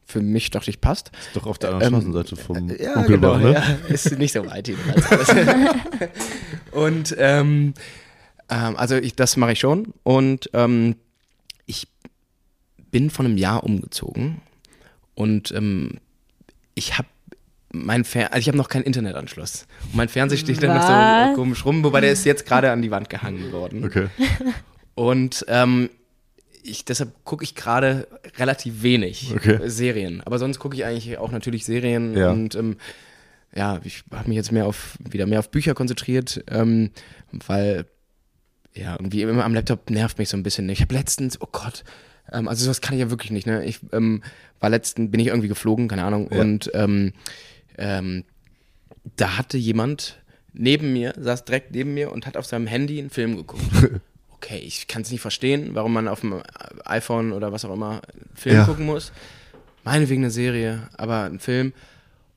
für 0.03 0.19
mich, 0.19 0.49
dachte 0.51 0.69
ich, 0.69 0.81
passt. 0.81 1.11
Ist 1.27 1.37
doch 1.37 1.45
auf 1.47 1.57
der 1.57 1.69
anderen 1.69 1.93
Ähm, 1.93 1.99
Straßenseite 2.01 2.35
vom 2.35 2.69
Ja, 2.77 2.97
Onkelbach, 2.97 3.37
genau. 3.39 3.49
ne? 3.49 3.53
Ja, 3.53 3.63
ist 3.87 4.17
nicht 4.19 4.33
so 4.33 4.45
weit 4.45 4.67
jedenfalls. 4.67 5.29
und 6.73 7.15
ähm, 7.17 7.75
ähm, 8.49 8.75
also 8.75 8.95
ich, 8.95 9.15
das 9.15 9.37
mache 9.37 9.53
ich 9.53 9.59
schon. 9.61 9.93
Und 10.03 10.49
ähm, 10.51 10.97
ich 11.65 11.87
bin 12.91 13.09
von 13.09 13.25
einem 13.25 13.37
Jahr 13.37 13.63
umgezogen 13.63 14.41
und 15.15 15.53
ähm, 15.53 15.91
ich 16.75 16.97
habe 16.97 17.07
mein 17.73 18.03
Fer 18.05 18.31
also 18.31 18.39
ich 18.39 18.47
habe 18.47 18.57
noch 18.57 18.69
keinen 18.69 18.83
Internetanschluss. 18.83 19.67
Und 19.85 19.95
mein 19.95 20.09
Fernseher 20.09 20.37
steht 20.37 20.61
dann 20.63 20.75
noch 20.75 21.29
so 21.29 21.35
komisch 21.35 21.65
rum, 21.65 21.83
wobei 21.83 22.01
der 22.01 22.11
ist 22.11 22.25
jetzt 22.25 22.45
gerade 22.45 22.71
an 22.71 22.81
die 22.81 22.91
Wand 22.91 23.09
gehangen 23.09 23.51
worden. 23.51 23.83
Okay. 23.83 24.07
Und 24.95 25.45
ähm, 25.47 25.89
ich, 26.63 26.85
deshalb 26.85 27.11
gucke 27.23 27.43
ich 27.43 27.55
gerade 27.55 28.07
relativ 28.37 28.81
wenig 28.83 29.31
Okay. 29.35 29.59
Serien. 29.65 30.21
Aber 30.25 30.39
sonst 30.39 30.59
gucke 30.59 30.75
ich 30.75 30.85
eigentlich 30.85 31.17
auch 31.17 31.31
natürlich 31.31 31.65
Serien 31.65 32.15
Ja. 32.17 32.31
und 32.31 32.55
ähm, 32.55 32.77
ja, 33.55 33.79
ich 33.83 34.03
habe 34.11 34.27
mich 34.27 34.35
jetzt 34.35 34.51
mehr 34.51 34.65
auf 34.65 34.97
wieder 34.99 35.25
mehr 35.25 35.39
auf 35.39 35.49
Bücher 35.49 35.73
konzentriert, 35.73 36.43
ähm, 36.49 36.91
weil 37.31 37.85
ja 38.75 38.93
irgendwie 38.93 39.21
immer 39.23 39.43
am 39.45 39.53
Laptop 39.53 39.89
nervt 39.89 40.19
mich 40.19 40.29
so 40.29 40.37
ein 40.37 40.43
bisschen. 40.43 40.69
Ich 40.69 40.81
habe 40.81 40.93
letztens, 40.93 41.41
oh 41.41 41.47
Gott, 41.51 41.83
ähm, 42.31 42.47
also 42.47 42.65
sowas 42.65 42.81
kann 42.81 42.93
ich 42.95 42.99
ja 43.01 43.09
wirklich 43.09 43.31
nicht. 43.31 43.47
Ne, 43.47 43.63
ich 43.65 43.79
ähm, 43.93 44.21
war 44.59 44.69
letzten 44.69 45.09
bin 45.11 45.19
ich 45.21 45.27
irgendwie 45.27 45.47
geflogen, 45.47 45.87
keine 45.87 46.03
Ahnung, 46.03 46.29
Ja. 46.31 46.41
und 46.41 46.69
ähm, 46.73 47.13
ähm, 47.77 48.23
da 49.15 49.37
hatte 49.37 49.57
jemand 49.57 50.17
neben 50.53 50.93
mir, 50.93 51.13
saß 51.17 51.45
direkt 51.45 51.71
neben 51.73 51.93
mir 51.93 52.11
und 52.11 52.25
hat 52.25 52.35
auf 52.37 52.45
seinem 52.45 52.67
Handy 52.67 52.99
einen 52.99 53.09
Film 53.09 53.35
geguckt. 53.37 53.63
Okay, 54.39 54.59
ich 54.59 54.87
kann 54.87 55.01
es 55.01 55.09
nicht 55.09 55.19
verstehen, 55.21 55.71
warum 55.73 55.91
man 55.93 56.07
auf 56.07 56.19
dem 56.21 56.43
iPhone 56.85 57.33
oder 57.33 57.51
was 57.51 57.65
auch 57.65 57.73
immer 57.73 58.01
einen 58.13 58.29
Film 58.35 58.55
Ja. 58.55 58.65
gucken 58.65 58.85
muss. 58.85 59.11
Meinetwegen 59.83 60.21
eine 60.21 60.29
Serie, 60.31 60.87
aber 60.95 61.23
ein 61.23 61.39
Film. 61.39 61.73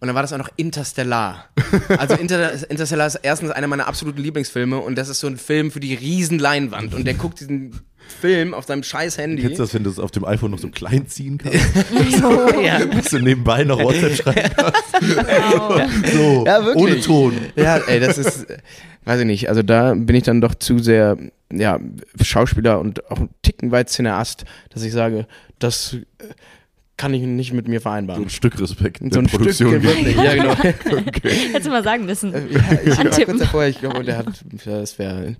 Und 0.00 0.06
dann 0.08 0.14
war 0.14 0.22
das 0.22 0.32
auch 0.32 0.38
noch 0.38 0.48
Interstellar. 0.56 1.50
Also 1.98 2.14
Inter 2.14 2.52
Interstellar 2.70 3.06
ist 3.06 3.16
erstens 3.16 3.50
einer 3.50 3.66
meiner 3.66 3.86
absoluten 3.86 4.22
Lieblingsfilme 4.22 4.78
und 4.78 4.96
das 4.96 5.10
ist 5.10 5.20
so 5.20 5.26
ein 5.26 5.36
Film 5.36 5.70
für 5.70 5.78
die 5.78 5.92
riesen 5.94 6.38
Leinwand. 6.38 6.94
Und 6.94 7.04
der 7.04 7.14
guckt 7.14 7.40
diesen 7.40 7.78
Film 8.10 8.52
auf 8.54 8.66
seinem 8.66 8.82
scheiß 8.82 9.18
Handy. 9.18 9.42
Kennst 9.42 9.58
du 9.58 9.62
das, 9.62 9.74
wenn 9.74 9.84
du 9.84 9.90
es 9.90 9.98
auf 9.98 10.10
dem 10.10 10.24
iPhone 10.24 10.50
noch 10.50 10.58
so 10.58 10.68
klein 10.68 11.06
ziehen 11.06 11.38
kannst? 11.38 11.58
Ja. 12.62 12.84
Dass 12.84 13.06
du 13.10 13.18
nebenbei 13.20 13.64
noch 13.64 13.78
WhatsApp 13.82 14.16
schreiben 14.16 14.50
kannst? 14.56 14.92
Wow. 15.02 15.82
So, 16.12 16.44
Ja, 16.46 16.64
wirklich. 16.64 16.82
ohne 16.84 17.00
Ton. 17.00 17.32
Ja, 17.56 17.76
ey, 17.78 18.00
das 18.00 18.18
ist, 18.18 18.50
äh, 18.50 18.58
weiß 19.04 19.20
ich 19.20 19.26
nicht. 19.26 19.48
Also 19.48 19.62
da 19.62 19.94
bin 19.94 20.14
ich 20.16 20.24
dann 20.24 20.40
doch 20.40 20.54
zu 20.54 20.78
sehr, 20.78 21.16
ja, 21.52 21.78
Schauspieler 22.22 22.78
und 22.80 23.10
auch 23.10 23.18
ein 23.20 23.30
Ticken 23.42 23.70
weit 23.70 23.88
Cineast, 23.88 24.44
dass 24.70 24.82
ich 24.82 24.92
sage, 24.92 25.26
das 25.58 25.94
äh, 26.18 26.24
kann 26.96 27.14
ich 27.14 27.22
nicht 27.22 27.52
mit 27.54 27.66
mir 27.66 27.78
So 27.80 27.84
vereinbaren. 27.84 28.24
ein 28.24 28.30
Stück 28.30 28.60
Respekt. 28.60 28.98
So 29.02 29.08
der 29.08 29.18
ein 29.20 29.26
Produktion 29.26 29.80
Stück. 29.82 30.16
Ja, 30.16 30.34
genau. 30.34 30.54
Hättest 30.54 31.66
du 31.66 31.70
mal 31.70 31.82
sagen 31.82 32.04
müssen. 32.04 32.34
Äh, 32.34 32.40
ja, 32.52 32.60
ich 32.84 32.98
war 32.98 33.24
kurz 33.24 33.38
davor, 33.38 33.64
ich 33.64 33.80
glaube, 33.80 34.04
der 34.04 34.18
hat, 34.18 34.26
das 34.66 34.98
wäre, 34.98 35.36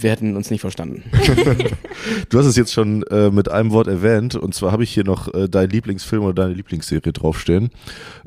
wir 0.00 0.10
hätten 0.10 0.36
uns 0.36 0.50
nicht 0.50 0.60
verstanden. 0.60 1.02
Du 2.28 2.38
hast 2.38 2.46
es 2.46 2.56
jetzt 2.56 2.72
schon 2.72 3.02
äh, 3.04 3.30
mit 3.30 3.50
einem 3.50 3.70
Wort 3.72 3.86
erwähnt 3.88 4.34
und 4.36 4.54
zwar 4.54 4.70
habe 4.72 4.84
ich 4.84 4.92
hier 4.92 5.04
noch 5.04 5.32
äh, 5.34 5.48
dein 5.48 5.70
Lieblingsfilm 5.70 6.22
oder 6.24 6.34
deine 6.44 6.54
Lieblingsserie 6.54 7.12
draufstehen. 7.12 7.70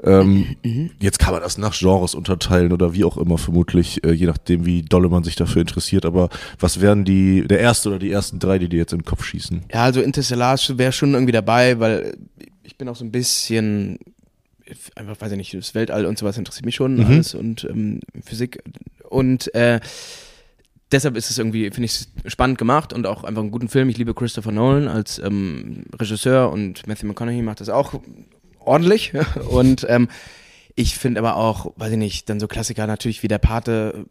Ähm, 0.03 0.55
Mhm. 0.63 0.91
Jetzt 0.99 1.19
kann 1.19 1.33
man 1.33 1.41
das 1.41 1.57
nach 1.57 1.77
Genres 1.77 2.15
unterteilen 2.15 2.71
oder 2.73 2.93
wie 2.93 3.03
auch 3.05 3.17
immer 3.17 3.37
vermutlich, 3.37 4.03
äh, 4.03 4.11
je 4.11 4.25
nachdem 4.25 4.65
wie 4.65 4.81
dolle 4.83 5.07
man 5.09 5.23
sich 5.23 5.35
dafür 5.35 5.61
interessiert. 5.61 6.05
Aber 6.05 6.29
was 6.59 6.81
wären 6.81 7.05
die, 7.05 7.47
der 7.47 7.59
erste 7.59 7.89
oder 7.89 7.99
die 7.99 8.11
ersten 8.11 8.39
drei, 8.39 8.59
die 8.59 8.67
dir 8.69 8.77
jetzt 8.77 8.93
in 8.93 8.99
den 8.99 9.05
Kopf 9.05 9.23
schießen? 9.23 9.63
Ja, 9.73 9.83
also 9.83 10.01
Interstellar 10.01 10.57
wäre 10.75 10.91
schon 10.91 11.13
irgendwie 11.13 11.31
dabei, 11.31 11.79
weil 11.79 12.17
ich 12.63 12.75
bin 12.77 12.87
auch 12.89 12.95
so 12.95 13.05
ein 13.05 13.11
bisschen, 13.11 13.97
einfach 14.95 15.19
weiß 15.19 15.31
ich 15.31 15.37
nicht, 15.37 15.53
das 15.53 15.75
Weltall 15.75 16.05
und 16.05 16.17
sowas 16.17 16.37
interessiert 16.37 16.65
mich 16.65 16.75
schon 16.75 16.95
Mhm. 16.97 17.05
alles 17.05 17.33
und 17.33 17.63
ähm, 17.69 17.99
Physik 18.23 18.61
und 19.09 19.53
äh, 19.55 19.79
deshalb 20.91 21.15
ist 21.15 21.29
es 21.29 21.37
irgendwie, 21.37 21.69
finde 21.71 21.85
ich 21.85 21.91
es 21.91 22.31
spannend 22.31 22.57
gemacht 22.57 22.93
und 22.93 23.05
auch 23.05 23.23
einfach 23.23 23.41
einen 23.41 23.51
guten 23.51 23.69
Film. 23.69 23.89
Ich 23.89 23.97
liebe 23.97 24.13
Christopher 24.13 24.51
Nolan 24.51 24.87
als 24.87 25.19
ähm, 25.19 25.85
Regisseur 25.99 26.51
und 26.51 26.87
Matthew 26.87 27.07
McConaughey 27.07 27.41
macht 27.41 27.61
das 27.61 27.69
auch 27.69 27.99
ordentlich. 28.59 29.13
und 29.49 29.85
ähm, 29.89 30.07
ich 30.75 30.97
finde 30.97 31.19
aber 31.19 31.35
auch, 31.35 31.73
weiß 31.77 31.91
ich 31.91 31.97
nicht, 31.97 32.29
dann 32.29 32.39
so 32.39 32.47
Klassiker 32.47 32.87
natürlich 32.87 33.23
wie 33.23 33.27
der 33.27 33.37
Pate 33.37 34.05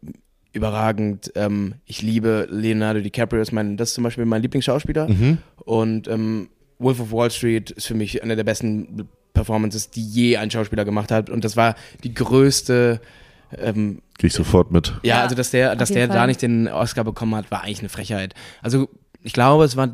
überragend. 0.52 1.32
Ähm, 1.34 1.74
ich 1.86 2.02
liebe 2.02 2.46
Leonardo 2.50 3.00
DiCaprio, 3.00 3.40
ist 3.40 3.52
mein, 3.52 3.76
das 3.76 3.90
ist 3.90 3.94
zum 3.94 4.04
Beispiel 4.04 4.24
mein 4.24 4.42
Lieblingsschauspieler. 4.42 5.08
Mhm. 5.08 5.38
Und 5.64 6.08
ähm, 6.08 6.48
Wolf 6.78 7.00
of 7.00 7.12
Wall 7.12 7.30
Street 7.30 7.70
ist 7.70 7.86
für 7.86 7.94
mich 7.94 8.22
eine 8.22 8.36
der 8.36 8.44
besten 8.44 9.08
Performances, 9.34 9.90
die 9.90 10.04
je 10.04 10.36
ein 10.36 10.50
Schauspieler 10.50 10.84
gemacht 10.84 11.10
hat. 11.10 11.30
Und 11.30 11.44
das 11.44 11.56
war 11.56 11.74
die 12.04 12.14
größte. 12.14 13.00
Ähm, 13.56 14.02
Gehe 14.18 14.28
ich 14.28 14.34
sofort 14.34 14.70
mit. 14.70 14.88
ja, 15.02 15.16
Ja, 15.16 15.22
also 15.22 15.34
dass 15.34 15.50
der, 15.50 15.74
dass 15.76 15.90
der 15.90 16.08
da 16.08 16.14
Fall. 16.14 16.26
nicht 16.26 16.42
den 16.42 16.68
Oscar 16.68 17.04
bekommen 17.04 17.34
hat, 17.36 17.50
war 17.50 17.62
eigentlich 17.62 17.80
eine 17.80 17.88
Frechheit. 17.88 18.34
Also 18.62 18.88
ich 19.22 19.32
glaube, 19.32 19.64
es 19.64 19.76
war 19.76 19.88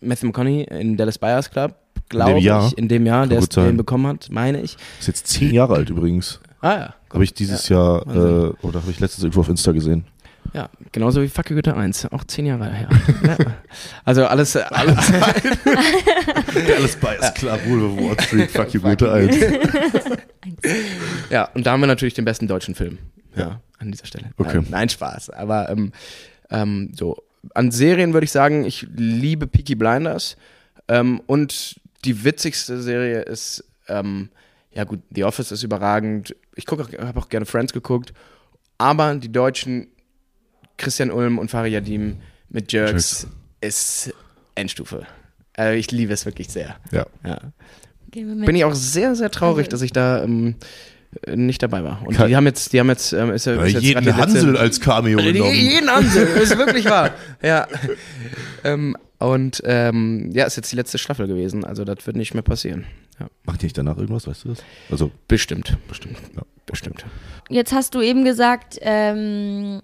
Matthew 0.00 0.26
McConaughey 0.26 0.62
in 0.64 0.96
Dallas 0.96 1.18
Buyers 1.18 1.50
Club, 1.50 1.74
glaube 2.08 2.38
ich, 2.38 2.78
in 2.78 2.88
dem 2.88 3.06
Jahr, 3.06 3.22
Kann 3.22 3.30
der 3.30 3.38
es 3.38 3.48
den 3.48 3.76
bekommen 3.76 4.06
hat, 4.06 4.28
meine 4.30 4.60
ich. 4.60 4.76
Ist 5.00 5.08
jetzt 5.08 5.26
zehn 5.28 5.52
Jahre 5.52 5.74
alt 5.74 5.90
übrigens. 5.90 6.40
Ah 6.60 6.70
ja. 6.76 6.94
Habe 7.12 7.24
ich 7.24 7.32
dieses 7.34 7.68
Ja, 7.68 7.76
Jahr, 8.04 8.06
äh, 8.06 8.52
oder 8.62 8.82
habe 8.82 8.90
ich 8.90 9.00
letztens 9.00 9.24
irgendwo 9.24 9.40
auf 9.40 9.48
Insta 9.48 9.72
gesehen. 9.72 10.04
Ja, 10.52 10.70
genauso 10.92 11.22
wie 11.22 11.28
Fuck 11.28 11.46
Goethe 11.46 11.76
1, 11.76 12.06
auch 12.12 12.24
zehn 12.24 12.46
Jahre 12.46 12.72
her. 12.72 12.88
ja. 13.22 13.36
Also 14.04 14.26
alles, 14.26 14.56
alles 14.56 15.12
Alles 16.76 16.96
bei 16.96 17.16
ist 17.16 17.34
klar, 17.34 17.58
Wolf 17.66 18.00
Wall 18.00 18.20
Street, 18.20 18.50
fuck 18.50 18.72
you, 18.72 18.80
Goethe 18.80 19.12
1. 19.12 19.36
Ja, 21.30 21.44
und 21.54 21.66
da 21.66 21.72
haben 21.72 21.80
wir 21.80 21.86
natürlich 21.86 22.14
den 22.14 22.24
besten 22.24 22.48
deutschen 22.48 22.74
Film. 22.74 22.98
Ja, 23.36 23.60
an 23.78 23.92
dieser 23.92 24.06
Stelle. 24.06 24.30
Okay. 24.36 24.56
Nein, 24.56 24.66
nein 24.70 24.88
Spaß. 24.88 25.30
Aber 25.30 25.68
ähm, 25.70 25.92
ähm, 26.50 26.90
so, 26.94 27.22
an 27.54 27.70
Serien 27.70 28.12
würde 28.12 28.24
ich 28.24 28.32
sagen, 28.32 28.64
ich 28.64 28.86
liebe 28.94 29.46
Peaky 29.46 29.74
Blinders. 29.74 30.36
Ähm, 30.88 31.20
und 31.26 31.80
die 32.04 32.24
witzigste 32.24 32.80
Serie 32.80 33.20
ist, 33.20 33.64
ähm, 33.88 34.30
ja 34.72 34.84
gut, 34.84 35.00
The 35.10 35.24
Office 35.24 35.52
ist 35.52 35.62
überragend. 35.62 36.34
Ich 36.54 36.66
gucke 36.66 36.82
auch, 36.82 37.06
habe 37.06 37.20
auch 37.20 37.28
gerne 37.28 37.46
Friends 37.46 37.72
geguckt. 37.72 38.12
Aber 38.78 39.14
die 39.16 39.32
Deutschen, 39.32 39.88
Christian 40.78 41.10
Ulm 41.10 41.38
und 41.38 41.50
Fari 41.50 41.70
Yadim 41.70 42.16
mit 42.48 42.72
Jerks, 42.72 43.26
ist 43.60 44.14
Endstufe. 44.54 45.06
Äh, 45.58 45.76
ich 45.78 45.90
liebe 45.90 46.12
es 46.12 46.24
wirklich 46.24 46.48
sehr. 46.48 46.76
Ja. 46.92 47.06
Ja. 47.24 47.38
Gehen 48.10 48.28
wir 48.28 48.34
mit. 48.36 48.46
Bin 48.46 48.56
ich 48.56 48.64
auch 48.64 48.74
sehr, 48.74 49.14
sehr 49.14 49.30
traurig, 49.30 49.66
Also- 49.66 49.70
dass 49.72 49.82
ich 49.82 49.92
da 49.92 50.22
ähm, 50.24 50.54
äh, 51.26 51.36
nicht 51.36 51.62
dabei 51.62 51.84
war. 51.84 52.00
Und 52.06 52.16
Kein- 52.16 52.28
die 52.28 52.36
haben 52.36 52.46
jetzt, 52.46 52.72
die 52.72 52.80
haben 52.80 52.88
jetzt, 52.88 53.12
ähm, 53.12 53.30
ist, 53.32 53.44
ja- 53.46 53.62
ist 53.62 53.72
jetzt 53.74 53.82
jeden 53.82 54.16
Hansel 54.16 54.56
als 54.56 54.80
Cameo 54.80 55.18
Die- 55.18 55.32
genommen. 55.32 55.52
jeden 55.54 55.90
Hansel, 55.90 56.26
ist 56.42 56.56
wirklich 56.56 56.84
wahr. 56.86 57.10
Ja. 57.42 57.66
Ähm, 58.64 58.96
und 59.18 59.60
ähm, 59.64 60.30
ja, 60.32 60.44
ist 60.46 60.56
jetzt 60.56 60.70
die 60.72 60.76
letzte 60.76 60.96
Staffel 60.98 61.26
gewesen, 61.26 61.64
also 61.64 61.84
das 61.84 62.06
wird 62.06 62.16
nicht 62.16 62.34
mehr 62.34 62.42
passieren. 62.42 62.84
Ja. 63.18 63.26
Macht 63.44 63.62
die 63.62 63.66
nicht 63.66 63.76
danach 63.76 63.96
irgendwas, 63.96 64.26
weißt 64.28 64.44
du 64.44 64.50
das? 64.50 64.58
Also, 64.90 65.10
Bestimmt, 65.26 65.76
bestimmt. 65.88 66.18
Ja. 66.36 66.42
bestimmt. 66.66 67.04
Jetzt 67.50 67.72
hast 67.72 67.94
du 67.96 68.00
eben 68.00 68.24
gesagt, 68.24 68.78
ähm, 68.80 69.82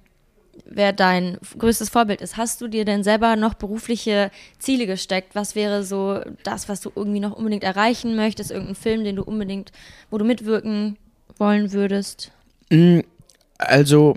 wer 0.64 0.92
dein 0.92 1.38
größtes 1.58 1.88
Vorbild 1.88 2.20
ist. 2.20 2.36
Hast 2.36 2.60
du 2.60 2.68
dir 2.68 2.84
denn 2.84 3.02
selber 3.02 3.36
noch 3.36 3.54
berufliche 3.54 4.30
Ziele 4.58 4.86
gesteckt? 4.86 5.34
Was 5.34 5.54
wäre 5.54 5.84
so 5.84 6.20
das, 6.42 6.68
was 6.68 6.80
du 6.80 6.90
irgendwie 6.94 7.20
noch 7.20 7.32
unbedingt 7.36 7.64
erreichen 7.64 8.16
möchtest? 8.16 8.50
Irgendein 8.50 8.74
Film, 8.74 9.04
den 9.04 9.16
du 9.16 9.22
unbedingt, 9.22 9.72
wo 10.10 10.18
du 10.18 10.24
mitwirken 10.24 10.96
wollen 11.38 11.72
würdest? 11.72 12.32
Mm, 12.70 13.00
Also, 13.58 14.16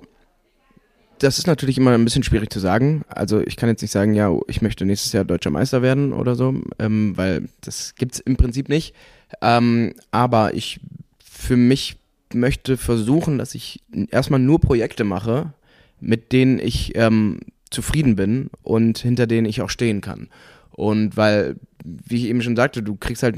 das 1.20 1.40
ist 1.40 1.48
natürlich 1.48 1.78
immer 1.78 1.92
ein 1.94 2.04
bisschen 2.04 2.24
schwierig 2.24 2.52
zu 2.52 2.60
sagen. 2.60 3.04
Also, 3.08 3.42
ich 3.42 3.56
kann 3.56 3.70
jetzt 3.70 3.82
nicht 3.82 3.92
sagen, 3.92 4.14
ja, 4.14 4.32
ich 4.48 4.62
möchte 4.62 4.86
nächstes 4.86 5.14
Jahr 5.14 5.26
deutscher 5.26 5.50
Meister 5.50 5.82
werden 5.82 6.14
oder 6.14 6.36
so, 6.36 6.54
ähm, 6.80 7.18
weil 7.18 7.50
das 7.62 7.96
gibt's 7.96 8.20
im 8.20 8.38
Prinzip 8.38 8.70
nicht. 8.70 8.94
Ähm, 9.42 9.94
aber 10.12 10.54
ich 10.54 10.80
für 11.20 11.58
mich 11.58 11.98
möchte 12.34 12.78
versuchen, 12.78 13.38
dass 13.38 13.56
ich 13.56 13.82
erstmal 14.12 14.40
nur 14.40 14.60
Projekte 14.60 15.04
mache, 15.04 15.54
mit 16.00 16.32
denen 16.32 16.60
ich 16.60 16.96
ähm, 16.96 17.40
zufrieden 17.70 18.16
bin 18.16 18.50
und 18.64 18.98
hinter 18.98 19.28
denen 19.28 19.48
ich 19.48 19.62
auch 19.62 19.70
stehen 19.70 20.02
kann. 20.02 20.30
Und 20.72 21.18
weil, 21.18 21.56
wie 21.84 22.18
ich 22.18 22.26
eben 22.26 22.42
schon 22.42 22.56
sagte, 22.56 22.84
du 22.84 22.96
kriegst 22.96 23.24
halt 23.24 23.36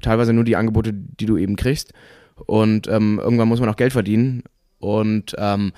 teilweise 0.00 0.32
nur 0.32 0.44
die 0.44 0.56
Angebote, 0.56 0.92
die 0.92 1.26
du 1.26 1.36
eben 1.36 1.56
kriegst. 1.56 1.92
Und 2.46 2.86
ähm, 2.86 3.18
irgendwann 3.22 3.48
muss 3.48 3.60
man 3.60 3.68
auch 3.68 3.76
Geld 3.76 3.92
verdienen. 3.92 4.44
Und 4.78 5.34
ähm, 5.38 5.72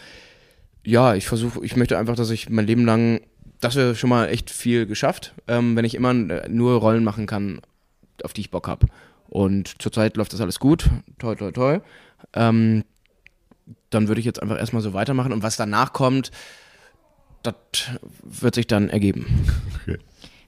ja, 0.84 1.14
ich 1.14 1.26
versuche, 1.26 1.64
ich 1.64 1.76
möchte 1.76 1.98
einfach, 1.98 2.16
dass 2.16 2.30
ich 2.30 2.50
mein 2.50 2.66
Leben 2.66 2.84
lang, 2.84 3.20
das 3.60 3.76
wäre 3.76 3.94
schon 3.94 4.10
mal 4.10 4.28
echt 4.28 4.50
viel 4.50 4.86
geschafft, 4.86 5.34
ähm, 5.46 5.76
wenn 5.76 5.84
ich 5.84 5.94
immer 5.94 6.12
nur 6.14 6.78
Rollen 6.78 7.04
machen 7.04 7.26
kann, 7.26 7.60
auf 8.22 8.32
die 8.32 8.42
ich 8.42 8.50
Bock 8.50 8.68
habe. 8.68 8.86
Und 9.28 9.80
zurzeit 9.80 10.16
läuft 10.16 10.32
das 10.32 10.40
alles 10.40 10.58
gut, 10.58 10.88
toi, 11.18 11.34
toi, 11.34 11.52
toi. 11.52 11.80
Ähm, 12.34 12.84
dann 13.90 14.08
würde 14.08 14.20
ich 14.20 14.26
jetzt 14.26 14.42
einfach 14.42 14.58
erstmal 14.58 14.82
so 14.82 14.92
weitermachen 14.92 15.32
und 15.32 15.42
was 15.42 15.56
danach 15.56 15.92
kommt, 15.92 16.30
das 17.42 17.54
wird 18.22 18.54
sich 18.54 18.66
dann 18.66 18.88
ergeben. 18.88 19.26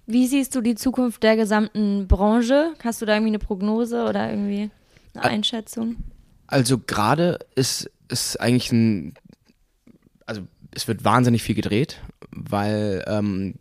Wie 0.06 0.26
siehst 0.26 0.54
du 0.54 0.60
die 0.60 0.74
Zukunft 0.74 1.22
der 1.22 1.36
gesamten 1.36 2.08
Branche? 2.08 2.72
Hast 2.82 3.00
du 3.00 3.06
da 3.06 3.14
irgendwie 3.14 3.30
eine 3.30 3.38
Prognose 3.38 4.06
oder 4.08 4.28
irgendwie 4.28 4.70
eine 5.14 5.24
Einschätzung? 5.24 5.96
Also 6.48 6.78
gerade 6.78 7.38
ist 7.54 7.88
ist 8.10 8.40
eigentlich 8.40 8.72
ein, 8.72 9.14
also 10.26 10.42
es 10.72 10.88
wird 10.88 11.04
wahnsinnig 11.04 11.42
viel 11.42 11.54
gedreht, 11.54 12.00
weil 12.30 13.04
ähm, 13.06 13.54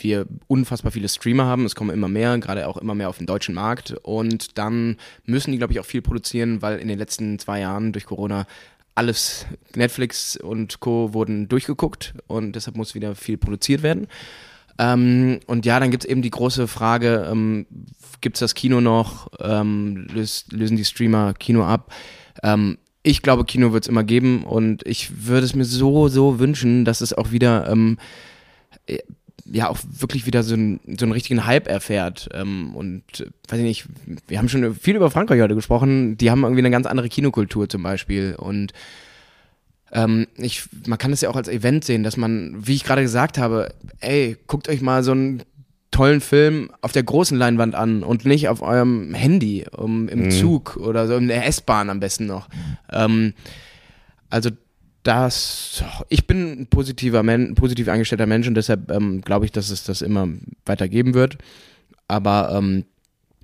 wir 0.00 0.26
unfassbar 0.46 0.92
viele 0.92 1.08
Streamer 1.08 1.44
haben, 1.44 1.64
es 1.64 1.74
kommen 1.74 1.90
immer 1.90 2.08
mehr, 2.08 2.36
gerade 2.38 2.66
auch 2.68 2.76
immer 2.76 2.94
mehr 2.94 3.08
auf 3.08 3.18
den 3.18 3.26
deutschen 3.26 3.54
Markt 3.54 3.92
und 4.02 4.58
dann 4.58 4.96
müssen 5.24 5.52
die, 5.52 5.58
glaube 5.58 5.72
ich, 5.72 5.80
auch 5.80 5.84
viel 5.84 6.02
produzieren, 6.02 6.62
weil 6.62 6.78
in 6.78 6.88
den 6.88 6.98
letzten 6.98 7.38
zwei 7.38 7.60
Jahren 7.60 7.92
durch 7.92 8.04
Corona 8.04 8.46
alles, 8.94 9.46
Netflix 9.74 10.36
und 10.36 10.80
Co. 10.80 11.14
wurden 11.14 11.48
durchgeguckt 11.48 12.14
und 12.26 12.52
deshalb 12.52 12.76
muss 12.76 12.94
wieder 12.94 13.14
viel 13.14 13.36
produziert 13.36 13.82
werden. 13.82 14.06
Ähm, 14.78 15.40
und 15.46 15.66
ja, 15.66 15.78
dann 15.78 15.90
gibt 15.90 16.04
es 16.04 16.10
eben 16.10 16.22
die 16.22 16.30
große 16.30 16.66
Frage, 16.66 17.28
ähm, 17.30 17.66
gibt 18.20 18.36
es 18.36 18.40
das 18.40 18.54
Kino 18.54 18.80
noch, 18.80 19.28
ähm, 19.40 20.06
löst, 20.12 20.52
lösen 20.52 20.76
die 20.76 20.84
Streamer 20.84 21.34
Kino 21.34 21.64
ab? 21.64 21.92
Ähm, 22.42 22.78
ich 23.02 23.22
glaube, 23.22 23.44
Kino 23.44 23.72
wird 23.72 23.84
es 23.84 23.88
immer 23.88 24.02
geben 24.02 24.44
und 24.44 24.86
ich 24.86 25.26
würde 25.26 25.44
es 25.44 25.54
mir 25.54 25.64
so, 25.64 26.08
so 26.08 26.38
wünschen, 26.38 26.84
dass 26.84 27.02
es 27.02 27.12
auch 27.12 27.30
wieder, 27.30 27.70
äh, 28.86 28.98
ja, 29.46 29.68
auch 29.68 29.78
wirklich 29.98 30.26
wieder 30.26 30.42
so, 30.42 30.54
ein, 30.54 30.80
so 30.98 31.04
einen 31.04 31.12
richtigen 31.12 31.44
Hype 31.46 31.68
erfährt. 31.68 32.28
Ähm, 32.32 32.74
und 32.74 33.02
äh, 33.20 33.26
weiß 33.48 33.58
ich 33.58 33.64
nicht, 33.64 33.86
wir 34.26 34.38
haben 34.38 34.48
schon 34.48 34.74
viel 34.74 34.96
über 34.96 35.10
Frankreich 35.10 35.40
heute 35.40 35.54
gesprochen, 35.54 36.16
die 36.16 36.30
haben 36.30 36.42
irgendwie 36.42 36.62
eine 36.62 36.70
ganz 36.70 36.86
andere 36.86 37.08
Kinokultur 37.08 37.68
zum 37.68 37.82
Beispiel 37.82 38.34
und 38.38 38.72
ähm, 39.92 40.26
ich, 40.36 40.64
man 40.86 40.98
kann 40.98 41.10
das 41.12 41.20
ja 41.20 41.30
auch 41.30 41.36
als 41.36 41.48
Event 41.48 41.84
sehen, 41.84 42.02
dass 42.02 42.16
man, 42.16 42.56
wie 42.66 42.74
ich 42.74 42.84
gerade 42.84 43.02
gesagt 43.02 43.38
habe, 43.38 43.72
ey, 44.00 44.36
guckt 44.46 44.68
euch 44.68 44.80
mal 44.80 45.04
so 45.04 45.12
einen 45.12 45.42
tollen 45.92 46.20
Film 46.20 46.72
auf 46.80 46.90
der 46.90 47.04
großen 47.04 47.38
Leinwand 47.38 47.76
an 47.76 48.02
und 48.02 48.24
nicht 48.24 48.48
auf 48.48 48.62
eurem 48.62 49.14
Handy, 49.14 49.64
um, 49.70 50.08
im 50.08 50.24
Mhm. 50.24 50.30
Zug 50.32 50.76
oder 50.76 51.06
so 51.06 51.14
in 51.16 51.28
der 51.28 51.46
S-Bahn 51.46 51.90
am 51.90 52.00
besten 52.00 52.26
noch. 52.26 52.48
Ähm, 52.92 53.34
also 54.30 54.50
das, 55.04 55.84
ich 56.08 56.26
bin 56.26 56.62
ein 56.62 56.66
positiver 56.66 57.22
Men 57.22 57.50
ein 57.50 57.54
positiv 57.54 57.88
eingestellter 57.88 58.26
Mensch 58.26 58.48
und 58.48 58.54
deshalb 58.54 58.90
ähm, 58.90 59.20
glaube 59.20 59.44
ich, 59.44 59.52
dass 59.52 59.70
es 59.70 59.84
das 59.84 60.02
immer 60.02 60.28
weiter 60.64 60.88
geben 60.88 61.14
wird. 61.14 61.38
Aber 62.08 62.50
ähm, 62.52 62.84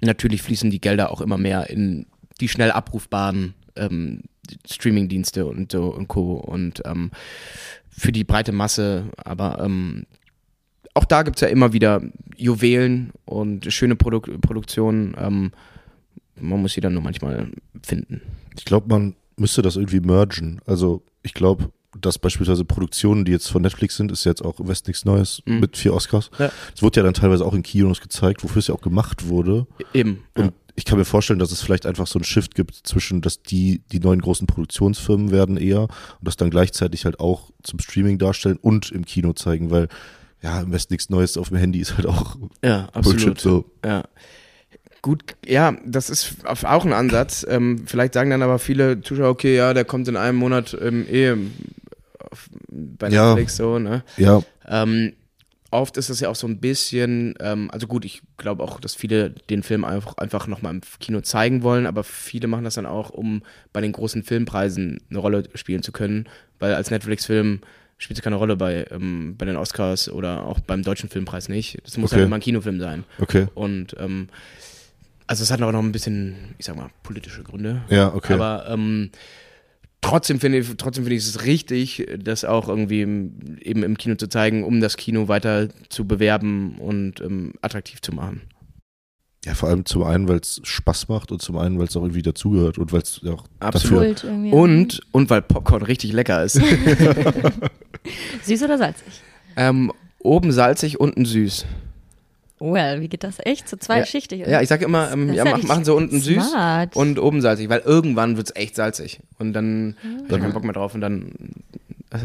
natürlich 0.00 0.42
fließen 0.42 0.70
die 0.70 0.80
Gelder 0.80 1.12
auch 1.12 1.20
immer 1.20 1.38
mehr 1.38 1.70
in 1.70 2.06
die 2.40 2.48
schnell 2.48 2.72
abrufbaren 2.72 3.54
ähm, 3.76 4.22
Streaming-Dienste 4.68 5.46
und 5.46 5.70
so 5.72 5.94
und 5.94 6.08
Co. 6.08 6.32
Und 6.34 6.82
ähm, 6.86 7.10
für 7.88 8.10
die 8.10 8.24
breite 8.24 8.52
Masse, 8.52 9.04
aber 9.16 9.62
ähm, 9.62 10.06
auch 10.94 11.04
da 11.04 11.22
gibt 11.22 11.36
es 11.36 11.42
ja 11.42 11.48
immer 11.48 11.72
wieder 11.72 12.02
Juwelen 12.36 13.12
und 13.26 13.70
schöne 13.72 13.96
Produk 13.96 14.40
Produktionen. 14.40 15.14
Ähm, 15.18 15.52
man 16.40 16.62
muss 16.62 16.72
sie 16.72 16.80
dann 16.80 16.94
nur 16.94 17.02
manchmal 17.02 17.48
finden. 17.82 18.22
Ich 18.56 18.64
glaube, 18.64 18.88
man 18.88 19.14
müsste 19.36 19.60
das 19.60 19.76
irgendwie 19.76 20.00
mergen. 20.00 20.60
Also 20.64 21.02
ich 21.22 21.34
glaube, 21.34 21.70
dass 22.00 22.18
beispielsweise 22.18 22.64
Produktionen, 22.64 23.24
die 23.24 23.32
jetzt 23.32 23.48
von 23.50 23.62
Netflix 23.62 23.96
sind, 23.96 24.12
ist 24.12 24.24
jetzt 24.24 24.44
auch 24.44 24.54
West 24.58 24.86
nichts 24.86 25.04
Neues 25.04 25.42
Mhm. 25.44 25.60
mit 25.60 25.76
vier 25.76 25.92
Oscars. 25.92 26.30
Ja. 26.38 26.50
Es 26.74 26.82
wurde 26.82 27.00
ja 27.00 27.04
dann 27.04 27.14
teilweise 27.14 27.44
auch 27.44 27.52
in 27.54 27.62
Kinos 27.62 28.00
gezeigt, 28.00 28.44
wofür 28.44 28.60
es 28.60 28.68
ja 28.68 28.74
auch 28.74 28.80
gemacht 28.80 29.26
wurde. 29.28 29.66
Eben. 29.92 30.22
Und 30.36 30.44
Ja. 30.46 30.52
ich 30.76 30.84
kann 30.84 30.98
mir 30.98 31.04
vorstellen, 31.04 31.40
dass 31.40 31.50
es 31.50 31.60
vielleicht 31.62 31.86
einfach 31.86 32.06
so 32.06 32.18
einen 32.18 32.24
Shift 32.24 32.54
gibt 32.54 32.74
zwischen, 32.84 33.22
dass 33.22 33.42
die 33.42 33.82
die 33.90 33.98
neuen 33.98 34.20
großen 34.20 34.46
Produktionsfirmen 34.46 35.32
werden 35.32 35.56
eher 35.56 35.82
und 35.82 35.90
das 36.22 36.36
dann 36.36 36.50
gleichzeitig 36.50 37.04
halt 37.06 37.18
auch 37.18 37.50
zum 37.64 37.80
Streaming 37.80 38.18
darstellen 38.18 38.58
und 38.62 38.92
im 38.92 39.04
Kino 39.04 39.32
zeigen, 39.32 39.70
weil 39.70 39.88
ja, 40.42 40.60
im 40.62 40.72
West 40.72 40.90
nichts 40.92 41.10
Neues 41.10 41.36
auf 41.36 41.48
dem 41.48 41.58
Handy 41.58 41.80
ist 41.80 41.96
halt 41.96 42.06
auch 42.06 42.36
ja, 42.64 42.84
absolut. 42.92 43.18
Bullshit 43.20 43.40
so. 43.40 43.64
Ja. 43.84 44.04
Gut, 45.02 45.22
ja, 45.46 45.76
das 45.86 46.10
ist 46.10 46.36
auch 46.44 46.84
ein 46.84 46.92
Ansatz. 46.92 47.46
Ähm, 47.48 47.84
vielleicht 47.86 48.14
sagen 48.14 48.30
dann 48.30 48.42
aber 48.42 48.58
viele 48.58 49.00
Zuschauer, 49.00 49.28
okay, 49.30 49.56
ja, 49.56 49.72
der 49.72 49.84
kommt 49.84 50.08
in 50.08 50.16
einem 50.16 50.36
Monat 50.38 50.76
ähm, 50.80 51.06
eh 51.10 51.32
auf, 52.30 52.48
bei 52.68 53.08
Ja. 53.08 53.28
Netflix 53.34 53.56
so, 53.56 53.78
ne? 53.78 54.02
Ja, 54.18 54.42
Ähm, 54.68 55.14
oft 55.70 55.96
ist 55.96 56.10
es 56.10 56.20
ja 56.20 56.28
auch 56.28 56.34
so 56.36 56.46
ein 56.46 56.58
bisschen, 56.58 57.34
ähm, 57.40 57.70
also 57.72 57.86
gut, 57.86 58.04
ich 58.04 58.22
glaube 58.36 58.62
auch, 58.62 58.78
dass 58.80 58.94
viele 58.94 59.30
den 59.30 59.62
Film 59.62 59.84
einfach, 59.84 60.16
einfach 60.18 60.46
nochmal 60.46 60.74
im 60.74 60.80
Kino 60.98 61.20
zeigen 61.22 61.62
wollen, 61.62 61.86
aber 61.86 62.04
viele 62.04 62.46
machen 62.48 62.64
das 62.64 62.74
dann 62.74 62.86
auch, 62.86 63.10
um 63.10 63.42
bei 63.72 63.80
den 63.80 63.92
großen 63.92 64.22
Filmpreisen 64.22 65.00
eine 65.08 65.18
Rolle 65.18 65.44
spielen 65.54 65.82
zu 65.82 65.92
können, 65.92 66.28
weil 66.58 66.74
als 66.74 66.90
Netflix-Film 66.90 67.60
spielt 67.98 68.18
es 68.18 68.22
keine 68.24 68.36
Rolle 68.36 68.56
bei, 68.56 68.86
ähm, 68.90 69.34
bei 69.38 69.46
den 69.46 69.56
Oscars 69.56 70.10
oder 70.10 70.44
auch 70.44 70.60
beim 70.60 70.82
deutschen 70.82 71.08
Filmpreis 71.08 71.48
nicht. 71.48 71.78
Das 71.84 71.96
muss 71.98 72.10
Okay. 72.10 72.20
halt 72.20 72.26
immer 72.26 72.36
ein 72.36 72.42
Kinofilm 72.42 72.80
sein. 72.80 73.04
Okay. 73.18 73.46
Und 73.54 73.94
ähm, 73.98 74.28
also 75.30 75.44
es 75.44 75.52
hat 75.52 75.62
aber 75.62 75.70
noch 75.70 75.78
ein 75.78 75.92
bisschen, 75.92 76.56
ich 76.58 76.66
sag 76.66 76.74
mal, 76.74 76.90
politische 77.04 77.44
Gründe. 77.44 77.82
Ja, 77.88 78.12
okay. 78.12 78.32
Aber 78.32 78.66
ähm, 78.68 79.10
trotzdem 80.00 80.40
finde 80.40 80.58
ich, 80.58 80.76
trotzdem 80.76 81.04
finde 81.04 81.14
ich 81.14 81.24
es 81.24 81.44
richtig, 81.44 82.04
das 82.18 82.44
auch 82.44 82.68
irgendwie 82.68 83.02
im, 83.02 83.56
eben 83.60 83.84
im 83.84 83.96
Kino 83.96 84.16
zu 84.16 84.26
zeigen, 84.26 84.64
um 84.64 84.80
das 84.80 84.96
Kino 84.96 85.28
weiter 85.28 85.68
zu 85.88 86.04
bewerben 86.04 86.78
und 86.80 87.20
ähm, 87.20 87.52
attraktiv 87.62 88.02
zu 88.02 88.12
machen. 88.12 88.40
ja, 89.44 89.54
vor 89.54 89.68
allem 89.68 89.86
zum 89.86 90.02
einen, 90.02 90.26
weil 90.26 90.38
es 90.38 90.60
Spaß 90.64 91.06
macht 91.06 91.30
und 91.30 91.40
zum 91.40 91.58
einen, 91.58 91.78
weil 91.78 91.86
es 91.86 91.96
auch 91.96 92.02
irgendwie 92.02 92.22
dazugehört 92.22 92.78
und 92.78 92.92
weil 92.92 93.02
es 93.02 93.20
ja 93.22 93.30
auch 93.34 93.44
Absolut. 93.60 94.24
dafür. 94.24 94.52
Und, 94.52 95.00
und 95.12 95.30
weil 95.30 95.42
Popcorn 95.42 95.82
richtig 95.82 96.12
lecker 96.12 96.42
ist. 96.42 96.54
Süß 98.42 98.64
oder 98.64 98.78
salzig? 98.78 99.22
ähm, 99.56 99.92
oben 100.18 100.50
salzig, 100.50 100.98
unten 100.98 101.24
süß. 101.24 101.66
Well, 102.60 103.00
wie 103.00 103.08
geht 103.08 103.24
das 103.24 103.36
echt? 103.44 103.68
So 103.68 103.76
zweischichtig. 103.78 104.46
Ja, 104.46 104.60
ich 104.60 104.68
sage 104.68 104.84
immer, 104.84 105.10
ähm, 105.10 105.32
ja, 105.32 105.44
ja 105.46 105.56
mach, 105.56 105.62
machen 105.64 105.84
sie 105.84 105.94
unten 105.94 106.20
süß 106.20 106.50
smart. 106.50 106.94
und 106.94 107.18
oben 107.18 107.40
salzig, 107.40 107.68
weil 107.70 107.80
irgendwann 107.80 108.36
wird 108.36 108.48
es 108.50 108.56
echt 108.56 108.76
salzig. 108.76 109.20
Und 109.38 109.54
dann 109.54 109.96
Ah. 110.02 110.08
hab 110.28 110.36
ich 110.36 110.42
keinen 110.42 110.52
Bock 110.52 110.64
mehr 110.64 110.74
drauf 110.74 110.94
und 110.94 111.00
dann. 111.00 111.32
äh, 112.10 112.18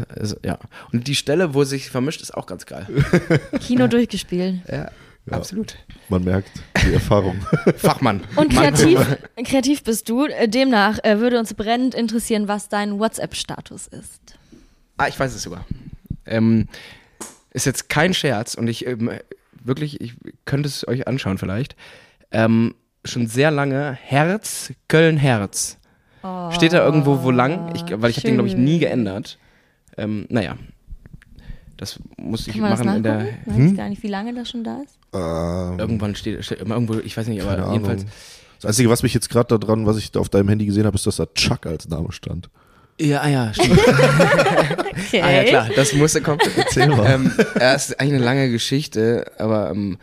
ja. 0.44 0.58
Und 0.92 1.08
die 1.08 1.14
Stelle, 1.14 1.54
wo 1.54 1.62
es 1.62 1.70
sich 1.70 1.88
vermischt, 1.90 2.20
ist 2.20 2.34
auch 2.34 2.46
ganz 2.46 2.66
geil. 2.66 2.86
Kino 3.60 3.86
durchgespielt. 3.86 4.56
Ja, 4.70 4.90
absolut. 5.30 5.76
Man 6.10 6.22
merkt 6.24 6.50
die 6.86 6.92
Erfahrung. 6.92 7.40
Fachmann. 7.78 8.20
Und 8.36 8.52
Mann. 8.54 8.74
kreativ, 8.74 9.00
kreativ 9.44 9.82
bist 9.84 10.08
du. 10.10 10.26
Äh, 10.26 10.48
Demnach 10.48 10.98
äh, 11.02 11.18
würde 11.18 11.38
uns 11.38 11.54
brennend 11.54 11.94
interessieren, 11.94 12.46
was 12.46 12.68
dein 12.68 12.98
WhatsApp-Status 12.98 13.86
ist. 13.86 14.20
Ah, 14.98 15.08
ich 15.08 15.18
weiß 15.18 15.34
es 15.34 15.42
sogar. 15.42 15.64
Ähm, 16.26 16.68
ist 17.52 17.64
jetzt 17.64 17.88
kein 17.88 18.12
Scherz 18.12 18.54
und 18.54 18.68
ich 18.68 18.86
ähm, 18.86 19.10
wirklich, 19.66 20.00
ich 20.00 20.14
könnte 20.44 20.68
es 20.68 20.86
euch 20.86 21.06
anschauen 21.08 21.38
vielleicht. 21.38 21.76
Ähm, 22.30 22.74
schon 23.04 23.26
sehr 23.26 23.50
lange 23.50 23.92
Herz, 24.00 24.72
Köln 24.88 25.16
Herz. 25.16 25.78
Steht 26.50 26.72
da 26.72 26.84
irgendwo 26.84 27.22
wo 27.22 27.30
lang? 27.30 27.72
Ich, 27.76 27.82
weil 28.00 28.10
ich 28.10 28.16
habe 28.16 28.26
den, 28.26 28.34
glaube 28.34 28.48
ich, 28.48 28.56
nie 28.56 28.78
geändert. 28.80 29.38
Ähm, 29.96 30.26
naja. 30.28 30.56
Das 31.76 32.00
muss 32.16 32.46
ich 32.48 32.54
Kann 32.54 32.62
man 32.62 32.70
das 32.70 32.82
machen 32.84 32.96
in 32.96 33.02
nachgucken? 33.02 33.42
der. 33.46 33.54
Weiß 33.54 33.70
ich 33.70 33.76
gar 33.76 33.88
nicht, 33.90 34.02
wie 34.02 34.08
lange 34.08 34.34
das 34.34 34.48
schon 34.50 34.64
da 34.64 34.80
ist. 34.82 34.98
ähm, 35.12 35.78
Irgendwann 35.78 36.14
steht, 36.16 36.44
steht 36.44 36.60
immer 36.60 36.74
irgendwo, 36.74 36.94
ich 36.98 37.16
weiß 37.16 37.28
nicht, 37.28 37.40
aber 37.42 37.50
keine 37.50 37.62
Ahnung. 37.64 37.74
jedenfalls. 37.74 38.06
Das 38.60 38.64
Einzige, 38.70 38.88
was 38.88 39.02
mich 39.02 39.12
jetzt 39.14 39.28
gerade 39.28 39.48
da 39.48 39.58
dran, 39.58 39.84
was 39.86 39.98
ich 39.98 40.10
da 40.10 40.18
auf 40.20 40.30
deinem 40.30 40.48
Handy 40.48 40.64
gesehen 40.66 40.86
habe, 40.86 40.96
ist, 40.96 41.06
dass 41.06 41.16
da 41.16 41.26
Chuck 41.34 41.66
als 41.66 41.88
Name 41.88 42.10
stand. 42.12 42.48
Ja, 42.98 43.20
ah 43.20 43.28
ja, 43.28 43.52
stimmt. 43.54 43.78
Okay. 43.78 45.20
Ah 45.22 45.30
ja, 45.30 45.44
klar, 45.44 45.68
das 45.76 45.92
musste 45.92 46.20
kommen. 46.22 46.40
Erzähl 46.56 46.88
mal. 46.88 47.06
ähm, 47.10 47.32
ja, 47.60 47.74
es 47.74 47.90
ist 47.90 48.00
eigentlich 48.00 48.14
eine 48.14 48.24
lange 48.24 48.50
Geschichte, 48.50 49.30
aber 49.38 49.70
ähm, 49.70 49.98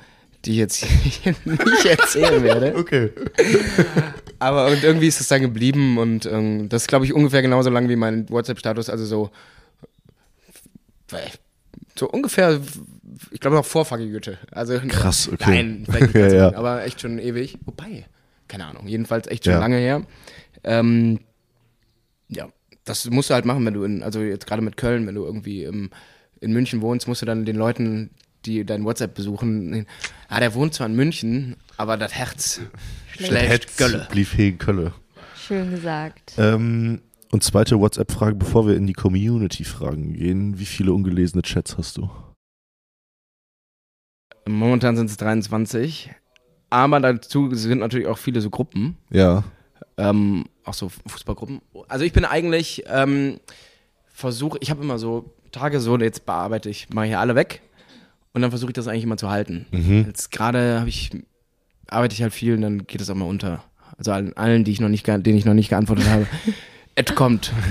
die 0.46 0.52
ich 0.52 0.58
jetzt 0.58 0.86
hier 0.86 1.36
nicht 1.46 1.86
erzählen 1.86 2.44
werde. 2.44 2.76
Okay. 2.76 3.10
Aber 4.39 4.68
und 4.68 4.84
irgendwie 4.84 5.08
ist 5.08 5.20
es 5.22 5.28
dann 5.28 5.41
geblieben 5.41 5.98
und 5.98 6.26
ähm, 6.26 6.70
das 6.70 6.84
ist, 6.84 6.88
glaube 6.88 7.06
ich, 7.06 7.14
ungefähr 7.14 7.41
genauso 7.41 7.70
lang 7.70 7.89
wie 7.89 7.96
mein 7.96 8.30
WhatsApp-Status, 8.30 8.89
also 8.89 9.06
so, 9.06 9.30
so 11.98 12.10
ungefähr, 12.10 12.60
ich 13.32 13.39
glaube 13.39 13.56
noch 13.56 13.66
vor 13.66 13.86
Fucky 13.86 14.10
Goethe. 14.12 14.38
Also, 14.52 14.80
Krass, 14.88 15.30
okay. 15.32 15.44
Nein, 15.48 15.84
vielleicht 15.89 16.14
nicht 16.14 16.32
Ja, 16.32 16.34
ja. 16.34 16.46
lang, 16.48 16.56
aber 16.56 16.84
echt 16.86 17.02
schon 17.02 17.20
ewig. 17.20 17.58
Wobei, 17.66 18.06
keine 18.48 18.66
Ahnung, 18.66 18.88
jedenfalls 18.88 19.28
echt 19.28 19.46
schon 19.46 19.54
Ja. 19.54 19.60
lange 19.60 19.78
her. 19.78 20.04
Ähm, 20.64 21.20
ja, 22.30 22.50
das 22.86 23.10
musst 23.10 23.30
du 23.30 23.34
halt 23.34 23.46
machen, 23.46 23.66
wenn 23.66 23.74
du 23.74 23.84
in, 23.84 24.04
also 24.04 24.22
jetzt 24.22 24.48
gerade 24.48 24.62
mit 24.62 24.78
Köln, 24.78 25.08
wenn 25.08 25.16
du 25.16 25.24
irgendwie 25.24 25.64
im, 25.64 25.90
in 26.42 26.52
München 26.52 26.82
wohnst, 26.82 27.08
musst 27.08 27.22
du 27.22 27.26
dann 27.26 27.46
den 27.46 27.56
Leuten, 27.56 28.12
die 28.46 28.66
dein 28.66 28.84
WhatsApp 28.84 29.16
besuchen, 29.16 29.86
ah, 30.28 30.40
der 30.40 30.54
wohnt 30.54 30.74
zwar 30.74 30.88
in 30.88 30.96
München, 30.96 31.56
aber 31.78 31.98
das 31.98 32.14
Herz 32.14 32.62
schlägt 33.08 33.78
Gölle. 33.78 34.08
Blieb 34.12 34.28
hegen 34.36 34.58
Kölle. 34.58 34.94
Schön 35.36 35.72
gesagt. 35.72 36.34
Ähm, 36.38 37.02
und 37.32 37.44
zweite 37.44 37.80
WhatsApp-Frage, 37.80 38.36
bevor 38.36 38.68
wir 38.68 38.76
in 38.76 38.86
die 38.86 38.94
Community-Fragen 38.94 40.14
gehen. 40.14 40.60
Wie 40.60 40.66
viele 40.66 40.94
ungelesene 40.94 41.42
Chats 41.42 41.78
hast 41.78 41.98
du? 41.98 42.10
Momentan 44.48 44.96
sind 44.96 45.10
es 45.10 45.18
23. 45.18 46.12
Aber 46.70 47.00
dazu 47.00 47.54
sind 47.54 47.80
natürlich 47.80 48.08
auch 48.08 48.18
viele 48.18 48.42
so 48.42 48.50
Gruppen, 48.50 48.98
Ja. 49.10 49.44
Ähm, 49.98 50.46
auch 50.64 50.74
so 50.74 50.89
Fußballgruppen. 51.08 51.62
Also 51.88 52.06
ich 52.06 52.14
bin 52.14 52.26
eigentlich, 52.26 52.84
ähm, 52.88 53.39
versuche, 54.14 54.58
ich 54.62 54.70
habe 54.70 54.84
immer 54.84 54.98
so 54.98 55.34
Tage 55.52 55.80
so, 55.80 55.98
jetzt 55.98 56.26
bearbeite 56.26 56.70
ich, 56.70 56.89
mache 56.89 57.08
hier 57.08 57.20
alle 57.20 57.36
weg 57.36 57.62
und 58.34 58.41
dann 58.41 58.52
versuche 58.52 58.72
ich 58.72 58.76
das 58.76 58.88
eigentlich 58.88 59.04
immer 59.04 59.18
zu 59.18 59.30
halten. 59.30 59.66
Mhm. 59.72 60.06
Jetzt 60.08 60.32
gerade 60.32 60.80
habe 60.80 60.89
ich, 60.89 61.12
arbeite 61.88 62.14
ich 62.14 62.22
halt 62.22 62.34
viel 62.34 62.56
und 62.56 62.62
dann 62.62 62.88
geht 62.88 63.02
es 63.02 63.10
auch 63.10 63.16
mal 63.16 63.26
unter. 63.26 63.64
Also 63.98 64.12
allen, 64.12 64.36
allen 64.36 64.64
die 64.64 64.72
ich 64.72 64.80
noch 64.80 64.89
nicht, 64.89 65.06
denen 65.06 65.38
ich 65.38 65.46
noch 65.46 65.54
nicht 65.54 65.70
geantwortet 65.70 66.08
habe. 66.10 66.28
Et 66.96 67.16
kommt. 67.16 67.52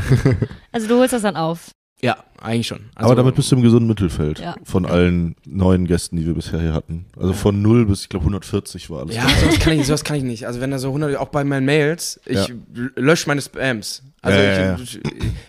Also 0.72 0.88
du 0.88 0.98
holst 0.98 1.12
das 1.12 1.22
dann 1.22 1.36
auf. 1.36 1.70
Ja, 2.04 2.16
eigentlich 2.40 2.66
schon. 2.66 2.80
Also, 2.96 3.06
Aber 3.06 3.14
damit 3.14 3.36
bist 3.36 3.52
du 3.52 3.56
im 3.56 3.62
gesunden 3.62 3.86
Mittelfeld 3.86 4.40
Ja. 4.40 4.56
von 4.64 4.86
allen 4.86 5.36
neuen 5.46 5.86
Gästen, 5.86 6.16
die 6.16 6.26
wir 6.26 6.34
bisher 6.34 6.60
hier 6.60 6.72
hatten. 6.72 7.04
Also 7.16 7.32
von 7.32 7.62
0 7.62 7.86
bis, 7.86 8.02
ich 8.02 8.08
glaube, 8.08 8.24
140 8.24 8.90
war 8.90 9.02
alles. 9.02 9.14
Ja, 9.14 9.28
sowas 9.28 9.58
kann, 9.60 9.78
ich, 9.78 9.86
sowas 9.86 10.02
kann 10.02 10.16
ich 10.16 10.24
nicht. 10.24 10.46
Also 10.46 10.60
wenn 10.60 10.72
da 10.72 10.78
so 10.80 10.88
100, 10.88 11.14
auch 11.16 11.28
bei 11.28 11.44
meinen 11.44 11.64
Mails, 11.64 12.20
ich 12.26 12.48
Ja. 12.48 12.54
lösche 12.96 13.28
meine 13.28 13.40
Spams. 13.40 14.02
Also 14.20 14.38
Ja, 14.38 14.52
ja, 14.72 14.76
ich, 14.82 15.00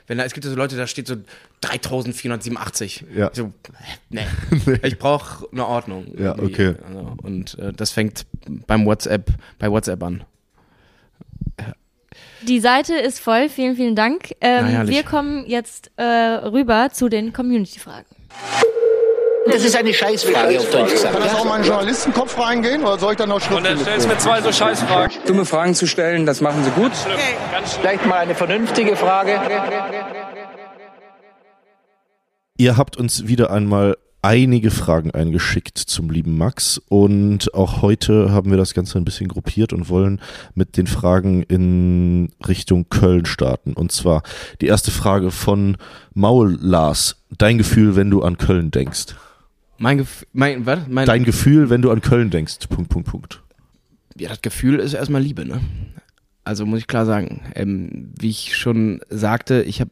wenn 0.08 0.18
da, 0.20 0.26
es 0.26 0.34
gibt 0.34 0.46
ja 0.46 0.52
so 0.52 0.58
Leute, 0.58 0.76
da 0.78 0.86
steht 0.86 1.08
so 1.08 1.16
3487. 1.62 3.06
Ja. 3.16 3.30
Ich 3.32 3.38
So, 3.38 3.52
hä, 3.80 3.98
nee. 4.10 4.22
Ich 4.84 4.98
brauche 5.00 5.48
eine 5.52 5.66
Ordnung. 5.66 6.06
Ja, 6.18 6.36
irgendwie. 6.36 6.46
okay. 6.46 6.76
Also, 6.88 7.16
und 7.24 7.58
äh, 7.60 7.74
das 7.74 7.92
fängt 7.92 8.26
beim 8.68 8.86
WhatsApp, 8.86 9.32
bei 9.60 9.70
WhatsApp 9.72 10.02
an. 10.04 10.24
Die 12.48 12.60
Seite 12.60 12.96
ist 12.96 13.20
voll. 13.20 13.50
Vielen, 13.50 13.76
vielen 13.76 13.96
Dank. 13.96 14.36
Ähm, 14.42 14.88
wir 14.88 15.04
kommen 15.04 15.46
jetzt 15.46 15.92
äh, 15.96 16.04
rüber 16.04 16.90
zu 16.92 17.10
den 17.10 17.34
Community-Fragen. 17.34 18.06
Das 19.46 19.64
ist 19.64 19.76
eine 19.76 19.94
Scheißfrage, 19.94 20.58
auf 20.58 20.70
Deutsch 20.70 20.92
gesagt. 20.92 21.14
Kann 21.14 21.24
das 21.24 21.36
auch 21.36 21.44
mal 21.44 21.58
in 21.58 21.64
den 21.64 21.68
Journalistenkopf 21.68 22.40
reingehen 22.40 22.82
oder 22.84 22.98
soll 22.98 23.12
ich 23.12 23.18
da 23.18 23.26
noch 23.26 23.52
Und 23.52 23.66
dann 23.66 23.78
stellst 23.78 24.06
du 24.06 24.10
mir 24.10 24.18
zwei 24.18 24.42
so 24.42 24.52
Scheißfragen. 24.52 25.18
Dumme 25.26 25.46
Fragen 25.46 25.76
zu 25.76 25.86
stellen, 25.86 26.26
das 26.26 26.40
machen 26.40 26.64
sie 26.64 26.72
gut. 26.72 26.92
Vielleicht 27.82 28.06
mal 28.06 28.20
eine 28.20 28.36
vernünftige 28.36 28.96
Frage. 28.96 29.40
Ihr 32.58 32.78
habt 32.78 32.96
uns 32.96 33.28
wieder 33.28 33.52
einmal 33.52 33.98
einige 34.24 34.72
Fragen 34.72 35.12
eingeschickt 35.12 35.78
zum 35.78 36.10
lieben 36.10 36.38
Max 36.38 36.82
und 36.88 37.54
auch 37.54 37.82
heute 37.82 38.32
haben 38.32 38.50
wir 38.52 38.58
das 38.58 38.74
Ganze 38.74 38.98
ein 38.98 39.04
bisschen 39.04 39.28
gruppiert 39.28 39.74
und 39.74 39.90
wollen 39.90 40.22
mit 40.56 40.78
den 40.78 40.88
Fragen 40.88 41.44
in 41.44 42.32
Richtung 42.48 42.88
Köln 42.90 43.26
starten. 43.26 43.74
Und 43.74 43.92
zwar 43.92 44.24
die 44.62 44.68
erste 44.68 44.92
Frage 44.92 45.30
von 45.30 45.76
Maul 46.14 46.58
Lars. 46.62 47.18
Dein 47.38 47.58
Gefühl, 47.58 47.98
wenn 47.98 48.10
du 48.10 48.24
an 48.24 48.38
Köln 48.38 48.72
denkst. 48.72 49.16
Mein, 49.78 49.98
Gef 49.98 50.26
mein, 50.32 50.66
was? 50.66 50.80
Mein, 50.88 51.06
Dein 51.06 51.26
Gefühl, 51.26 51.70
wenn 51.70 51.82
du 51.82 51.92
an 51.92 52.00
Köln 52.00 52.30
denkst. 52.30 52.68
Punkt, 52.70 52.90
Punkt, 52.90 53.10
Punkt. 53.10 53.44
ja, 54.18 54.30
das 54.30 54.42
Gefühl 54.42 54.80
ist 54.80 54.94
erstmal 54.94 55.22
Liebe, 55.22 55.46
ne? 55.46 55.60
Also 56.46 56.66
muss 56.66 56.80
ich 56.80 56.88
klar 56.88 57.06
sagen, 57.06 57.42
ähm, 57.56 58.14
wie 58.18 58.30
ich 58.30 58.56
schon 58.56 59.02
sagte, 59.10 59.64
ich 59.64 59.82
habe 59.82 59.92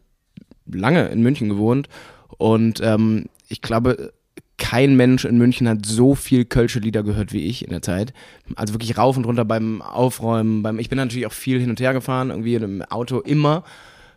lange 0.72 1.08
in 1.08 1.22
München 1.22 1.50
gewohnt 1.50 1.90
und 2.38 2.80
ähm, 2.82 3.26
ich 3.50 3.62
glaube, 3.62 4.14
kein 4.62 4.96
Mensch 4.96 5.26
in 5.26 5.40
München 5.40 5.68
hat 5.68 5.88
so 5.88 6.14
viel 6.14 6.46
kölsche 6.46 6.78
Lieder 6.78 7.02
gehört 7.02 7.34
wie 7.34 7.48
ich 7.48 7.66
in 7.66 7.72
der 7.72 7.82
Zeit. 7.82 8.14
Also 8.56 8.76
wirklich 8.76 8.96
rauf 8.96 9.18
und 9.18 9.26
runter 9.26 9.44
beim 9.44 9.82
Aufräumen, 9.82 10.62
beim 10.62 10.78
ich 10.78 10.88
bin 10.88 10.98
natürlich 10.98 11.26
auch 11.26 11.34
viel 11.34 11.60
hin 11.60 11.72
und 11.72 11.80
her 11.80 11.94
gefahren, 11.94 12.30
irgendwie 12.30 12.54
im 12.54 12.84
Auto 12.84 13.20
immer 13.20 13.64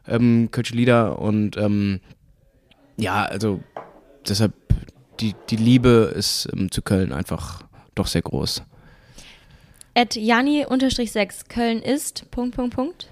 ähm, 0.07 0.51
kölsche 0.51 0.75
Lieder 0.75 1.19
und 1.19 1.57
ähm, 1.57 2.01
ja, 2.99 3.25
also 3.25 3.61
deshalb 4.29 4.53
die, 5.21 5.35
die 5.49 5.57
Liebe 5.57 6.13
ist 6.15 6.47
ähm, 6.53 6.71
zu 6.71 6.83
Köln 6.83 7.13
einfach 7.13 7.63
doch 7.95 8.07
sehr 8.07 8.23
groß. 8.23 8.63
At 9.95 10.15
Jani-6 10.17 11.49
Köln 11.49 11.81
ist. 11.81 12.31
Punkt, 12.31 12.55
Punkt, 12.55 12.75
Punkt. 12.75 13.09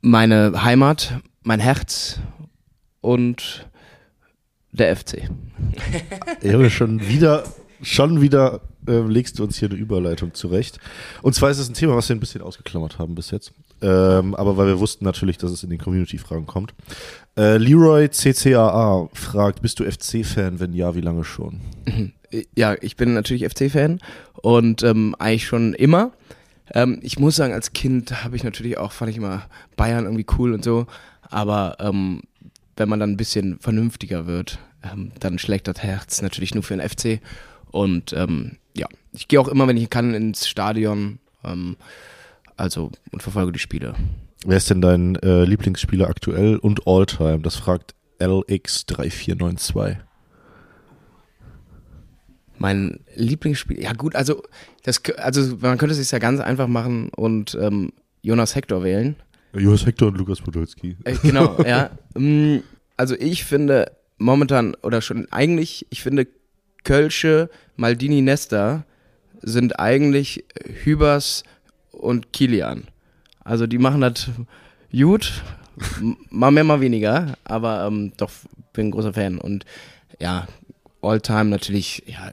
meine 0.00 0.62
Heimat, 0.64 1.20
mein 1.42 1.60
Herz 1.60 2.18
und 3.02 3.68
der 4.78 4.96
FC. 4.96 5.28
Junge, 6.42 6.70
schon 6.70 7.00
wieder 7.08 7.44
Schon 7.84 8.20
wieder 8.20 8.60
äh, 8.86 9.00
legst 9.00 9.38
du 9.38 9.44
uns 9.44 9.58
hier 9.58 9.68
eine 9.68 9.78
Überleitung 9.78 10.32
zurecht. 10.32 10.78
Und 11.22 11.34
zwar 11.34 11.50
ist 11.50 11.58
es 11.58 11.68
ein 11.68 11.74
Thema, 11.74 11.96
was 11.96 12.08
wir 12.08 12.16
ein 12.16 12.20
bisschen 12.20 12.40
ausgeklammert 12.40 12.98
haben 12.98 13.14
bis 13.14 13.30
jetzt. 13.30 13.52
Ähm, 13.82 14.34
aber 14.34 14.56
weil 14.56 14.68
wir 14.68 14.78
wussten 14.78 15.04
natürlich, 15.04 15.36
dass 15.36 15.50
es 15.50 15.62
in 15.62 15.70
den 15.70 15.78
Community-Fragen 15.78 16.46
kommt. 16.46 16.72
Äh, 17.36 17.58
Leroy 17.58 18.08
CCAA 18.08 19.10
fragt, 19.12 19.60
bist 19.60 19.80
du 19.80 19.84
FC-Fan? 19.84 20.60
Wenn 20.60 20.72
ja, 20.72 20.94
wie 20.94 21.02
lange 21.02 21.24
schon? 21.24 21.60
Ja, 22.56 22.74
ich 22.80 22.96
bin 22.96 23.14
natürlich 23.14 23.48
FC-Fan 23.48 24.00
und 24.42 24.82
ähm, 24.82 25.14
eigentlich 25.20 25.46
schon 25.46 25.72
immer. 25.72 26.10
Ähm, 26.72 26.98
ich 27.00 27.16
muss 27.18 27.36
sagen, 27.36 27.52
als 27.52 27.72
Kind 27.74 28.24
habe 28.24 28.34
ich 28.34 28.42
natürlich 28.42 28.76
auch, 28.76 28.90
fand 28.90 29.12
ich 29.12 29.18
immer 29.18 29.42
Bayern 29.76 30.04
irgendwie 30.04 30.26
cool 30.36 30.52
und 30.52 30.64
so. 30.64 30.86
Aber 31.30 31.76
ähm, 31.78 32.22
wenn 32.76 32.88
man 32.88 33.00
dann 33.00 33.10
ein 33.10 33.16
bisschen 33.16 33.58
vernünftiger 33.58 34.26
wird, 34.26 34.58
ähm, 34.82 35.12
dann 35.20 35.38
schlägt 35.38 35.68
das 35.68 35.82
Herz 35.82 36.22
natürlich 36.22 36.54
nur 36.54 36.62
für 36.62 36.76
den 36.76 36.88
FC. 36.88 37.20
Und 37.70 38.12
ähm, 38.12 38.58
ja, 38.76 38.86
ich 39.12 39.28
gehe 39.28 39.40
auch 39.40 39.48
immer, 39.48 39.66
wenn 39.66 39.76
ich 39.76 39.90
kann, 39.90 40.14
ins 40.14 40.48
Stadion. 40.48 41.18
Ähm, 41.44 41.76
also 42.56 42.90
und 43.10 43.22
verfolge 43.22 43.52
die 43.52 43.58
Spiele. 43.58 43.94
Wer 44.46 44.56
ist 44.56 44.70
denn 44.70 44.80
dein 44.80 45.16
äh, 45.16 45.44
Lieblingsspieler 45.44 46.08
aktuell 46.08 46.56
und 46.56 46.86
Alltime? 46.86 47.40
Das 47.40 47.56
fragt 47.56 47.94
LX3492. 48.20 49.96
Mein 52.58 53.00
Lieblingsspiel, 53.16 53.82
ja 53.82 53.92
gut, 53.92 54.14
also 54.14 54.42
das, 54.84 55.02
also 55.16 55.56
man 55.60 55.76
könnte 55.76 55.92
es 55.92 55.98
sich 55.98 56.10
ja 56.10 56.18
ganz 56.18 56.40
einfach 56.40 56.68
machen 56.68 57.08
und 57.08 57.58
ähm, 57.60 57.92
Jonas 58.22 58.54
Hector 58.54 58.84
wählen. 58.84 59.16
Jonas 59.54 59.86
Hector 59.86 60.08
und 60.08 60.18
Lukas 60.18 60.40
Podolski. 60.40 60.96
Äh, 61.04 61.16
genau, 61.22 61.56
ja. 61.64 61.90
Mm, 62.16 62.58
Also 62.96 63.14
ich 63.16 63.44
finde 63.44 63.92
momentan, 64.18 64.74
oder 64.82 65.00
schon 65.00 65.26
eigentlich, 65.30 65.86
ich 65.90 66.02
finde 66.02 66.26
Kölsche, 66.84 67.50
Maldini 67.76 68.20
Nesta 68.22 68.84
sind 69.42 69.78
eigentlich 69.78 70.44
Hübers 70.84 71.44
und 71.90 72.32
Kilian. 72.32 72.84
Also 73.42 73.66
die 73.66 73.78
machen 73.78 74.00
das 74.00 74.30
gut, 74.92 75.42
mal 76.30 76.50
mehr, 76.50 76.64
mal 76.64 76.80
weniger, 76.80 77.36
aber 77.44 77.86
ähm, 77.86 78.12
doch 78.16 78.30
bin 78.72 78.88
ein 78.88 78.90
großer 78.90 79.12
Fan. 79.12 79.38
Und 79.38 79.64
ja, 80.20 80.46
All-Time 81.02 81.46
natürlich, 81.46 82.02
ja, 82.06 82.30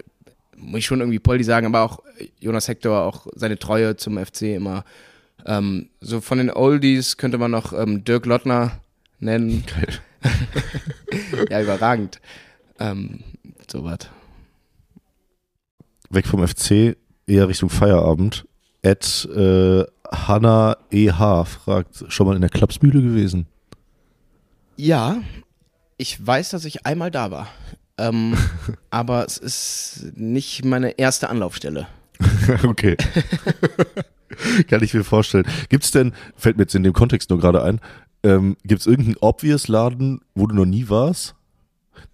muss 0.56 0.80
ich 0.80 0.86
schon 0.86 1.00
irgendwie 1.00 1.20
Poldi 1.20 1.44
sagen, 1.44 1.66
aber 1.66 1.82
auch 1.82 2.00
Jonas 2.40 2.68
Hector, 2.68 3.02
auch 3.02 3.28
seine 3.36 3.58
Treue 3.58 3.96
zum 3.96 4.24
FC 4.24 4.44
immer. 4.56 4.86
Ähm, 5.46 5.90
so 6.00 6.22
von 6.22 6.38
den 6.38 6.52
Oldies 6.52 7.18
könnte 7.18 7.38
man 7.38 7.52
noch 7.52 7.74
ähm, 7.74 8.04
Dirk 8.04 8.26
Lottner 8.26 8.80
nennen. 9.20 9.64
Geil. 9.76 10.00
ja, 11.50 11.62
überragend. 11.62 12.20
Ähm, 12.80 13.24
so 13.70 13.84
was. 13.84 14.10
Weg 16.10 16.28
vom 16.28 16.46
FC, 16.46 16.98
eher 17.26 17.48
Richtung 17.48 17.70
Feierabend. 17.70 18.46
Ed 18.82 19.30
äh, 19.34 19.86
Hanna 20.12 20.78
EH 20.92 21.46
fragt, 21.46 22.06
schon 22.10 22.28
mal 22.28 22.36
in 22.36 22.42
der 22.42 22.50
Klapsmühle 22.50 23.02
gewesen? 23.02 23.48
Ja, 24.76 25.22
ich 25.98 26.26
weiß, 26.26 26.50
dass 26.50 26.66
ich 26.66 26.86
einmal 26.86 27.12
da 27.12 27.32
war. 27.32 27.48
Ähm, 27.98 28.38
aber 28.90 29.26
es 29.26 29.38
ist 29.38 30.12
nicht 30.16 30.66
meine 30.66 30.98
erste 30.98 31.30
Anlaufstelle. 31.30 31.88
okay. 32.68 32.98
Kann 34.68 34.84
ich 34.84 34.94
mir 34.94 35.04
vorstellen. 35.04 35.46
Gibt 35.70 35.84
es 35.84 35.92
denn, 35.92 36.14
fällt 36.36 36.58
mir 36.58 36.64
jetzt 36.64 36.76
in 36.76 36.84
dem 36.84 36.94
Kontext 36.94 37.30
nur 37.30 37.40
gerade 37.40 37.64
ein, 37.64 37.80
ähm, 38.24 38.56
gibt 38.64 38.82
es 38.82 38.88
irgendeinen 38.88 39.18
obvious 39.22 39.68
Laden, 39.68 40.22
wo 40.36 40.48
du 40.48 40.56
noch 40.56 40.66
nie 40.66 40.90
warst? 40.90 41.36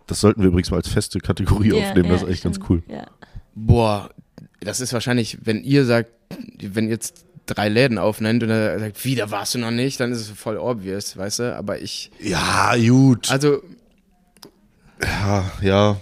Das 0.07 0.21
sollten 0.21 0.41
wir 0.41 0.47
übrigens 0.47 0.71
mal 0.71 0.77
als 0.77 0.87
feste 0.87 1.19
Kategorie 1.19 1.69
Ja, 1.73 1.89
aufnehmen, 1.89 2.09
das 2.09 2.21
ja, 2.21 2.27
ist 2.27 2.33
echt 2.33 2.43
ganz 2.43 2.59
cool. 2.69 2.81
Ja. 2.87 3.07
Boah, 3.55 4.09
das 4.61 4.79
ist 4.79 4.93
wahrscheinlich, 4.93 5.39
wenn 5.43 5.63
ihr 5.63 5.85
sagt, 5.85 6.11
wenn 6.61 6.85
ihr 6.85 6.91
jetzt 6.91 7.25
drei 7.45 7.69
Läden 7.69 7.97
aufnennt 7.97 8.43
und 8.43 8.49
er 8.49 8.79
sagt, 8.79 9.03
wie, 9.05 9.15
da 9.15 9.31
warst 9.31 9.55
du 9.55 9.59
noch 9.59 9.71
nicht, 9.71 9.99
dann 9.99 10.11
ist 10.11 10.19
es 10.21 10.29
voll 10.29 10.57
obvious, 10.57 11.17
weißt 11.17 11.39
du? 11.39 11.55
Aber 11.55 11.79
ich, 11.79 12.11
Ja, 12.21 12.75
gut. 12.77 13.29
also, 13.31 13.61
Ja, 15.01 15.51
ja, 15.61 15.97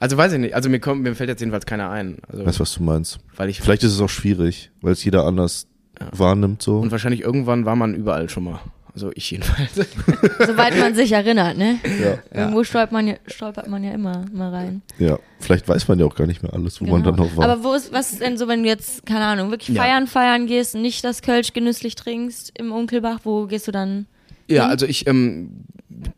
also 0.00 0.16
weiß 0.16 0.32
ich 0.34 0.38
nicht, 0.38 0.54
also 0.54 0.68
mir 0.68 0.80
kommt, 0.80 1.02
mir 1.02 1.14
fällt 1.14 1.28
jetzt 1.30 1.40
jedenfalls 1.40 1.66
keiner 1.66 1.90
ein. 1.90 2.18
Also, 2.28 2.44
weiß, 2.46 2.60
was 2.60 2.74
du 2.74 2.82
meinst. 2.82 3.18
weil 3.36 3.48
ich, 3.48 3.60
Vielleicht 3.60 3.82
ist 3.84 3.92
es 3.92 4.00
auch 4.00 4.08
schwierig, 4.08 4.70
weil 4.80 4.92
es 4.92 5.04
jeder 5.04 5.24
anders 5.24 5.66
wahrnimmt 6.12 6.62
so. 6.62 6.78
und 6.78 6.90
wahrscheinlich 6.92 7.22
irgendwann 7.22 7.64
war 7.64 7.74
man 7.76 7.94
überall 7.94 8.28
schon 8.28 8.44
mal. 8.44 8.60
Also 8.94 9.12
ich 9.14 9.30
jedenfalls. 9.30 9.74
Soweit 10.46 10.76
man 10.78 10.94
sich 10.94 11.12
erinnert, 11.12 11.56
ne? 11.56 11.78
Ja. 12.02 12.18
Irgendwo 12.40 12.64
stolpert 12.64 12.90
man, 12.90 13.06
ja, 13.06 13.14
stolpert 13.28 13.68
man 13.68 13.84
ja 13.84 13.92
immer 13.92 14.24
mal 14.32 14.50
rein. 14.52 14.82
ja, 14.98 15.18
vielleicht 15.38 15.68
weiß 15.68 15.86
man 15.86 15.98
ja 16.00 16.06
auch 16.06 16.16
gar 16.16 16.26
nicht 16.26 16.42
mehr 16.42 16.52
alles, 16.52 16.80
wo 16.80 16.86
man 16.86 17.04
dann 17.04 17.14
noch 17.14 17.36
war. 17.36 17.44
Genau. 17.46 17.52
Aber 17.52 17.64
wo 17.64 17.74
ist, 17.74 17.92
was 17.92 18.12
ist 18.12 18.20
denn 18.20 18.36
so, 18.36 18.48
wenn 18.48 18.62
du 18.64 18.68
jetzt, 18.68 19.06
keine 19.06 19.24
Ahnung, 19.26 19.50
wirklich 19.50 19.76
Ja. 19.76 19.82
feiern, 19.82 20.06
feiern 20.08 20.46
gehst, 20.48 20.74
nicht 20.74 21.04
das 21.04 21.22
Kölsch 21.22 21.52
genüsslich 21.52 21.94
trinkst 21.94 22.52
im 22.58 22.72
Unkelbach, 22.72 23.20
wo 23.22 23.46
gehst 23.46 23.68
du 23.68 23.72
dann? 23.72 24.06
Ja, 24.48 24.64
Mhm. 24.64 24.70
also 24.70 24.86
ich 24.86 25.06
ähm, 25.06 25.64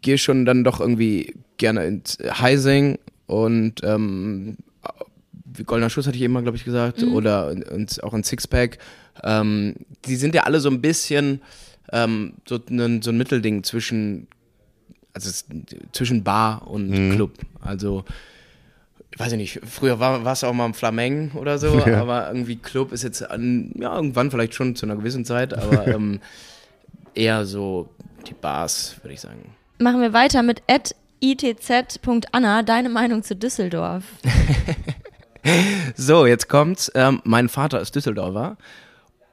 gehe 0.01 0.17
schon 0.17 0.47
dann 0.47 0.65
doch 0.65 0.81
irgendwie 0.81 1.35
gerne 1.59 1.85
ins 1.85 2.17
Heising 2.23 2.99
und 3.31 3.83
ähm, 3.85 4.57
wie 5.53 5.65
Goldener 5.65 5.91
Schuss 5.91 6.07
hatte 6.07 6.17
ich 6.17 6.23
eben 6.23 6.33
mal, 6.33 6.43
glaube 6.43 6.57
ich, 6.57 6.65
gesagt, 6.65 7.03
Mhm. 7.03 7.13
oder 7.15 7.51
ins, 7.51 7.99
auch 8.01 8.15
in 8.15 8.23
Sixpack. 8.25 8.79
Ähm, 9.23 9.75
die 10.07 10.17
sind 10.17 10.35
ja 10.35 10.43
alle 10.45 10.61
so 10.61 10.69
ein 10.71 10.81
bisschen 10.81 11.41
ähm, 11.93 12.35
so, 12.49 12.59
ein, 12.71 13.03
so 13.03 13.11
ein 13.11 13.19
Mittelding 13.19 13.65
zwischen, 13.65 14.29
also 15.13 15.31
zwischen 15.93 16.23
Bar 16.23 16.69
und 16.69 16.89
Mhm. 16.91 17.13
Club. 17.13 17.33
Also 17.61 18.05
ich 19.13 19.19
weiß 19.19 19.33
ich 19.33 19.39
nicht, 19.39 19.61
früher 19.67 19.99
war 19.99 20.25
war 20.25 20.33
es 20.35 20.45
auch 20.45 20.53
mal 20.53 20.67
ein 20.67 20.75
Flameng 20.75 21.33
oder 21.33 21.59
so, 21.59 21.79
Ja. 21.87 22.01
aber 22.01 22.29
irgendwie 22.29 22.57
Club 22.57 22.93
ist 22.93 23.03
jetzt 23.03 23.29
an, 23.29 23.73
ja, 23.77 23.95
irgendwann 23.95 24.31
vielleicht 24.31 24.55
schon 24.55 24.77
zu 24.77 24.87
einer 24.87 24.95
gewissen 24.97 25.25
Zeit, 25.25 25.53
aber 25.53 25.87
ähm, 25.95 26.21
eher 27.15 27.45
so 27.45 27.89
die 28.29 28.35
Bars, 28.35 28.97
würde 29.03 29.15
ich 29.15 29.21
sagen. 29.21 29.55
Machen 29.81 30.01
wir 30.01 30.13
weiter 30.13 30.43
mit 30.45 30.63
itz.anna, 31.21 32.63
deine 32.63 32.89
Meinung 32.89 33.23
zu 33.23 33.37
Düsseldorf. 33.37 34.05
So, 35.97 36.27
jetzt 36.27 36.49
kommt's. 36.49 36.91
Ähm, 36.95 37.21
mein 37.25 37.49
Vater 37.49 37.81
ist 37.81 37.95
Düsseldorfer 37.95 38.57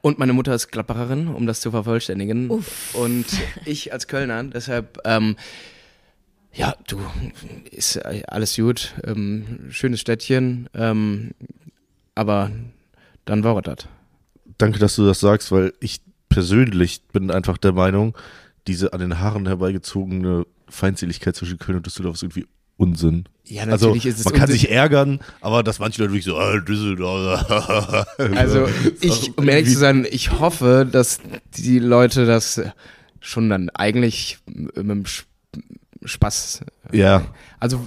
und 0.00 0.18
meine 0.18 0.32
Mutter 0.32 0.54
ist 0.54 0.68
Gladbacherin, 0.68 1.28
um 1.28 1.46
das 1.46 1.60
zu 1.60 1.70
vervollständigen. 1.70 2.50
Und 2.92 3.26
ich 3.64 3.92
als 3.92 4.06
Kölner, 4.06 4.42
deshalb, 4.44 4.98
ähm, 5.04 5.36
ja, 6.52 6.74
du, 6.86 7.00
ist 7.70 7.98
alles 7.98 8.56
gut. 8.56 8.94
Ähm, 9.04 9.66
schönes 9.70 10.00
Städtchen, 10.00 10.68
ähm, 10.74 11.32
aber 12.14 12.50
dann 13.24 13.44
war 13.44 13.60
das. 13.60 13.86
Danke, 14.56 14.78
dass 14.78 14.96
du 14.96 15.06
das 15.06 15.20
sagst, 15.20 15.52
weil 15.52 15.72
ich 15.80 16.00
persönlich 16.28 17.02
bin 17.12 17.30
einfach 17.30 17.58
der 17.58 17.72
Meinung, 17.72 18.16
diese 18.68 18.92
an 18.92 19.00
den 19.00 19.18
Haaren 19.18 19.46
herbeigezogene 19.46 20.46
Feindseligkeit 20.68 21.34
zwischen 21.34 21.58
Köln 21.58 21.78
und 21.78 21.86
Düsseldorf 21.86 22.14
ist 22.16 22.22
irgendwie 22.22 22.46
Unsinn. 22.76 23.24
Ja, 23.44 23.64
Also 23.64 23.86
natürlich 23.86 24.06
ist 24.06 24.18
es 24.20 24.24
man 24.26 24.34
kann 24.34 24.42
unsinn- 24.42 24.60
sich 24.60 24.70
ärgern, 24.70 25.20
aber 25.40 25.62
dass 25.64 25.78
manche 25.80 26.00
Leute 26.02 26.12
wirklich 26.12 26.26
so, 26.26 26.36
ah, 26.38 26.58
Düsseldorf. 26.60 28.06
Also 28.36 28.64
Ist 28.66 29.04
ich, 29.04 29.30
auch 29.32 29.38
um 29.38 29.48
ehrlich 29.48 29.72
zu 29.72 29.78
sein, 29.78 30.06
ich 30.08 30.38
hoffe, 30.38 30.86
dass 30.90 31.18
die 31.56 31.78
Leute 31.80 32.24
das 32.26 32.60
schon 33.20 33.48
dann 33.50 33.68
eigentlich 33.70 34.38
mit 34.46 34.76
dem 34.76 35.02
Sp- 35.10 35.26
Spaß. 36.04 36.60
Ja, 36.92 37.24
Also 37.58 37.80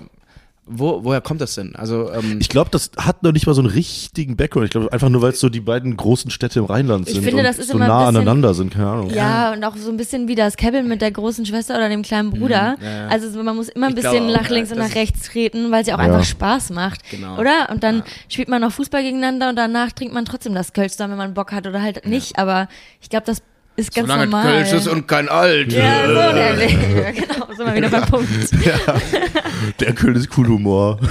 wo, 0.65 1.03
woher 1.03 1.21
kommt 1.21 1.41
das 1.41 1.55
denn? 1.55 1.75
Also 1.75 2.11
ähm, 2.13 2.37
ich 2.39 2.47
glaube, 2.47 2.69
das 2.69 2.91
hat 2.97 3.23
noch 3.23 3.31
nicht 3.31 3.47
mal 3.47 3.53
so 3.53 3.61
einen 3.61 3.69
richtigen 3.71 4.37
Background. 4.37 4.65
Ich 4.65 4.71
glaube 4.71 4.93
einfach 4.93 5.09
nur, 5.09 5.21
weil 5.21 5.31
es 5.31 5.39
so 5.39 5.49
die 5.49 5.59
beiden 5.59 5.97
großen 5.97 6.29
Städte 6.31 6.59
im 6.59 6.65
Rheinland 6.65 7.07
Ich 7.07 7.15
sind 7.15 7.23
finde, 7.23 7.39
und 7.39 7.43
das 7.45 7.57
ist 7.57 7.69
so 7.69 7.73
immer 7.73 7.87
nah 7.87 8.05
bisschen- 8.05 8.15
aneinander 8.17 8.53
sind, 8.53 8.71
keine 8.73 8.87
Ahnung. 8.87 9.09
Ja, 9.09 9.51
und 9.53 9.63
auch 9.65 9.75
so 9.75 9.89
ein 9.89 9.97
bisschen 9.97 10.27
wie 10.27 10.35
das 10.35 10.55
Kevin 10.57 10.87
mit 10.87 11.01
der 11.01 11.11
großen 11.11 11.45
Schwester 11.45 11.75
oder 11.75 11.89
dem 11.89 12.03
kleinen 12.03 12.29
Bruder. 12.29 12.77
ja, 12.81 12.89
ja. 12.89 13.07
Also 13.07 13.29
so, 13.29 13.41
man 13.43 13.55
muss 13.55 13.69
immer 13.69 13.87
ein 13.87 13.97
Ich 13.97 14.01
bisschen 14.03 14.29
auch, 14.29 14.33
nach 14.37 14.49
ja, 14.49 14.55
links 14.55 14.71
und 14.71 14.77
nach 14.77 14.93
rechts 14.95 15.27
treten, 15.29 15.71
weil 15.71 15.81
es 15.81 15.87
ja 15.87 15.95
auch 15.95 15.99
Ja. 15.99 16.05
einfach 16.05 16.23
Spaß 16.23 16.69
macht. 16.69 17.09
Genau. 17.09 17.37
Oder? 17.39 17.69
Und 17.71 17.83
dann 17.83 18.03
spielt 18.29 18.47
man 18.47 18.61
noch 18.61 18.71
Fußball 18.71 19.01
gegeneinander 19.03 19.49
und 19.49 19.55
danach 19.55 19.91
trinkt 19.91 20.13
man 20.13 20.25
trotzdem 20.25 20.53
das 20.53 20.73
Kölsch 20.73 20.95
dann, 20.95 21.09
wenn 21.09 21.17
man 21.17 21.33
Bock 21.33 21.51
hat 21.51 21.65
oder 21.67 21.81
halt 21.81 22.05
nicht. 22.05 22.37
Aber 22.37 22.67
ich 23.01 23.09
glaube, 23.09 23.25
das 23.25 23.41
ist 23.75 23.93
ganz 23.93 24.07
solange 24.07 24.25
normal. 24.25 24.43
Kölsch 24.43 24.73
ist 24.73 24.87
und 24.87 25.07
kein 25.07 25.29
Alt. 25.29 25.71
ja, 25.73 26.07
so 26.07 26.33
nämlich. 26.35 26.73
Ja, 26.73 27.11
genau, 27.11 27.47
sind 27.55 27.65
wir 27.65 27.75
wieder 27.75 27.89
beim 27.89 28.05
Punkt. 28.05 28.29
Der 29.79 29.93
Köln 29.93 30.15
ist 30.15 30.29
cool 30.37 30.47
Humor. 30.47 30.99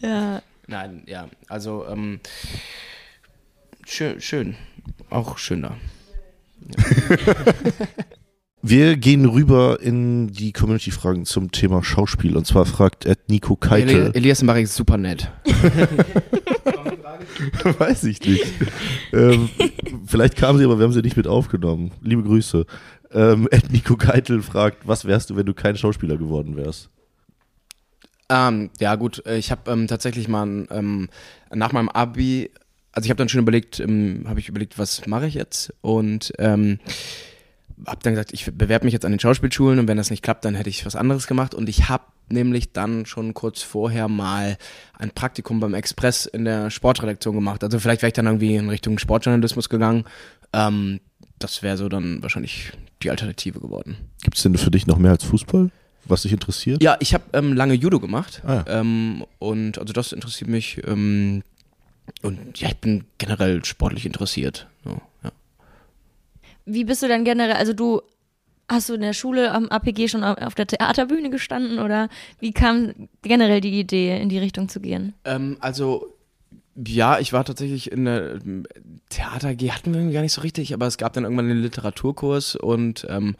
Ja. 0.00 0.42
Nein, 0.68 1.02
ja, 1.06 1.26
also 1.48 1.84
ähm, 1.90 2.20
schön, 3.84 4.20
schön, 4.20 4.54
auch 5.10 5.36
schön 5.38 5.62
da. 5.62 5.76
Wir 8.62 8.96
gehen 8.96 9.24
rüber 9.24 9.78
in 9.80 10.28
die 10.28 10.52
Community-Fragen 10.52 11.24
zum 11.24 11.50
Thema 11.50 11.82
Schauspiel. 11.82 12.36
Und 12.36 12.46
zwar 12.46 12.64
fragt 12.64 13.06
Ed 13.06 13.28
Nico 13.28 13.56
Keitel. 13.56 14.06
Eli 14.06 14.10
Elias 14.14 14.42
Mbarek 14.42 14.64
ist 14.64 14.76
super 14.76 14.98
nett. 14.98 15.30
Weiß 17.78 18.04
ich 18.04 18.20
nicht. 18.20 18.46
ähm, 19.12 19.48
vielleicht 20.06 20.36
kam 20.36 20.58
sie, 20.58 20.64
aber 20.64 20.78
wir 20.78 20.84
haben 20.84 20.92
sie 20.92 21.02
nicht 21.02 21.16
mit 21.16 21.26
aufgenommen. 21.26 21.92
Liebe 22.02 22.22
Grüße. 22.22 22.66
Ähm, 23.12 23.48
Nico 23.70 23.96
Keitel 23.96 24.42
fragt, 24.42 24.86
was 24.86 25.04
wärst 25.04 25.30
du, 25.30 25.36
wenn 25.36 25.46
du 25.46 25.54
kein 25.54 25.76
Schauspieler 25.76 26.16
geworden 26.16 26.56
wärst? 26.56 26.90
Ähm, 28.28 28.70
ja 28.78 28.94
gut, 28.96 29.24
äh, 29.26 29.38
ich 29.38 29.50
habe 29.50 29.70
ähm, 29.70 29.86
tatsächlich 29.86 30.28
mal 30.28 30.66
ähm, 30.70 31.08
nach 31.50 31.72
meinem 31.72 31.88
Abi, 31.88 32.50
also 32.92 33.06
ich 33.06 33.10
habe 33.10 33.18
dann 33.18 33.28
schon 33.28 33.40
überlegt, 33.40 33.80
ähm, 33.80 34.24
habe 34.28 34.40
ich 34.40 34.48
überlegt, 34.48 34.78
was 34.78 35.06
mache 35.06 35.26
ich 35.26 35.34
jetzt 35.34 35.72
und 35.80 36.32
habe 37.86 38.00
dann 38.02 38.14
gesagt, 38.14 38.32
ich 38.32 38.44
bewerbe 38.56 38.84
mich 38.84 38.92
jetzt 38.92 39.04
an 39.04 39.12
den 39.12 39.20
Schauspielschulen 39.20 39.78
und 39.78 39.88
wenn 39.88 39.96
das 39.96 40.10
nicht 40.10 40.22
klappt, 40.22 40.44
dann 40.44 40.54
hätte 40.54 40.70
ich 40.70 40.84
was 40.86 40.96
anderes 40.96 41.26
gemacht 41.26 41.54
und 41.54 41.68
ich 41.68 41.88
habe 41.88 42.04
nämlich 42.30 42.72
dann 42.72 43.06
schon 43.06 43.32
kurz 43.34 43.62
vorher 43.62 44.08
mal 44.08 44.58
ein 44.98 45.10
Praktikum 45.10 45.60
beim 45.60 45.74
Express 45.74 46.26
in 46.26 46.44
der 46.44 46.70
Sportredaktion 46.70 47.34
gemacht. 47.34 47.64
Also 47.64 47.78
vielleicht 47.78 48.02
wäre 48.02 48.08
ich 48.08 48.14
dann 48.14 48.26
irgendwie 48.26 48.54
in 48.56 48.68
Richtung 48.68 48.98
Sportjournalismus 48.98 49.68
gegangen. 49.68 50.04
Ähm, 50.52 51.00
das 51.38 51.62
wäre 51.62 51.76
so 51.76 51.88
dann 51.88 52.22
wahrscheinlich 52.22 52.72
die 53.02 53.10
Alternative 53.10 53.60
geworden. 53.60 53.96
Gibt 54.22 54.36
es 54.36 54.42
denn 54.42 54.56
für 54.58 54.70
dich 54.70 54.86
noch 54.86 54.98
mehr 54.98 55.12
als 55.12 55.24
Fußball, 55.24 55.70
was 56.04 56.22
dich 56.22 56.32
interessiert? 56.32 56.82
Ja, 56.82 56.96
ich 57.00 57.14
habe 57.14 57.24
ähm, 57.32 57.52
lange 57.54 57.74
Judo 57.74 58.00
gemacht 58.00 58.42
Ah, 58.44 58.64
ja. 58.66 58.80
ähm, 58.80 59.24
und 59.38 59.78
also 59.78 59.92
das 59.92 60.12
interessiert 60.12 60.50
mich 60.50 60.82
ähm, 60.86 61.42
und 62.22 62.58
ja, 62.60 62.68
ich 62.68 62.76
bin 62.78 63.04
generell 63.18 63.64
sportlich 63.64 64.04
interessiert. 64.04 64.66
So, 64.84 65.00
ja. 65.22 65.30
Wie 66.68 66.84
bist 66.84 67.02
du 67.02 67.08
denn 67.08 67.24
generell, 67.24 67.56
also 67.56 67.72
du 67.72 68.02
hast 68.68 68.88
du 68.88 68.94
in 68.94 69.00
der 69.00 69.14
Schule 69.14 69.50
am 69.52 69.68
APG 69.68 70.08
schon 70.08 70.22
auf 70.22 70.54
der 70.54 70.66
Theaterbühne 70.66 71.30
gestanden 71.30 71.78
oder 71.78 72.08
wie 72.38 72.52
kam 72.52 73.08
generell 73.22 73.60
die 73.60 73.80
Idee, 73.80 74.20
in 74.20 74.28
die 74.28 74.38
Richtung 74.38 74.68
zu 74.68 74.80
gehen? 74.80 75.14
Ähm, 75.24 75.56
also 75.60 76.14
ja, 76.86 77.18
ich 77.18 77.32
war 77.32 77.44
tatsächlich 77.44 77.90
in 77.90 78.04
der 78.04 78.38
Theater 79.08 79.54
G 79.54 79.72
hatten 79.72 79.94
wir 79.94 80.12
gar 80.12 80.22
nicht 80.22 80.32
so 80.32 80.42
richtig, 80.42 80.74
aber 80.74 80.86
es 80.86 80.98
gab 80.98 81.12
dann 81.14 81.24
irgendwann 81.24 81.50
einen 81.50 81.62
Literaturkurs 81.62 82.54
und 82.56 83.06
ähm, 83.08 83.36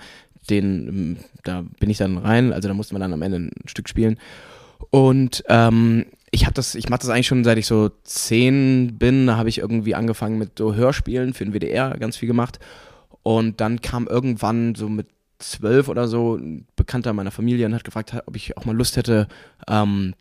den 0.50 0.88
ähm, 0.88 1.16
da 1.44 1.64
bin 1.78 1.90
ich 1.90 1.98
dann 1.98 2.18
rein, 2.18 2.52
also 2.52 2.68
da 2.68 2.74
musste 2.74 2.94
man 2.94 3.02
dann 3.02 3.12
am 3.12 3.22
Ende 3.22 3.38
ein 3.38 3.52
Stück 3.66 3.88
spielen 3.88 4.18
und 4.90 5.44
ähm, 5.48 6.06
ich 6.30 6.44
habe 6.44 6.54
das, 6.54 6.74
ich 6.74 6.88
mache 6.88 7.00
das 7.00 7.10
eigentlich 7.10 7.26
schon 7.26 7.44
seit 7.44 7.58
ich 7.58 7.66
so 7.66 7.90
zehn 8.02 8.98
bin, 8.98 9.26
da 9.26 9.36
habe 9.36 9.48
ich 9.48 9.58
irgendwie 9.58 9.94
angefangen 9.94 10.38
mit 10.38 10.58
so 10.58 10.74
Hörspielen 10.74 11.32
für 11.32 11.44
den 11.44 11.54
WDR 11.54 11.96
ganz 11.98 12.16
viel 12.16 12.26
gemacht 12.26 12.58
und 13.28 13.60
dann 13.60 13.82
kam 13.82 14.06
irgendwann 14.06 14.74
so 14.74 14.88
mit 14.88 15.06
zwölf 15.38 15.88
oder 15.88 16.08
so 16.08 16.36
ein 16.36 16.66
Bekannter 16.76 17.12
meiner 17.12 17.30
Familie 17.30 17.66
und 17.66 17.74
hat 17.74 17.84
gefragt, 17.84 18.16
ob 18.24 18.34
ich 18.34 18.56
auch 18.56 18.64
mal 18.64 18.74
Lust 18.74 18.96
hätte, 18.96 19.28
ähm, 19.68 20.14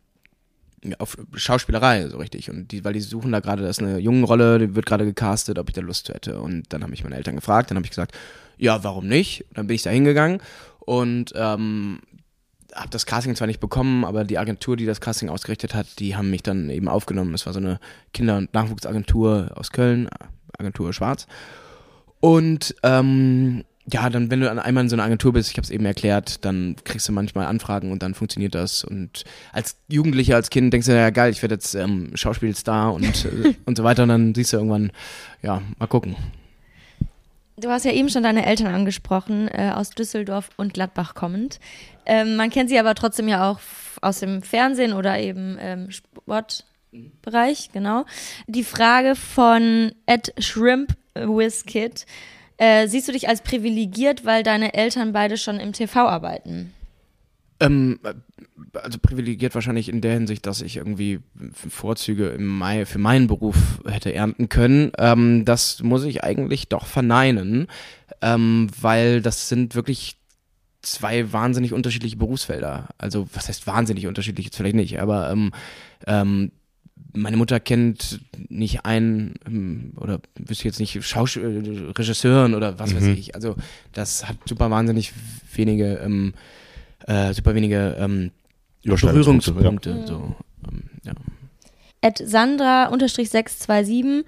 auf 0.98 1.16
Schauspielerei 1.32 2.06
so 2.08 2.18
richtig 2.18 2.50
und 2.50 2.70
die, 2.70 2.84
weil 2.84 2.92
die 2.92 3.00
suchen 3.00 3.32
da 3.32 3.40
gerade, 3.40 3.62
das 3.62 3.78
ist 3.78 3.82
eine 3.82 3.96
junge 3.96 4.26
Rolle, 4.26 4.58
die 4.58 4.74
wird 4.74 4.84
gerade 4.84 5.06
gecastet, 5.06 5.58
ob 5.58 5.70
ich 5.70 5.74
da 5.74 5.80
Lust 5.80 6.10
hätte 6.10 6.38
und 6.38 6.64
dann 6.68 6.82
habe 6.82 6.92
ich 6.92 7.02
meine 7.02 7.16
Eltern 7.16 7.36
gefragt, 7.36 7.70
dann 7.70 7.78
habe 7.78 7.86
ich 7.86 7.92
gesagt, 7.92 8.14
ja, 8.58 8.84
warum 8.84 9.06
nicht? 9.06 9.46
Und 9.48 9.56
dann 9.56 9.68
bin 9.68 9.76
ich 9.76 9.82
da 9.84 9.88
hingegangen 9.90 10.42
und 10.80 11.32
ähm, 11.34 12.00
habe 12.74 12.90
das 12.90 13.06
Casting 13.06 13.36
zwar 13.36 13.46
nicht 13.46 13.60
bekommen, 13.60 14.04
aber 14.04 14.24
die 14.24 14.36
Agentur, 14.36 14.76
die 14.76 14.84
das 14.84 15.00
Casting 15.00 15.30
ausgerichtet 15.30 15.74
hat, 15.74 15.98
die 15.98 16.14
haben 16.14 16.28
mich 16.28 16.42
dann 16.42 16.68
eben 16.68 16.88
aufgenommen. 16.88 17.32
Das 17.32 17.46
war 17.46 17.54
so 17.54 17.58
eine 17.58 17.80
Kinder- 18.12 18.36
und 18.36 18.52
Nachwuchsagentur 18.52 19.52
aus 19.54 19.72
Köln, 19.72 20.10
Agentur 20.58 20.92
Schwarz. 20.92 21.26
Und 22.20 22.74
ähm, 22.82 23.64
ja, 23.90 24.10
dann, 24.10 24.30
wenn 24.30 24.40
du 24.40 24.46
dann 24.46 24.58
einmal 24.58 24.84
in 24.84 24.90
so 24.90 24.96
einer 24.96 25.04
Agentur 25.04 25.32
bist, 25.32 25.50
ich 25.50 25.56
habe 25.56 25.64
es 25.64 25.70
eben 25.70 25.86
erklärt, 25.86 26.44
dann 26.44 26.76
kriegst 26.84 27.08
du 27.08 27.12
manchmal 27.12 27.46
Anfragen 27.46 27.90
und 27.90 28.02
dann 28.02 28.14
funktioniert 28.14 28.54
das. 28.54 28.84
Und 28.84 29.24
als 29.52 29.76
Jugendlicher, 29.88 30.36
als 30.36 30.50
Kind 30.50 30.72
denkst 30.72 30.86
du, 30.86 30.94
ja 30.94 31.10
geil, 31.10 31.32
ich 31.32 31.42
werde 31.42 31.54
jetzt 31.54 31.74
ähm, 31.74 32.10
Schauspielstar 32.14 32.92
und, 32.92 33.24
äh, 33.24 33.54
und 33.64 33.76
so 33.76 33.84
weiter. 33.84 34.02
Und 34.02 34.10
dann 34.10 34.34
siehst 34.34 34.52
du 34.52 34.58
irgendwann, 34.58 34.90
ja, 35.42 35.62
mal 35.78 35.86
gucken. 35.86 36.16
Du 37.56 37.70
hast 37.70 37.84
ja 37.84 37.92
eben 37.92 38.08
schon 38.08 38.22
deine 38.22 38.46
Eltern 38.46 38.72
angesprochen, 38.72 39.48
äh, 39.48 39.72
aus 39.74 39.90
Düsseldorf 39.90 40.50
und 40.56 40.74
Gladbach 40.74 41.14
kommend. 41.14 41.58
Ähm, 42.06 42.36
man 42.36 42.50
kennt 42.50 42.68
sie 42.68 42.78
aber 42.78 42.94
trotzdem 42.94 43.26
ja 43.26 43.50
auch 43.50 43.58
aus 44.00 44.20
dem 44.20 44.42
Fernsehen 44.42 44.92
oder 44.92 45.18
eben 45.18 45.56
ähm, 45.60 45.90
Sportbereich, 45.90 47.70
genau. 47.72 48.04
Die 48.46 48.62
Frage 48.62 49.16
von 49.16 49.92
Ed 50.06 50.32
Shrimp 50.38 50.94
with 51.26 51.64
Kid. 51.66 52.06
Äh, 52.56 52.88
siehst 52.88 53.08
du 53.08 53.12
dich 53.12 53.28
als 53.28 53.42
privilegiert, 53.42 54.24
weil 54.24 54.42
deine 54.42 54.74
Eltern 54.74 55.12
beide 55.12 55.36
schon 55.36 55.60
im 55.60 55.72
TV 55.72 56.08
arbeiten? 56.08 56.74
Ähm, 57.60 57.98
also 58.74 58.98
privilegiert 58.98 59.54
wahrscheinlich 59.54 59.88
in 59.88 60.00
der 60.00 60.12
Hinsicht, 60.12 60.46
dass 60.46 60.60
ich 60.60 60.76
irgendwie 60.76 61.20
Vorzüge 61.52 62.28
im 62.28 62.46
Mai 62.46 62.86
für 62.86 62.98
meinen 62.98 63.26
Beruf 63.26 63.80
hätte 63.86 64.12
ernten 64.12 64.48
können. 64.48 64.92
Ähm, 64.98 65.44
das 65.44 65.82
muss 65.82 66.04
ich 66.04 66.24
eigentlich 66.24 66.68
doch 66.68 66.86
verneinen, 66.86 67.68
ähm, 68.22 68.68
weil 68.80 69.22
das 69.22 69.48
sind 69.48 69.74
wirklich 69.74 70.16
zwei 70.82 71.32
wahnsinnig 71.32 71.72
unterschiedliche 71.72 72.16
Berufsfelder. 72.16 72.88
Also 72.98 73.26
was 73.32 73.48
heißt 73.48 73.66
wahnsinnig 73.66 74.06
unterschiedlich 74.06 74.46
jetzt 74.46 74.56
vielleicht 74.56 74.76
nicht, 74.76 75.00
aber 75.00 75.30
ähm, 75.30 75.52
ähm, 76.06 76.52
meine 77.12 77.36
Mutter 77.36 77.60
kennt 77.60 78.20
nicht 78.48 78.84
einen 78.84 79.34
ähm, 79.46 79.92
oder 79.96 80.20
wüsste 80.36 80.64
jetzt 80.64 80.80
nicht 80.80 81.02
Schaus 81.04 81.36
äh, 81.36 81.44
Regisseuren 81.44 82.54
oder 82.54 82.78
was 82.78 82.94
weiß 82.94 83.04
ich. 83.04 83.34
Also 83.34 83.56
das 83.92 84.28
hat 84.28 84.36
super 84.46 84.70
wahnsinnig 84.70 85.12
wenige 85.54 85.94
ähm, 85.96 86.34
äh, 87.06 87.32
super 87.32 87.54
wenige 87.54 87.96
ähm, 87.98 88.30
Berührungspunkte. 88.84 90.04
So, 90.06 90.34
ähm, 90.70 90.84
ja. 91.04 91.12
Ed 92.00 92.22
Sandra-627, 92.24 94.24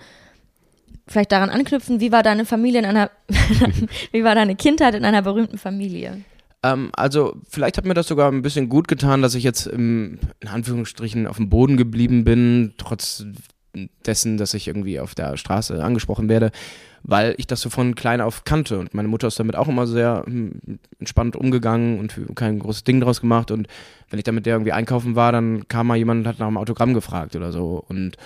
vielleicht 1.06 1.32
daran 1.32 1.50
anknüpfen, 1.50 2.00
wie 2.00 2.10
war 2.10 2.22
deine 2.22 2.44
Familie 2.44 2.80
in 2.80 2.86
einer, 2.86 3.10
wie 4.12 4.24
war 4.24 4.34
deine 4.34 4.56
Kindheit 4.56 4.94
in 4.94 5.04
einer 5.04 5.22
berühmten 5.22 5.58
Familie? 5.58 6.22
Ähm, 6.62 6.90
also 6.92 7.36
vielleicht 7.48 7.78
hat 7.78 7.84
mir 7.86 7.94
das 7.94 8.08
sogar 8.08 8.30
ein 8.30 8.42
bisschen 8.42 8.68
gut 8.68 8.88
getan, 8.88 9.22
dass 9.22 9.34
ich 9.34 9.44
jetzt 9.44 9.66
im, 9.66 10.18
in 10.40 10.48
Anführungsstrichen 10.48 11.26
auf 11.26 11.36
dem 11.36 11.48
Boden 11.48 11.76
geblieben 11.76 12.24
bin, 12.24 12.74
trotz 12.76 13.24
dessen, 14.04 14.36
dass 14.36 14.54
ich 14.54 14.66
irgendwie 14.66 15.00
auf 15.00 15.14
der 15.14 15.36
Straße 15.36 15.82
angesprochen 15.82 16.28
werde, 16.28 16.50
weil 17.02 17.34
ich 17.38 17.46
das 17.46 17.60
so 17.60 17.70
von 17.70 17.94
klein 17.94 18.20
auf 18.20 18.44
kannte. 18.44 18.78
Und 18.78 18.94
meine 18.94 19.08
Mutter 19.08 19.28
ist 19.28 19.38
damit 19.38 19.56
auch 19.56 19.68
immer 19.68 19.86
sehr 19.86 20.24
hm, 20.26 20.60
entspannt 20.98 21.36
umgegangen 21.36 21.98
und 21.98 22.14
kein 22.34 22.58
großes 22.58 22.84
Ding 22.84 23.00
draus 23.00 23.20
gemacht. 23.20 23.50
Und 23.50 23.68
wenn 24.10 24.18
ich 24.18 24.24
dann 24.24 24.34
mit 24.34 24.46
der 24.46 24.54
irgendwie 24.54 24.72
einkaufen 24.72 25.14
war, 25.14 25.32
dann 25.32 25.68
kam 25.68 25.86
mal 25.86 25.96
jemand 25.96 26.20
und 26.20 26.26
hat 26.26 26.38
nach 26.38 26.48
einem 26.48 26.58
Autogramm 26.58 26.94
gefragt 26.94 27.36
oder 27.36 27.52
so. 27.52 27.84
Und 27.88 28.16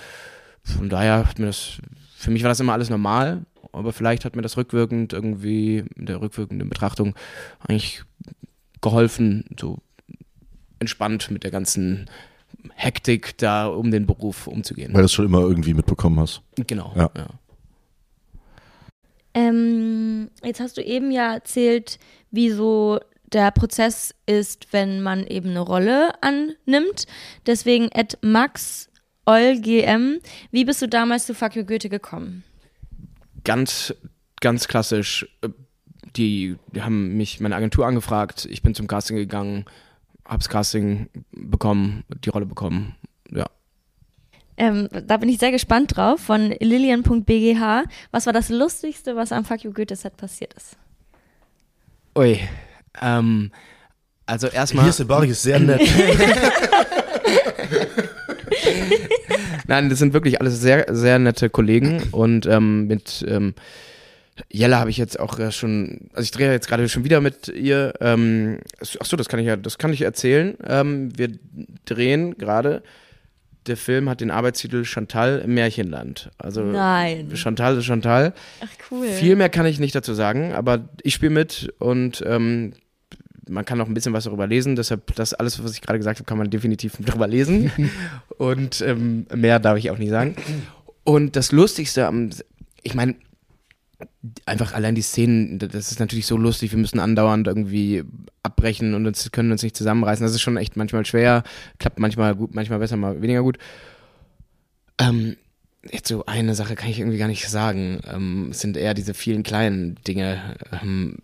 von 0.63 0.89
daher 0.89 1.27
hat 1.27 1.39
mir 1.39 1.45
das, 1.45 1.77
für 2.17 2.31
mich 2.31 2.43
war 2.43 2.49
das 2.49 2.59
immer 2.59 2.73
alles 2.73 2.89
normal, 2.89 3.43
aber 3.75 3.93
vielleicht 3.93 4.25
hat 4.25 4.35
mir 4.35 4.41
das 4.41 4.57
rückwirkend 4.57 5.13
irgendwie, 5.13 5.83
in 5.95 6.05
der 6.05 6.21
rückwirkenden 6.21 6.69
Betrachtung 6.69 7.15
eigentlich 7.59 8.03
geholfen, 8.81 9.45
so 9.59 9.79
entspannt 10.79 11.31
mit 11.31 11.43
der 11.43 11.51
ganzen 11.51 12.09
Hektik 12.73 13.37
da 13.37 13.67
um 13.67 13.91
den 13.91 14.05
Beruf 14.05 14.47
umzugehen. 14.47 14.93
Weil 14.93 15.01
du 15.01 15.05
das 15.05 15.13
schon 15.13 15.25
immer 15.25 15.41
irgendwie 15.41 15.73
mitbekommen 15.73 16.19
hast. 16.19 16.41
genau. 16.67 16.93
Ja. 16.95 17.09
ja. 17.15 17.27
Ähm, 19.33 20.29
jetzt 20.43 20.59
hast 20.61 20.77
du 20.77 20.81
eben 20.81 21.11
ja 21.11 21.33
erzählt, 21.33 21.99
wie 22.31 22.49
so 22.49 22.99
der 23.33 23.51
Prozess 23.51 24.15
ist, 24.25 24.71
wenn 24.71 25.01
man 25.01 25.27
eben 25.27 25.49
eine 25.49 25.59
Rolle 25.59 26.13
annimmt. 26.21 27.05
Deswegen 27.45 27.89
at 27.93 28.17
Max 28.21 28.89
GM. 29.25 30.19
Wie 30.51 30.65
bist 30.65 30.81
du 30.81 30.87
damals 30.87 31.25
zu 31.25 31.33
Fuck 31.33 31.55
You 31.55 31.65
Goethe 31.65 31.89
gekommen? 31.89 32.43
Ganz, 33.45 33.93
ganz 34.41 34.67
klassisch. 34.67 35.25
äh, 35.41 35.49
Die, 36.15 36.55
die 36.73 36.81
haben 36.81 37.15
mich, 37.17 37.39
meine 37.39 37.55
Agentur 37.55 37.85
angefragt, 37.87 38.45
ich 38.49 38.61
bin 38.61 38.73
zum 38.75 38.87
Casting 38.87 39.15
gegangen, 39.17 39.65
hab's 40.25 40.47
Casting 40.49 41.09
bekommen, 41.31 42.03
die 42.23 42.29
Rolle 42.29 42.45
bekommen. 42.45 42.95
Ja. 43.31 43.45
Ähm, 44.57 44.87
da 44.91 45.17
bin 45.17 45.27
ich 45.29 45.39
sehr 45.39 45.51
gespannt 45.51 45.95
drauf 45.97 46.21
von 46.21 46.51
lilian.bgh. 46.59 47.83
Was 48.11 48.25
war 48.25 48.33
das 48.33 48.47
Lustigste, 48.49 49.15
was 49.17 49.31
am 49.33 49.43
Fuck 49.43 49.63
You 49.63 49.73
Goethe 49.73 49.95
Set 49.95 50.15
passiert 50.15 50.53
ist? 50.53 50.77
Ui. 52.17 52.39
Ähm, 53.01 53.51
also 54.25 54.47
erstmal. 54.47 54.89
Sebarik 54.93 55.29
ist 55.31 55.43
sehr 55.43 55.59
nett. 55.59 55.81
Nein, 59.67 59.89
das 59.89 59.99
sind 59.99 60.13
wirklich 60.13 60.41
alles 60.41 60.59
sehr, 60.61 60.85
sehr 60.89 61.19
nette 61.19 61.49
Kollegen 61.49 62.03
und 62.11 62.45
ähm, 62.45 62.87
mit 62.87 63.25
ähm, 63.27 63.55
Jella 64.51 64.79
habe 64.79 64.89
ich 64.89 64.97
jetzt 64.97 65.19
auch 65.19 65.39
äh, 65.39 65.51
schon, 65.51 66.09
also 66.13 66.23
ich 66.23 66.31
drehe 66.31 66.51
jetzt 66.51 66.67
gerade 66.67 66.87
schon 66.89 67.03
wieder 67.03 67.21
mit 67.21 67.47
ihr. 67.47 67.93
Ähm, 68.01 68.59
ach 68.99 69.05
so, 69.05 69.15
das 69.15 69.29
kann 69.29 69.39
ich 69.39 69.47
ja, 69.47 69.55
das 69.55 69.77
kann 69.77 69.93
ich 69.93 70.01
erzählen. 70.01 70.55
Ähm, 70.67 71.17
wir 71.17 71.29
drehen 71.85 72.37
gerade. 72.37 72.83
Der 73.67 73.77
Film 73.77 74.09
hat 74.09 74.21
den 74.21 74.29
Arbeitstitel 74.29 74.85
Chantal 74.85 75.41
im 75.43 75.55
Märchenland. 75.55 76.29
Also 76.37 76.61
Nein. 76.61 77.35
Chantal 77.35 77.77
ist 77.77 77.85
Chantal. 77.85 78.33
Ach 78.61 78.91
cool. 78.91 79.07
Viel 79.07 79.35
mehr 79.35 79.49
kann 79.49 79.65
ich 79.65 79.79
nicht 79.79 79.95
dazu 79.95 80.13
sagen, 80.13 80.53
aber 80.53 80.89
ich 81.01 81.15
spiele 81.15 81.31
mit 81.31 81.73
und 81.79 82.23
ähm, 82.27 82.73
man 83.49 83.65
kann 83.65 83.79
auch 83.81 83.87
ein 83.87 83.93
bisschen 83.93 84.13
was 84.13 84.25
darüber 84.25 84.47
lesen. 84.47 84.75
Deshalb, 84.75 85.15
das 85.15 85.33
alles, 85.33 85.63
was 85.63 85.73
ich 85.73 85.81
gerade 85.81 85.99
gesagt 85.99 86.19
habe, 86.19 86.27
kann 86.27 86.37
man 86.37 86.49
definitiv 86.49 86.97
darüber 86.99 87.27
lesen. 87.27 87.71
und 88.37 88.81
ähm, 88.81 89.27
mehr 89.33 89.59
darf 89.59 89.77
ich 89.77 89.91
auch 89.91 89.97
nicht 89.97 90.09
sagen. 90.09 90.35
Und 91.03 91.35
das 91.35 91.51
Lustigste 91.51 92.07
am, 92.07 92.29
ich 92.81 92.95
meine, 92.95 93.15
einfach 94.45 94.73
allein 94.73 94.95
die 94.95 95.01
Szenen, 95.01 95.59
das 95.59 95.91
ist 95.91 95.99
natürlich 95.99 96.25
so 96.25 96.35
lustig, 96.35 96.71
wir 96.71 96.79
müssen 96.79 96.99
andauernd 96.99 97.47
irgendwie 97.47 98.03
sprechen 98.65 98.95
und 98.95 99.05
uns 99.05 99.31
können 99.31 99.51
uns 99.51 99.61
nicht 99.61 99.77
zusammenreißen. 99.77 100.25
Das 100.25 100.33
ist 100.33 100.41
schon 100.41 100.57
echt 100.57 100.75
manchmal 100.75 101.05
schwer, 101.05 101.43
klappt 101.77 101.99
manchmal 101.99 102.35
gut, 102.35 102.55
manchmal 102.55 102.79
besser, 102.79 102.97
mal 102.97 103.21
weniger 103.21 103.43
gut. 103.43 103.57
Ähm, 104.99 105.35
jetzt 105.91 106.07
so 106.07 106.25
eine 106.25 106.55
Sache 106.55 106.75
kann 106.75 106.89
ich 106.89 106.99
irgendwie 106.99 107.19
gar 107.19 107.27
nicht 107.27 107.47
sagen. 107.47 107.99
Ähm, 108.11 108.47
es 108.51 108.61
sind 108.61 108.75
eher 108.77 108.93
diese 108.93 109.13
vielen 109.13 109.43
kleinen 109.43 109.95
Dinge. 110.07 110.55
Ähm, 110.81 111.17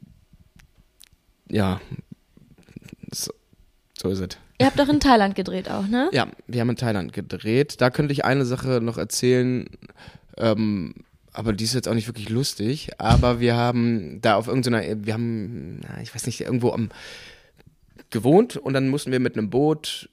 ja, 1.50 1.82
so, 3.14 3.32
so 3.98 4.10
ist 4.10 4.20
es. 4.20 4.38
Ihr 4.60 4.68
habt 4.68 4.80
doch 4.80 4.90
in 4.90 5.00
Thailand 5.00 5.36
gedreht 5.36 5.70
auch, 5.70 5.88
ne? 5.88 6.10
Ja, 6.14 6.28
wir 6.48 6.62
haben 6.62 6.70
in 6.70 6.76
Thailand 6.76 7.14
gedreht. 7.14 7.82
Da 7.82 7.90
könnte 7.90 8.14
ich 8.14 8.26
eine 8.26 8.46
Sache 8.46 8.80
noch 8.82 8.98
erzählen, 8.98 9.66
ähm, 10.38 10.94
aber 11.34 11.54
die 11.54 11.64
ist 11.64 11.74
jetzt 11.74 11.88
auch 11.88 11.94
nicht 11.94 12.08
wirklich 12.08 12.30
lustig. 12.30 12.92
Aber 13.00 13.40
wir 13.40 13.56
haben 13.56 14.22
da 14.22 14.36
auf 14.36 14.48
irgendeiner, 14.48 14.84
wir 15.04 15.14
haben, 15.14 15.80
na, 15.80 16.02
ich 16.02 16.14
weiß 16.14 16.26
nicht, 16.26 16.42
irgendwo 16.42 16.72
am 16.72 16.90
gewohnt 18.12 18.58
und 18.58 18.74
dann 18.74 18.90
mussten 18.90 19.12
wir 19.12 19.20
mit 19.20 19.38
einem 19.38 19.50
Boot 19.50 20.10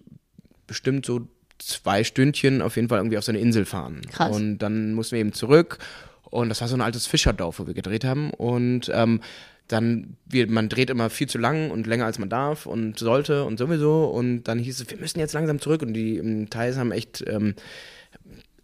bestimmt 0.67 1.05
so 1.05 1.27
zwei 1.59 2.05
Stündchen 2.05 2.63
auf 2.63 2.77
jeden 2.77 2.89
Fall 2.89 2.99
irgendwie 2.99 3.19
auf 3.19 3.25
so 3.25 3.33
eine 3.33 3.41
Insel 3.41 3.65
fahren. 3.65 4.03
Krass. 4.11 4.35
Und 4.35 4.59
dann 4.59 4.95
mussten 4.95 5.17
wir 5.17 5.21
eben 5.21 5.33
zurück 5.33 5.79
und 6.23 6.49
das 6.49 6.61
war 6.61 6.69
so 6.69 6.77
ein 6.77 6.81
altes 6.81 7.07
Fischerdorf, 7.07 7.59
wo 7.59 7.67
wir 7.67 7.75
gedreht 7.75 8.05
haben 8.05 8.31
und 8.31 8.91
ähm, 8.95 9.21
dann, 9.69 10.17
wir, 10.25 10.51
man 10.51 10.69
dreht 10.69 10.91
immer 10.91 11.11
viel 11.11 11.29
zu 11.29 11.39
lang 11.39 11.71
und 11.71 11.87
länger 11.87 12.07
als 12.07 12.19
man 12.19 12.31
darf 12.31 12.67
und 12.67 12.99
sollte 12.99 13.45
und 13.45 13.59
sowieso 13.59 14.07
und 14.07 14.45
dann 14.45 14.59
hieß 14.59 14.81
es, 14.81 14.91
wir 14.91 14.99
müssen 14.99 15.21
jetzt 15.21 15.35
langsam 15.35 15.61
zurück 15.61 15.83
und 15.83 15.93
die 15.93 16.17
ähm, 16.17 16.49
Thais 16.51 16.77
haben 16.77 16.91
echt 16.91 17.23
ähm, 17.27 17.55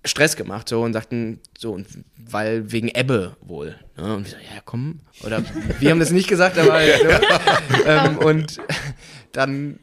Stress 0.05 0.37
gemacht 0.37 0.69
so 0.69 0.83
und 0.83 0.95
sagten 0.95 1.41
so 1.59 1.73
und 1.73 1.87
weil 2.17 2.73
wegen 2.73 2.89
Ebbe 2.89 3.37
wohl 3.43 3.79
ne? 3.97 4.15
und 4.15 4.27
wir 4.27 4.33
so 4.33 4.37
ja 4.37 4.61
komm 4.65 5.01
oder 5.25 5.43
wir 5.79 5.91
haben 5.91 6.01
das 6.01 6.11
nicht 6.11 6.29
gesagt 6.29 6.59
aber 6.59 6.79
ne? 6.79 7.21
ähm, 7.87 8.19
und 8.19 8.59
dann 9.33 9.79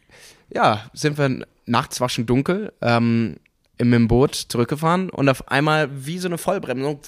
ja 0.54 0.90
sind 0.94 1.18
wir 1.18 1.46
nachts 1.66 2.02
war 2.02 2.10
schon 2.10 2.26
dunkel 2.26 2.74
ähm, 2.82 3.38
im, 3.82 3.94
im 3.94 4.08
Boot 4.08 4.36
zurückgefahren 4.36 5.10
und 5.10 5.28
auf 5.28 5.48
einmal 5.50 5.90
wie 6.06 6.20
so 6.20 6.28
eine 6.28 6.38
Vollbremsung 6.38 7.00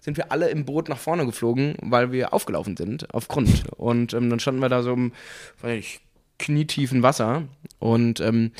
sind 0.00 0.18
wir 0.18 0.30
alle 0.30 0.50
im 0.50 0.66
Boot 0.66 0.90
nach 0.90 0.98
vorne 0.98 1.24
geflogen, 1.24 1.74
weil 1.80 2.12
wir 2.12 2.34
aufgelaufen 2.34 2.76
sind 2.76 3.12
auf 3.14 3.28
Grund 3.28 3.64
und 3.76 4.12
ähm, 4.12 4.28
dann 4.28 4.38
standen 4.38 4.60
wir 4.60 4.68
da 4.68 4.82
so 4.82 4.92
im 4.92 5.12
ich, 5.66 6.00
knietiefen 6.38 7.02
Wasser 7.02 7.44
und 7.78 8.20
ähm, 8.20 8.52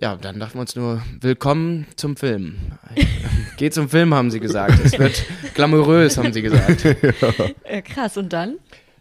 ja, 0.00 0.16
dann 0.16 0.40
dachten 0.40 0.54
wir 0.54 0.62
uns 0.62 0.76
nur, 0.76 1.02
willkommen 1.20 1.86
zum 1.96 2.16
Film. 2.16 2.56
Geht 3.56 3.74
zum 3.74 3.88
Film, 3.88 4.14
haben 4.14 4.30
sie 4.30 4.40
gesagt. 4.40 4.78
Es 4.84 4.98
wird 4.98 5.24
glamourös, 5.54 6.18
haben 6.18 6.34
sie 6.34 6.42
gesagt. 6.42 6.84
Äh, 7.64 7.80
krass, 7.82 8.18
und 8.18 8.32
dann? 8.32 8.58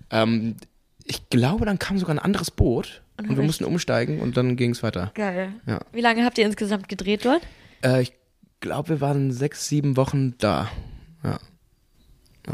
Ähm, 0.09 0.55
ich 1.03 1.29
glaube, 1.29 1.65
dann 1.65 1.79
kam 1.79 1.97
sogar 1.97 2.15
ein 2.15 2.19
anderes 2.19 2.49
Boot 2.49 3.01
und, 3.17 3.29
wir 3.29 3.37
echt? 3.37 3.45
mussten 3.45 3.65
umsteigen 3.65 4.19
und 4.19 4.37
dann 4.37 4.55
ging 4.55 4.71
es 4.71 4.83
weiter. 4.83 5.11
Geil. 5.15 5.53
Ja. 5.65 5.79
Wie 5.91 6.01
lange 6.01 6.25
habt 6.25 6.37
ihr 6.37 6.45
insgesamt 6.45 6.89
gedreht 6.89 7.25
dort? 7.25 7.41
Äh, 7.83 8.01
ich 8.01 8.13
glaube, 8.59 8.89
wir 8.89 9.01
waren 9.01 9.31
sechs, 9.31 9.67
sieben 9.67 9.97
Wochen 9.97 10.37
da. 10.37 10.69
Ja, 11.23 11.39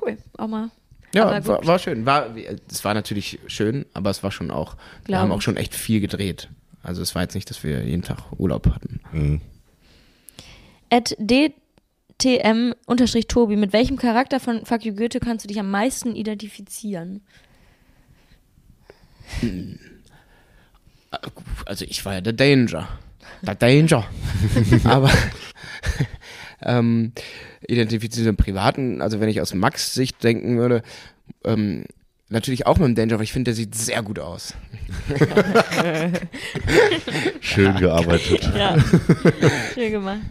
Cool, 0.02 0.18
auch 0.38 0.48
mal. 0.48 0.72
ja 1.14 1.46
war, 1.46 1.66
war 1.66 1.80
schön. 1.80 2.06
War, 2.06 2.36
es 2.70 2.86
war 2.86 2.94
natürlich 2.94 3.40
schön, 3.48 3.86
aber 3.94 4.10
es 4.10 4.24
war 4.24 4.32
schon 4.32 4.52
auch, 4.52 4.76
wir 4.76 4.82
Glaub 5.06 5.20
haben 5.22 5.32
auch 5.32 5.42
schon 5.42 5.58
echt 5.58 5.74
viel 5.76 6.00
gedreht. 6.00 6.50
Also 6.84 7.02
es 7.02 7.14
war 7.16 7.24
jetzt 7.24 7.36
nicht, 7.36 7.50
dass 7.50 7.64
wir 7.64 7.84
jeden 7.84 8.04
Tag 8.04 8.20
Urlaub 8.38 8.68
hatten. 8.68 9.02
Mhm. 9.12 9.42
At 10.90 11.16
DTM-Tobi, 12.20 13.56
mit 13.56 13.74
welchem 13.74 13.98
Charakter 13.98 14.40
von 14.40 14.66
Fuck 14.66 14.86
You 14.86 14.96
Goethe 14.96 15.20
kannst 15.20 15.44
du 15.46 15.48
dich 15.48 15.60
am 15.60 15.70
meisten 15.70 16.16
identifizieren? 16.16 17.22
Also 21.66 21.86
ich 21.86 22.06
war 22.06 22.14
ja 22.14 22.22
der 22.22 22.34
Danger. 22.34 22.88
Der 23.42 23.56
Danger. 23.56 24.06
Aber 24.84 25.10
ähm, 26.62 27.14
identifiziert 27.68 28.28
im 28.28 28.38
Privaten, 28.38 29.02
also 29.02 29.20
wenn 29.20 29.30
ich 29.30 29.42
aus 29.42 29.54
Max 29.54 29.94
Sicht 29.94 30.24
denken 30.24 30.58
würde, 30.58 30.84
ähm, 31.44 31.86
natürlich 32.30 32.66
auch 32.66 32.78
mit 32.78 32.88
dem 32.88 32.96
Danger, 32.96 33.16
aber 33.16 33.24
ich 33.24 33.34
finde, 33.34 33.50
der 33.50 33.56
sieht 33.56 33.76
sehr 33.76 34.02
gut 34.04 34.20
aus. 34.20 34.54
Schön 37.42 37.76
gearbeitet. 37.76 38.50
Ja, 38.56 38.78
schön 39.74 39.92
gemacht. 39.92 40.22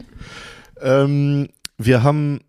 Ähm, 0.80 1.48
wir 1.78 2.02
haben 2.02 2.40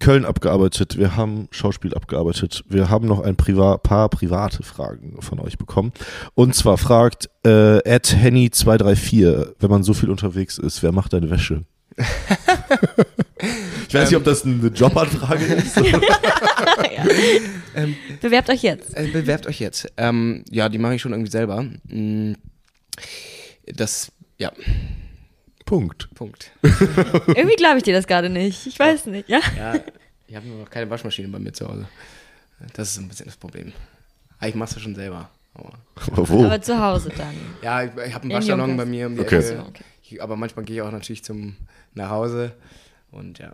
Köln 0.00 0.24
abgearbeitet, 0.24 0.98
wir 0.98 1.16
haben 1.16 1.48
Schauspiel 1.50 1.94
abgearbeitet, 1.94 2.64
wir 2.68 2.90
haben 2.90 3.06
noch 3.06 3.20
ein 3.20 3.36
Priva 3.36 3.78
paar 3.78 4.08
private 4.08 4.62
Fragen 4.62 5.16
von 5.20 5.38
euch 5.40 5.56
bekommen. 5.56 5.92
Und 6.34 6.54
zwar 6.54 6.78
fragt 6.78 7.30
äh, 7.44 7.78
Henny234, 7.78 9.54
wenn 9.58 9.70
man 9.70 9.82
so 9.82 9.94
viel 9.94 10.10
unterwegs 10.10 10.58
ist, 10.58 10.82
wer 10.82 10.92
macht 10.92 11.12
deine 11.12 11.30
Wäsche? 11.30 11.64
ich 13.88 13.94
weiß 13.94 14.10
nicht, 14.10 14.16
ob 14.16 14.24
das 14.24 14.44
eine 14.44 14.66
Jobanfrage 14.68 15.44
ist. 15.44 15.76
Bewerbt 18.20 18.50
euch 18.50 18.62
jetzt. 18.62 18.96
Äh, 18.96 19.08
bewerbt 19.08 19.46
euch 19.46 19.60
jetzt. 19.60 19.86
Ähm, 19.96 20.44
ja, 20.50 20.68
die 20.68 20.78
mache 20.78 20.96
ich 20.96 21.02
schon 21.02 21.12
irgendwie 21.12 21.30
selber. 21.30 21.62
Mm, 21.84 22.32
Das, 23.66 24.12
ja, 24.38 24.52
Punkt. 25.64 26.08
Punkt. 26.14 26.52
Irgendwie 26.62 27.56
glaube 27.56 27.78
ich 27.78 27.82
dir 27.82 27.94
das 27.94 28.06
gerade 28.06 28.28
nicht. 28.28 28.66
Ich 28.66 28.78
weiß 28.78 29.06
nicht, 29.06 29.28
ja? 29.28 29.40
Ja, 29.56 29.74
ich 30.26 30.36
habe 30.36 30.46
nur 30.46 30.58
noch 30.60 30.70
keine 30.70 30.88
Waschmaschine 30.90 31.28
bei 31.28 31.38
mir 31.38 31.52
zu 31.52 31.68
Hause. 31.68 31.86
Das 32.74 32.90
ist 32.90 32.98
ein 32.98 33.08
bisschen 33.08 33.26
das 33.26 33.36
Problem. 33.36 33.72
Aber 34.38 34.48
ich 34.48 34.54
mache 34.54 34.70
es 34.70 34.76
ja 34.76 34.82
schon 34.82 34.94
selber. 34.94 35.30
Aber 35.54 35.72
Aber 36.06 36.28
wo? 36.28 36.44
Aber 36.44 36.60
zu 36.60 36.78
Hause 36.78 37.10
dann. 37.16 37.34
Ja, 37.62 37.82
ich, 37.82 37.90
ich 37.90 38.14
habe 38.14 38.22
einen 38.22 38.30
In 38.30 38.36
Waschsalon 38.36 38.76
bei 38.76 38.84
mir 38.84 39.06
um 39.06 39.14
die 39.14 39.20
Okay. 39.22 39.58
Okay. 39.68 39.84
Ich, 40.02 40.22
aber 40.22 40.36
manchmal 40.36 40.64
gehe 40.64 40.76
ich 40.76 40.82
auch 40.82 40.90
natürlich 40.92 41.24
zum 41.24 41.56
nach 41.94 42.10
Hause 42.10 42.52
und 43.10 43.38
ja. 43.38 43.52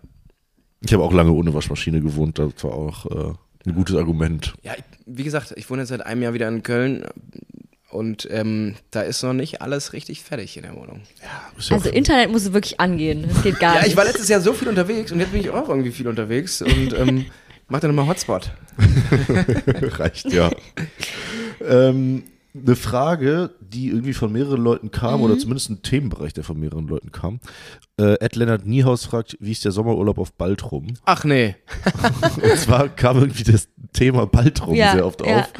Ich 0.81 0.93
habe 0.93 1.03
auch 1.03 1.13
lange 1.13 1.33
ohne 1.33 1.53
Waschmaschine 1.53 2.01
gewohnt, 2.01 2.39
das 2.39 2.65
war 2.65 2.73
auch 2.73 3.07
äh, 3.07 3.35
ein 3.67 3.75
gutes 3.75 3.95
Argument. 3.97 4.55
Ja, 4.63 4.73
ich, 4.75 4.85
wie 5.07 5.25
gesagt, 5.25 5.53
ich 5.57 5.69
wohne 5.69 5.83
jetzt 5.83 5.91
seit 5.91 6.05
einem 6.05 6.23
Jahr 6.23 6.33
wieder 6.33 6.49
in 6.49 6.63
Köln 6.63 7.05
und 7.91 8.29
ähm, 8.31 8.75
da 8.91 9.03
ist 9.03 9.23
noch 9.23 9.33
nicht 9.33 9.63
alles 9.63 9.93
richtig 9.93 10.23
fertig 10.23 10.57
in 10.57 10.63
der 10.63 10.75
Wohnung. 10.77 11.03
Ja 11.23 11.75
Also 11.75 11.91
Internet 11.91 12.31
muss 12.31 12.53
wirklich 12.53 12.79
angehen. 12.81 13.27
Das 13.29 13.43
geht 13.43 13.59
gar 13.61 13.75
Ja, 13.75 13.81
nicht. 13.81 13.91
ich 13.91 13.97
war 13.97 14.05
letztes 14.05 14.29
Jahr 14.29 14.41
so 14.41 14.53
viel 14.53 14.69
unterwegs 14.69 15.11
und 15.13 15.21
jetzt 15.21 15.33
bin 15.33 15.41
ich 15.41 15.51
auch 15.51 15.69
irgendwie 15.69 15.91
viel 15.93 16.09
unterwegs 16.09 16.63
und 16.63 16.93
ähm, 16.97 17.27
mach 17.69 17.81
dann 17.81 17.95
nochmal 17.95 18.09
Hotspot. 18.09 18.51
Reicht, 19.99 20.33
ja. 20.33 20.51
ähm, 21.61 22.25
eine 22.55 22.75
Frage, 22.75 23.51
die 23.61 23.89
irgendwie 23.89 24.13
von 24.13 24.33
mehreren 24.33 24.61
Leuten 24.61 24.91
kam, 24.91 25.23
oder 25.23 25.39
zumindest 25.39 25.71
ein 25.71 25.83
Themenbereich, 25.83 26.33
der 26.33 26.43
von 26.43 26.59
mehreren 26.59 26.89
Leuten 26.89 27.13
kam. 27.13 27.39
Äh, 27.97 28.15
Ed 28.21 28.35
Lennart 28.35 28.67
Niehaus 28.67 29.05
fragt, 29.05 29.37
wie 29.41 29.53
ist 29.53 29.65
der 29.65 29.71
Sommerurlaub 29.73 30.19
auf 30.19 30.33
Baltrum? 30.33 30.89
Ach 31.05 31.23
nee. 31.25 31.55
Und 32.43 32.59
zwar 32.59 32.89
kam 32.89 33.19
irgendwie 33.19 33.45
das 33.45 33.69
Thema 33.93 34.27
Baltrum 34.27 34.75
Ja, 34.75 34.93
sehr 34.93 35.07
oft 35.07 35.25
ja. 35.25 35.41
auf. 35.41 35.53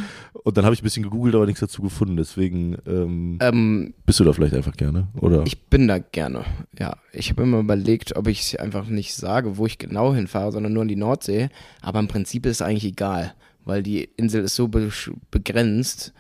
Und 0.43 0.57
dann 0.57 0.65
habe 0.65 0.75
ich 0.75 0.81
ein 0.81 0.85
bisschen 0.85 1.03
gegoogelt, 1.03 1.35
aber 1.35 1.47
nichts 1.47 1.61
dazu 1.61 1.83
gefunden. 1.83 2.17
Deswegen 2.17 2.79
ähm, 2.87 3.39
Ähm, 3.43 3.95
bist 4.07 4.21
du 4.21 4.25
da 4.25 4.33
vielleicht 4.33 4.55
einfach 4.55 4.77
gerne, 4.77 5.09
oder? 5.21 5.43
ich 5.47 5.61
bin 5.67 5.89
da 5.89 5.99
gerne. 5.99 6.45
Ja, 6.79 6.97
ich 7.13 7.31
habe 7.31 7.43
immer 7.43 7.59
überlegt, 7.59 8.17
ob 8.17 8.27
ich 8.29 8.59
einfach 8.61 8.87
nicht 8.87 9.15
sage, 9.15 9.57
wo 9.59 9.67
ich 9.67 9.79
genau 9.79 10.15
hinfahre, 10.15 10.53
sondern 10.53 10.73
nur 10.73 10.83
an 10.83 10.89
die 10.89 10.97
Nordsee. 10.97 11.49
Aber 11.83 11.99
im 11.99 12.09
Prinzip 12.09 12.47
ist 12.47 12.57
es 12.61 12.63
eigentlich 12.63 12.85
egal, 12.87 13.35
weil 13.65 13.83
die 13.83 14.09
Insel 14.17 14.45
ist 14.45 14.57
so 14.57 14.69
be 14.69 14.91
begrenzt. 15.31 16.13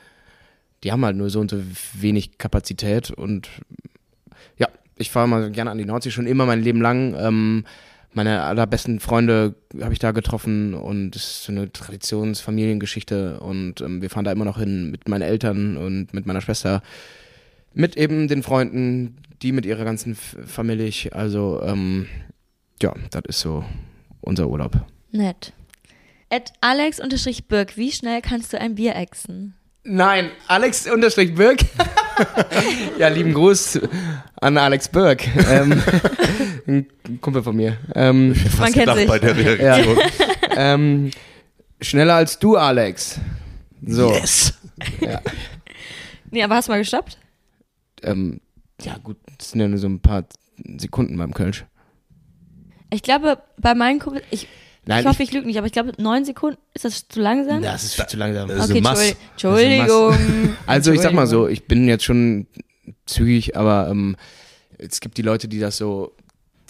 Die 0.82 0.92
haben 0.92 1.04
halt 1.04 1.16
nur 1.16 1.30
so 1.30 1.40
und 1.40 1.50
so 1.50 1.58
wenig 1.94 2.38
Kapazität 2.38 3.11
und 3.11 3.48
ja, 4.56 4.68
ich 4.96 5.11
fahre 5.11 5.28
mal 5.28 5.50
gerne 5.50 5.70
an 5.70 5.78
die 5.78 5.84
Nordsee, 5.84 6.11
schon 6.11 6.26
immer 6.26 6.46
mein 6.46 6.62
Leben 6.62 6.80
lang. 6.80 7.14
Ähm, 7.18 7.64
meine 8.12 8.42
allerbesten 8.42 9.00
Freunde 9.00 9.54
habe 9.80 9.92
ich 9.92 9.98
da 9.98 10.11
getroffen 10.11 10.74
und 10.74 11.14
es 11.14 11.22
ist 11.22 11.44
so 11.44 11.52
eine 11.52 11.72
Traditionsfamiliengeschichte 11.72 13.40
und 13.40 13.80
ähm, 13.80 14.02
wir 14.02 14.11
fahren 14.11 14.24
da 14.24 14.32
immer 14.32 14.44
noch 14.44 14.58
hin 14.58 14.90
mit 14.90 15.08
meinen 15.08 15.22
Eltern 15.22 15.76
und 15.76 16.12
mit 16.12 16.26
meiner 16.26 16.40
Schwester, 16.40 16.82
mit 17.72 17.96
eben 17.96 18.26
den 18.28 18.42
Freunden, 18.42 19.16
die 19.42 19.52
mit 19.52 19.64
ihrer 19.64 19.84
ganzen 19.84 20.14
Familie. 20.14 21.12
Also 21.12 21.62
ähm, 21.62 22.06
ja, 22.82 22.94
das 23.11 23.22
ist 23.28 23.40
so 23.40 23.64
unser 24.20 24.48
Urlaub. 24.48 24.84
Nett. 25.12 25.52
At 26.30 26.52
Alex-Birk, 26.61 27.76
wie 27.76 27.90
schnell 27.90 28.22
kannst 28.22 28.52
du 28.52 28.61
ein 28.61 28.76
Bier 28.76 28.94
exen? 28.94 29.54
Nein, 29.82 30.30
Alex 30.46 30.86
unterstrich 30.90 31.34
Birk. 31.34 31.61
ja, 32.98 33.08
lieben 33.08 33.34
Gruß 33.34 33.80
an 34.40 34.58
Alex 34.58 34.88
Birk. 34.88 35.26
Ähm, 35.48 35.82
ein 36.66 37.20
Kumpel 37.20 37.42
von 37.42 37.56
mir. 37.56 37.76
Ähm, 37.94 38.34
Man 38.58 38.72
kennt 38.72 38.94
sich. 38.94 39.08
bei 39.08 39.18
der 39.18 39.36
Reaktion. 39.36 39.98
ähm, 40.56 41.10
schneller 41.80 42.14
als 42.14 42.38
du, 42.38 42.56
Alex. 42.56 43.18
So. 43.86 44.10
Yes! 44.12 44.54
Nee, 46.32 46.44
aber 46.44 46.54
hast 46.54 46.68
du 46.68 46.72
mal 46.72 46.78
gestoppt? 46.78 47.18
Ähm, 48.02 48.40
ja, 48.82 48.96
gut, 49.02 49.16
das 49.36 49.50
sind 49.50 49.60
ja 49.60 49.68
nur 49.68 49.78
so 49.78 49.88
ein 49.88 50.00
paar 50.00 50.24
Sekunden 50.78 51.16
beim 51.16 51.34
Kölsch. 51.34 51.64
Ich 52.92 53.02
glaube, 53.02 53.38
bei 53.58 53.74
meinen 53.74 53.98
Kumpels, 53.98 54.24
ich, 54.30 54.46
Nein, 54.87 55.01
ich 55.03 55.07
hoffe, 55.07 55.22
ich 55.22 55.33
lüge 55.33 55.47
nicht, 55.47 55.59
aber 55.59 55.66
ich 55.66 55.72
glaube, 55.72 55.93
neun 55.99 56.24
Sekunden, 56.24 56.59
ist 56.74 56.85
das 56.85 57.07
zu 57.07 57.20
langsam? 57.20 57.62
das 57.62 57.85
ist 57.85 57.95
viel 57.95 58.07
zu 58.07 58.16
langsam. 58.16 58.49
Das 58.49 58.64
ist 58.64 58.70
okay, 58.70 58.81
Mass. 58.81 59.01
Entschuldi- 59.01 59.16
Entschuldigung. 59.33 60.57
Also 60.66 60.93
ich 60.93 61.01
sag 61.01 61.12
mal 61.12 61.26
so, 61.26 61.47
Entschuldigung. 61.47 61.53
ich 61.62 61.68
bin 61.68 61.89
jetzt 61.89 62.05
schon 62.05 62.47
zügig, 63.07 63.57
aber 63.57 63.89
ähm, 63.91 64.16
es 64.78 65.01
gibt 65.01 65.18
die 65.18 65.22
Leute, 65.22 65.49
die 65.49 65.59
das 65.61 65.76
so 65.76 66.12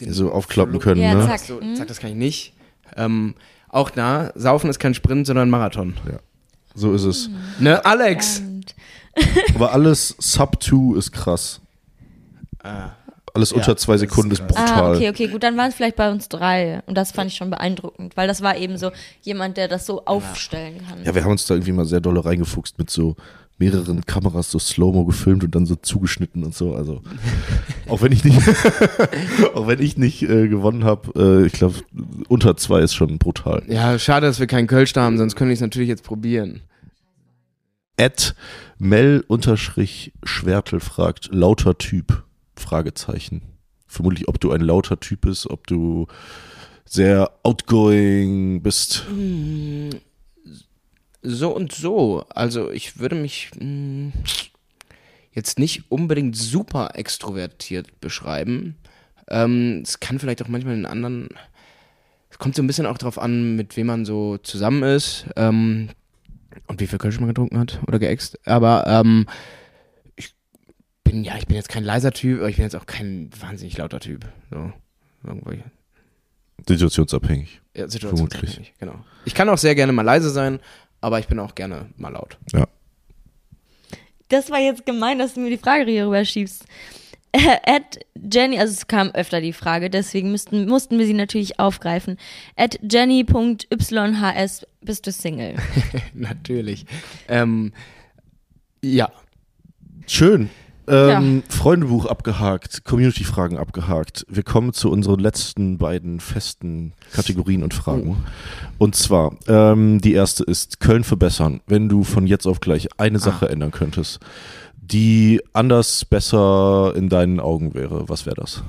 So 0.01 0.33
aufklappen 0.33 0.79
können, 0.81 1.01
Ja, 1.03 1.15
ne? 1.15 1.27
zack. 1.27 1.41
So, 1.41 1.61
Mhm. 1.61 1.77
zack, 1.77 1.87
das 1.89 2.01
kann 2.01 2.11
ich 2.11 2.17
nicht. 2.17 2.55
Ähm, 2.97 3.35
auch 3.69 3.91
da, 3.91 4.33
Saufen 4.35 4.69
ist 4.71 4.81
kein 4.81 4.95
Sprint, 4.95 5.27
sondern 5.27 5.47
ein 5.49 5.51
Marathon. 5.51 5.95
So 6.75 6.93
ist 6.93 7.05
es. 7.05 7.29
Mhm. 7.29 7.37
Ne, 7.65 7.85
Alex? 7.85 8.41
Und 8.41 8.75
Aber 9.55 9.73
alles 9.73 10.15
Sub 10.19 10.63
2 10.63 10.97
ist 10.99 11.13
krass. 11.13 11.61
Ah, 12.63 12.91
Alles 13.35 13.51
Ja, 13.51 13.57
unter 13.59 13.77
zwei 13.77 13.95
ist 13.95 14.01
Sekunden 14.01 14.33
ist, 14.33 14.39
krass. 14.41 14.49
brutal. 14.49 14.85
Ah, 14.85 14.91
okay, 14.97 15.11
okay, 15.11 15.29
gut, 15.29 15.43
dann 15.43 15.57
waren 15.57 15.69
es 15.69 15.75
vielleicht 15.75 15.97
bei 15.97 16.11
uns 16.11 16.29
drei. 16.29 16.83
Und 16.87 16.97
das 16.97 17.13
fand 17.13 17.31
ich 17.31 17.37
schon 17.37 17.51
beeindruckend, 17.51 18.17
weil 18.17 18.27
das 18.29 18.43
war 18.43 18.57
eben 18.57 18.77
so 18.77 18.91
jemand, 19.23 19.57
der 19.57 19.69
das 19.69 19.87
so 19.87 20.05
aufstellen 20.05 20.81
kann. 20.89 21.05
Ja, 21.05 21.15
wir 21.15 21.25
haben 21.25 21.33
uns 21.33 21.47
da 21.47 21.55
irgendwie 21.55 21.73
mal 21.73 21.85
sehr 21.85 22.01
dolle 22.01 22.25
reingefuchst 22.25 22.79
mit 22.79 22.91
so 22.91 23.17
mehreren 23.59 24.07
Kameras 24.07 24.51
so 24.51 24.59
Slow-Mo 24.59 25.05
gefilmt 25.05 25.45
und 25.45 25.55
dann 25.55 25.67
so 25.67 25.77
zugeschnitten 25.77 26.43
und 26.45 26.55
so. 26.55 26.75
Also 26.75 27.03
auch 27.89 28.01
wenn 28.01 28.11
ich 28.11 28.25
nicht, 28.25 28.39
auch 29.55 29.67
wenn 29.67 29.83
ich 29.83 29.99
nicht 29.99 30.23
äh, 30.23 30.49
gewonnen 30.49 30.85
habe, 30.85 31.43
äh, 31.43 31.47
ich 31.47 31.53
glaube 31.53 31.75
unter 32.29 32.57
zwei 32.57 32.81
ist 32.81 32.95
schon 32.95 33.19
brutal. 33.19 33.63
Ja, 33.69 33.99
schade, 33.99 34.27
dass 34.27 34.41
wir 34.41 34.47
keinen 34.47 34.67
Kölsch 34.67 34.95
da 34.95 35.03
haben, 35.03 35.19
sonst 35.19 35.37
könnte 35.37 35.53
ich 35.53 35.59
es 35.59 35.63
natürlich 35.63 35.91
jetzt 35.91 36.05
probieren. 36.05 36.63
Ed 37.99 38.35
Mel-Schwertel 38.79 40.81
fragt, 40.81 41.29
lauter 41.33 41.77
Typ? 41.77 42.23
Fragezeichen. 42.61 43.43
Vermutlich, 43.87 44.29
ob 44.29 44.39
du 44.41 44.53
ein 44.53 44.61
lauter 44.61 45.01
Typ 45.01 45.23
bist, 45.23 45.51
ob 45.51 45.67
du 45.67 46.07
sehr 46.85 47.31
outgoing 47.43 48.63
bist. 48.63 49.05
Hm, 49.09 49.91
So 51.23 51.55
und 51.55 51.73
so. 51.73 52.25
Also 52.31 52.71
ich 52.71 52.99
würde 52.99 53.17
mich 53.17 53.51
mh, 53.59 54.13
jetzt 55.33 55.59
nicht 55.59 55.91
unbedingt 55.91 56.37
super 56.37 56.91
extrovertiert 56.95 58.01
beschreiben. 58.01 58.77
Ähm, 59.29 59.83
es 59.85 60.01
kann 60.01 60.19
vielleicht 60.19 60.43
auch 60.43 60.49
manchmal 60.49 60.75
einen 60.75 60.87
anderen. 60.87 61.29
Es 62.31 62.39
kommt 62.39 62.55
so 62.57 62.63
ein 62.63 62.67
bisschen 62.67 62.87
auch 62.87 62.99
drauf 62.99 63.19
an, 63.19 63.57
mit 63.57 63.77
wem 63.77 63.89
man 63.89 64.05
so 64.05 64.39
zusammen 64.39 64.83
ist 64.83 65.27
ähm, 65.37 65.89
und 66.69 66.81
wie 66.81 66.87
viel 66.87 66.99
Kölsch 66.99 67.19
man 67.21 67.29
getrunken 67.29 67.59
hat 67.59 67.81
oder 67.87 67.99
geäxt. 67.99 68.39
Aber 68.47 68.87
ähm, 68.87 69.27
bin 71.11 71.25
ja, 71.25 71.37
ich 71.37 71.47
bin 71.47 71.57
jetzt 71.57 71.69
kein 71.69 71.85
leiser 71.85 72.13
Typ, 72.13 72.39
aber 72.39 72.49
ich 72.49 72.57
bin 72.57 72.65
jetzt 72.65 72.77
auch 72.77 72.87
kein 72.87 73.31
wahnsinnig 73.41 73.77
lauter 73.77 74.01
Typ. 74.01 74.27
So 74.51 74.73
irgendwo 75.25 75.53
Situationsabhängig. 76.69 77.61
ja, 77.77 77.89
situationsabhängig, 77.89 78.75
genau. 78.79 78.95
Ich 79.25 79.35
kann 79.35 79.49
auch 79.49 79.59
sehr 79.59 79.75
gerne 79.75 79.93
mal 79.93 80.03
leise 80.03 80.31
sein, 80.31 80.61
aber 81.01 81.19
ich 81.19 81.27
bin 81.27 81.39
auch 81.39 81.55
gerne 81.55 81.87
mal 81.97 82.11
laut. 82.11 82.39
Das 84.29 84.51
war 84.51 84.61
jetzt 84.61 84.87
gemein, 84.87 85.19
dass 85.19 85.35
du 85.35 85.41
mir 85.41 85.51
die 85.51 85.59
Frage 85.59 85.91
hier 85.91 86.07
rüber 86.07 86.25
schiebst. 86.25 86.65
Äh, 87.33 87.57
At 87.65 87.99
Jenny, 88.15 88.59
also 88.59 88.73
es 88.73 88.87
kam 88.87 89.11
öfter 89.11 89.41
die 89.41 89.53
Frage, 89.53 89.91
deswegen 89.91 90.31
müssten, 90.31 90.67
mussten 90.67 90.99
wir 90.99 91.07
sie 91.07 91.15
natürlich 91.15 91.59
aufgreifen. 91.59 92.19
At 92.57 92.79
Jenny.yhs, 92.83 94.67
bist 94.81 95.07
du 95.07 95.13
Single? 95.13 95.57
Natürlich. 96.15 96.87
Ähm, 97.29 97.73
ja. 98.83 99.11
Schön. 100.07 100.51
Ähm, 100.91 101.43
Freundebuch 101.49 102.07
abgehakt, 102.07 102.85
Community-Fragen 102.85 103.57
abgehakt. 103.57 104.27
Wir 104.29 104.43
kommen 104.43 104.73
zu 104.73 104.91
unseren 104.91 105.21
letzten 105.21 105.79
beiden 105.79 106.21
festen 106.21 106.93
Kategorien 107.13 107.63
und 107.63 107.75
Fragen. 107.75 108.25
Und 108.79 108.97
zwar, 108.97 109.37
ähm, 109.47 110.01
die 110.01 110.15
erste 110.15 110.45
ist 110.45 110.81
Köln 110.81 111.05
verbessern. 111.05 111.61
Wenn 111.67 111.89
du 111.89 112.05
von 112.05 112.27
jetzt 112.27 112.47
auf 112.47 112.61
gleich 112.61 112.89
eine 112.99 113.19
Sache 113.19 113.49
ändern 113.49 113.71
könntest, 113.71 114.21
die 114.77 115.41
anders, 115.53 116.05
besser 116.05 116.93
in 116.97 117.09
deinen 117.09 117.41
Augen 117.41 117.75
wäre, 117.75 118.09
was 118.09 118.27
wäre 118.27 118.37
das? 118.37 118.65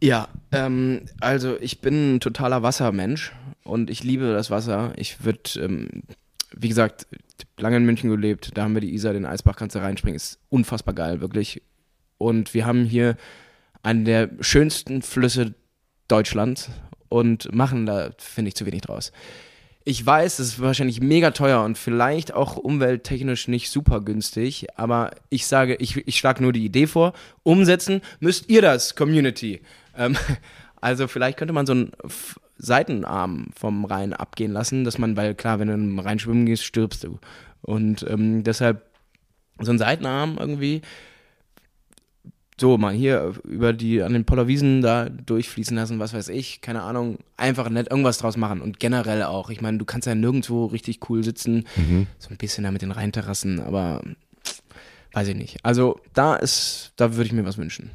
Ja, 0.00 0.28
ähm, 0.52 1.02
also 1.20 1.56
ich 1.60 1.80
bin 1.80 2.16
ein 2.16 2.20
totaler 2.20 2.62
Wassermensch 2.62 3.32
und 3.64 3.90
ich 3.90 4.04
liebe 4.04 4.32
das 4.32 4.50
Wasser. 4.50 4.92
Ich 4.96 5.24
würde, 5.24 5.60
ähm, 5.60 6.02
wie 6.56 6.68
gesagt, 6.68 7.06
lange 7.58 7.76
in 7.76 7.84
München 7.84 8.10
gelebt, 8.10 8.52
da 8.54 8.62
haben 8.62 8.74
wir 8.74 8.80
die 8.80 8.94
Isar, 8.94 9.12
den 9.12 9.26
Eisbach, 9.26 9.56
kannst 9.56 9.76
du 9.76 9.80
reinspringen, 9.80 10.16
ist 10.16 10.38
unfassbar 10.48 10.94
geil, 10.94 11.20
wirklich. 11.20 11.62
Und 12.18 12.54
wir 12.54 12.66
haben 12.66 12.84
hier 12.84 13.16
einen 13.82 14.04
der 14.04 14.30
schönsten 14.40 15.02
Flüsse 15.02 15.54
Deutschlands 16.08 16.70
und 17.08 17.54
machen 17.54 17.86
da, 17.86 18.10
finde 18.18 18.48
ich, 18.48 18.54
zu 18.54 18.66
wenig 18.66 18.82
draus. 18.82 19.12
Ich 19.84 20.04
weiß, 20.04 20.38
es 20.40 20.48
ist 20.48 20.60
wahrscheinlich 20.60 21.00
mega 21.00 21.30
teuer 21.30 21.62
und 21.64 21.78
vielleicht 21.78 22.34
auch 22.34 22.56
umwelttechnisch 22.56 23.48
nicht 23.48 23.70
super 23.70 24.00
günstig, 24.02 24.66
aber 24.76 25.12
ich 25.30 25.46
sage, 25.46 25.76
ich, 25.76 25.96
ich 26.06 26.18
schlage 26.18 26.42
nur 26.42 26.52
die 26.52 26.64
Idee 26.64 26.86
vor. 26.86 27.14
Umsetzen 27.42 28.02
müsst 28.20 28.50
ihr 28.50 28.60
das, 28.60 28.96
Community. 28.96 29.62
Ähm, 29.96 30.16
also 30.80 31.08
vielleicht 31.08 31.38
könnte 31.38 31.54
man 31.54 31.66
so 31.66 31.72
einen 31.72 31.92
F- 32.04 32.38
Seitenarm 32.58 33.48
vom 33.56 33.84
Rhein 33.84 34.12
abgehen 34.12 34.52
lassen, 34.52 34.84
dass 34.84 34.98
man, 34.98 35.16
weil 35.16 35.34
klar, 35.34 35.58
wenn 35.58 35.68
du 35.68 35.74
im 35.74 35.98
Rhein 35.98 36.18
schwimmen 36.18 36.46
gehst, 36.46 36.64
stirbst 36.64 37.04
du. 37.04 37.18
Und 37.62 38.04
ähm, 38.08 38.44
deshalb 38.44 38.84
so 39.60 39.70
einen 39.70 39.78
Seitenarm 39.78 40.36
irgendwie 40.38 40.82
so 42.60 42.76
mal 42.76 42.92
hier 42.92 43.34
über 43.44 43.72
die 43.72 44.02
an 44.02 44.12
den 44.12 44.24
Pollerwiesen 44.24 44.82
da 44.82 45.08
durchfließen 45.08 45.76
lassen, 45.76 46.00
was 46.00 46.12
weiß 46.12 46.28
ich, 46.28 46.60
keine 46.60 46.82
Ahnung, 46.82 47.18
einfach 47.36 47.68
nett 47.70 47.88
irgendwas 47.90 48.18
draus 48.18 48.36
machen 48.36 48.60
und 48.60 48.80
generell 48.80 49.22
auch. 49.22 49.50
Ich 49.50 49.60
meine, 49.60 49.78
du 49.78 49.84
kannst 49.84 50.06
ja 50.08 50.14
nirgendwo 50.16 50.66
richtig 50.66 51.08
cool 51.08 51.22
sitzen, 51.22 51.66
so 52.18 52.30
ein 52.30 52.36
bisschen 52.36 52.64
da 52.64 52.72
mit 52.72 52.82
den 52.82 52.90
Rheinterrassen, 52.90 53.60
aber 53.60 54.02
weiß 55.12 55.28
ich 55.28 55.36
nicht. 55.36 55.64
Also 55.64 56.00
da 56.14 56.34
ist, 56.34 56.92
da 56.96 57.14
würde 57.14 57.26
ich 57.26 57.32
mir 57.32 57.44
was 57.44 57.58
wünschen. 57.58 57.90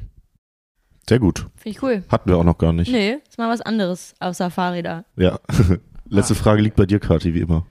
Sehr 1.08 1.18
gut. 1.18 1.46
Finde 1.56 1.76
ich 1.76 1.82
cool. 1.82 2.02
Hatten 2.08 2.28
wir 2.30 2.36
auch 2.36 2.44
noch 2.44 2.58
gar 2.58 2.72
nicht. 2.72 2.90
Nee, 2.90 3.18
ist 3.28 3.38
mal 3.38 3.48
was 3.50 3.60
anderes 3.60 4.14
außer 4.20 4.50
Fahrräder. 4.50 5.04
Ja. 5.16 5.38
Letzte 6.08 6.34
Frage 6.34 6.62
liegt 6.62 6.76
bei 6.76 6.86
dir, 6.86 6.98
Kathi, 7.00 7.34
wie 7.34 7.40
immer. 7.40 7.66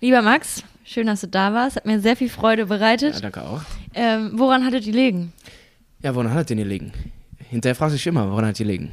Lieber 0.00 0.22
Max, 0.22 0.62
schön, 0.84 1.06
dass 1.06 1.20
du 1.22 1.28
da 1.28 1.52
warst. 1.54 1.76
Hat 1.76 1.86
mir 1.86 2.00
sehr 2.00 2.16
viel 2.16 2.28
Freude 2.28 2.62
Ja, 2.62 2.66
bereitet. 2.68 3.22
danke 3.22 3.42
auch. 3.42 3.62
Ähm, 3.94 4.32
woran 4.34 4.64
hattet 4.64 4.86
ihr 4.86 4.92
liegen? 4.92 5.32
Ja, 6.02 6.14
woran 6.14 6.32
hat 6.32 6.50
denn 6.50 6.58
hier 6.58 6.66
liegen? 6.66 6.92
Hinterher 7.38 7.74
fragst 7.74 7.94
du 7.94 7.96
dich 7.96 8.06
immer, 8.06 8.30
woran 8.30 8.46
hat 8.46 8.56
hier 8.56 8.66
liegen? 8.66 8.90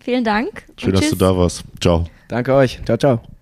Vielen 0.00 0.22
Dank. 0.24 0.64
Schön, 0.78 0.92
dass 0.92 1.00
tschüss. 1.00 1.10
du 1.10 1.16
da 1.16 1.36
warst. 1.36 1.64
Ciao. 1.80 2.06
Danke 2.28 2.54
euch. 2.54 2.80
Ciao, 2.84 2.96
ciao. 2.96 3.35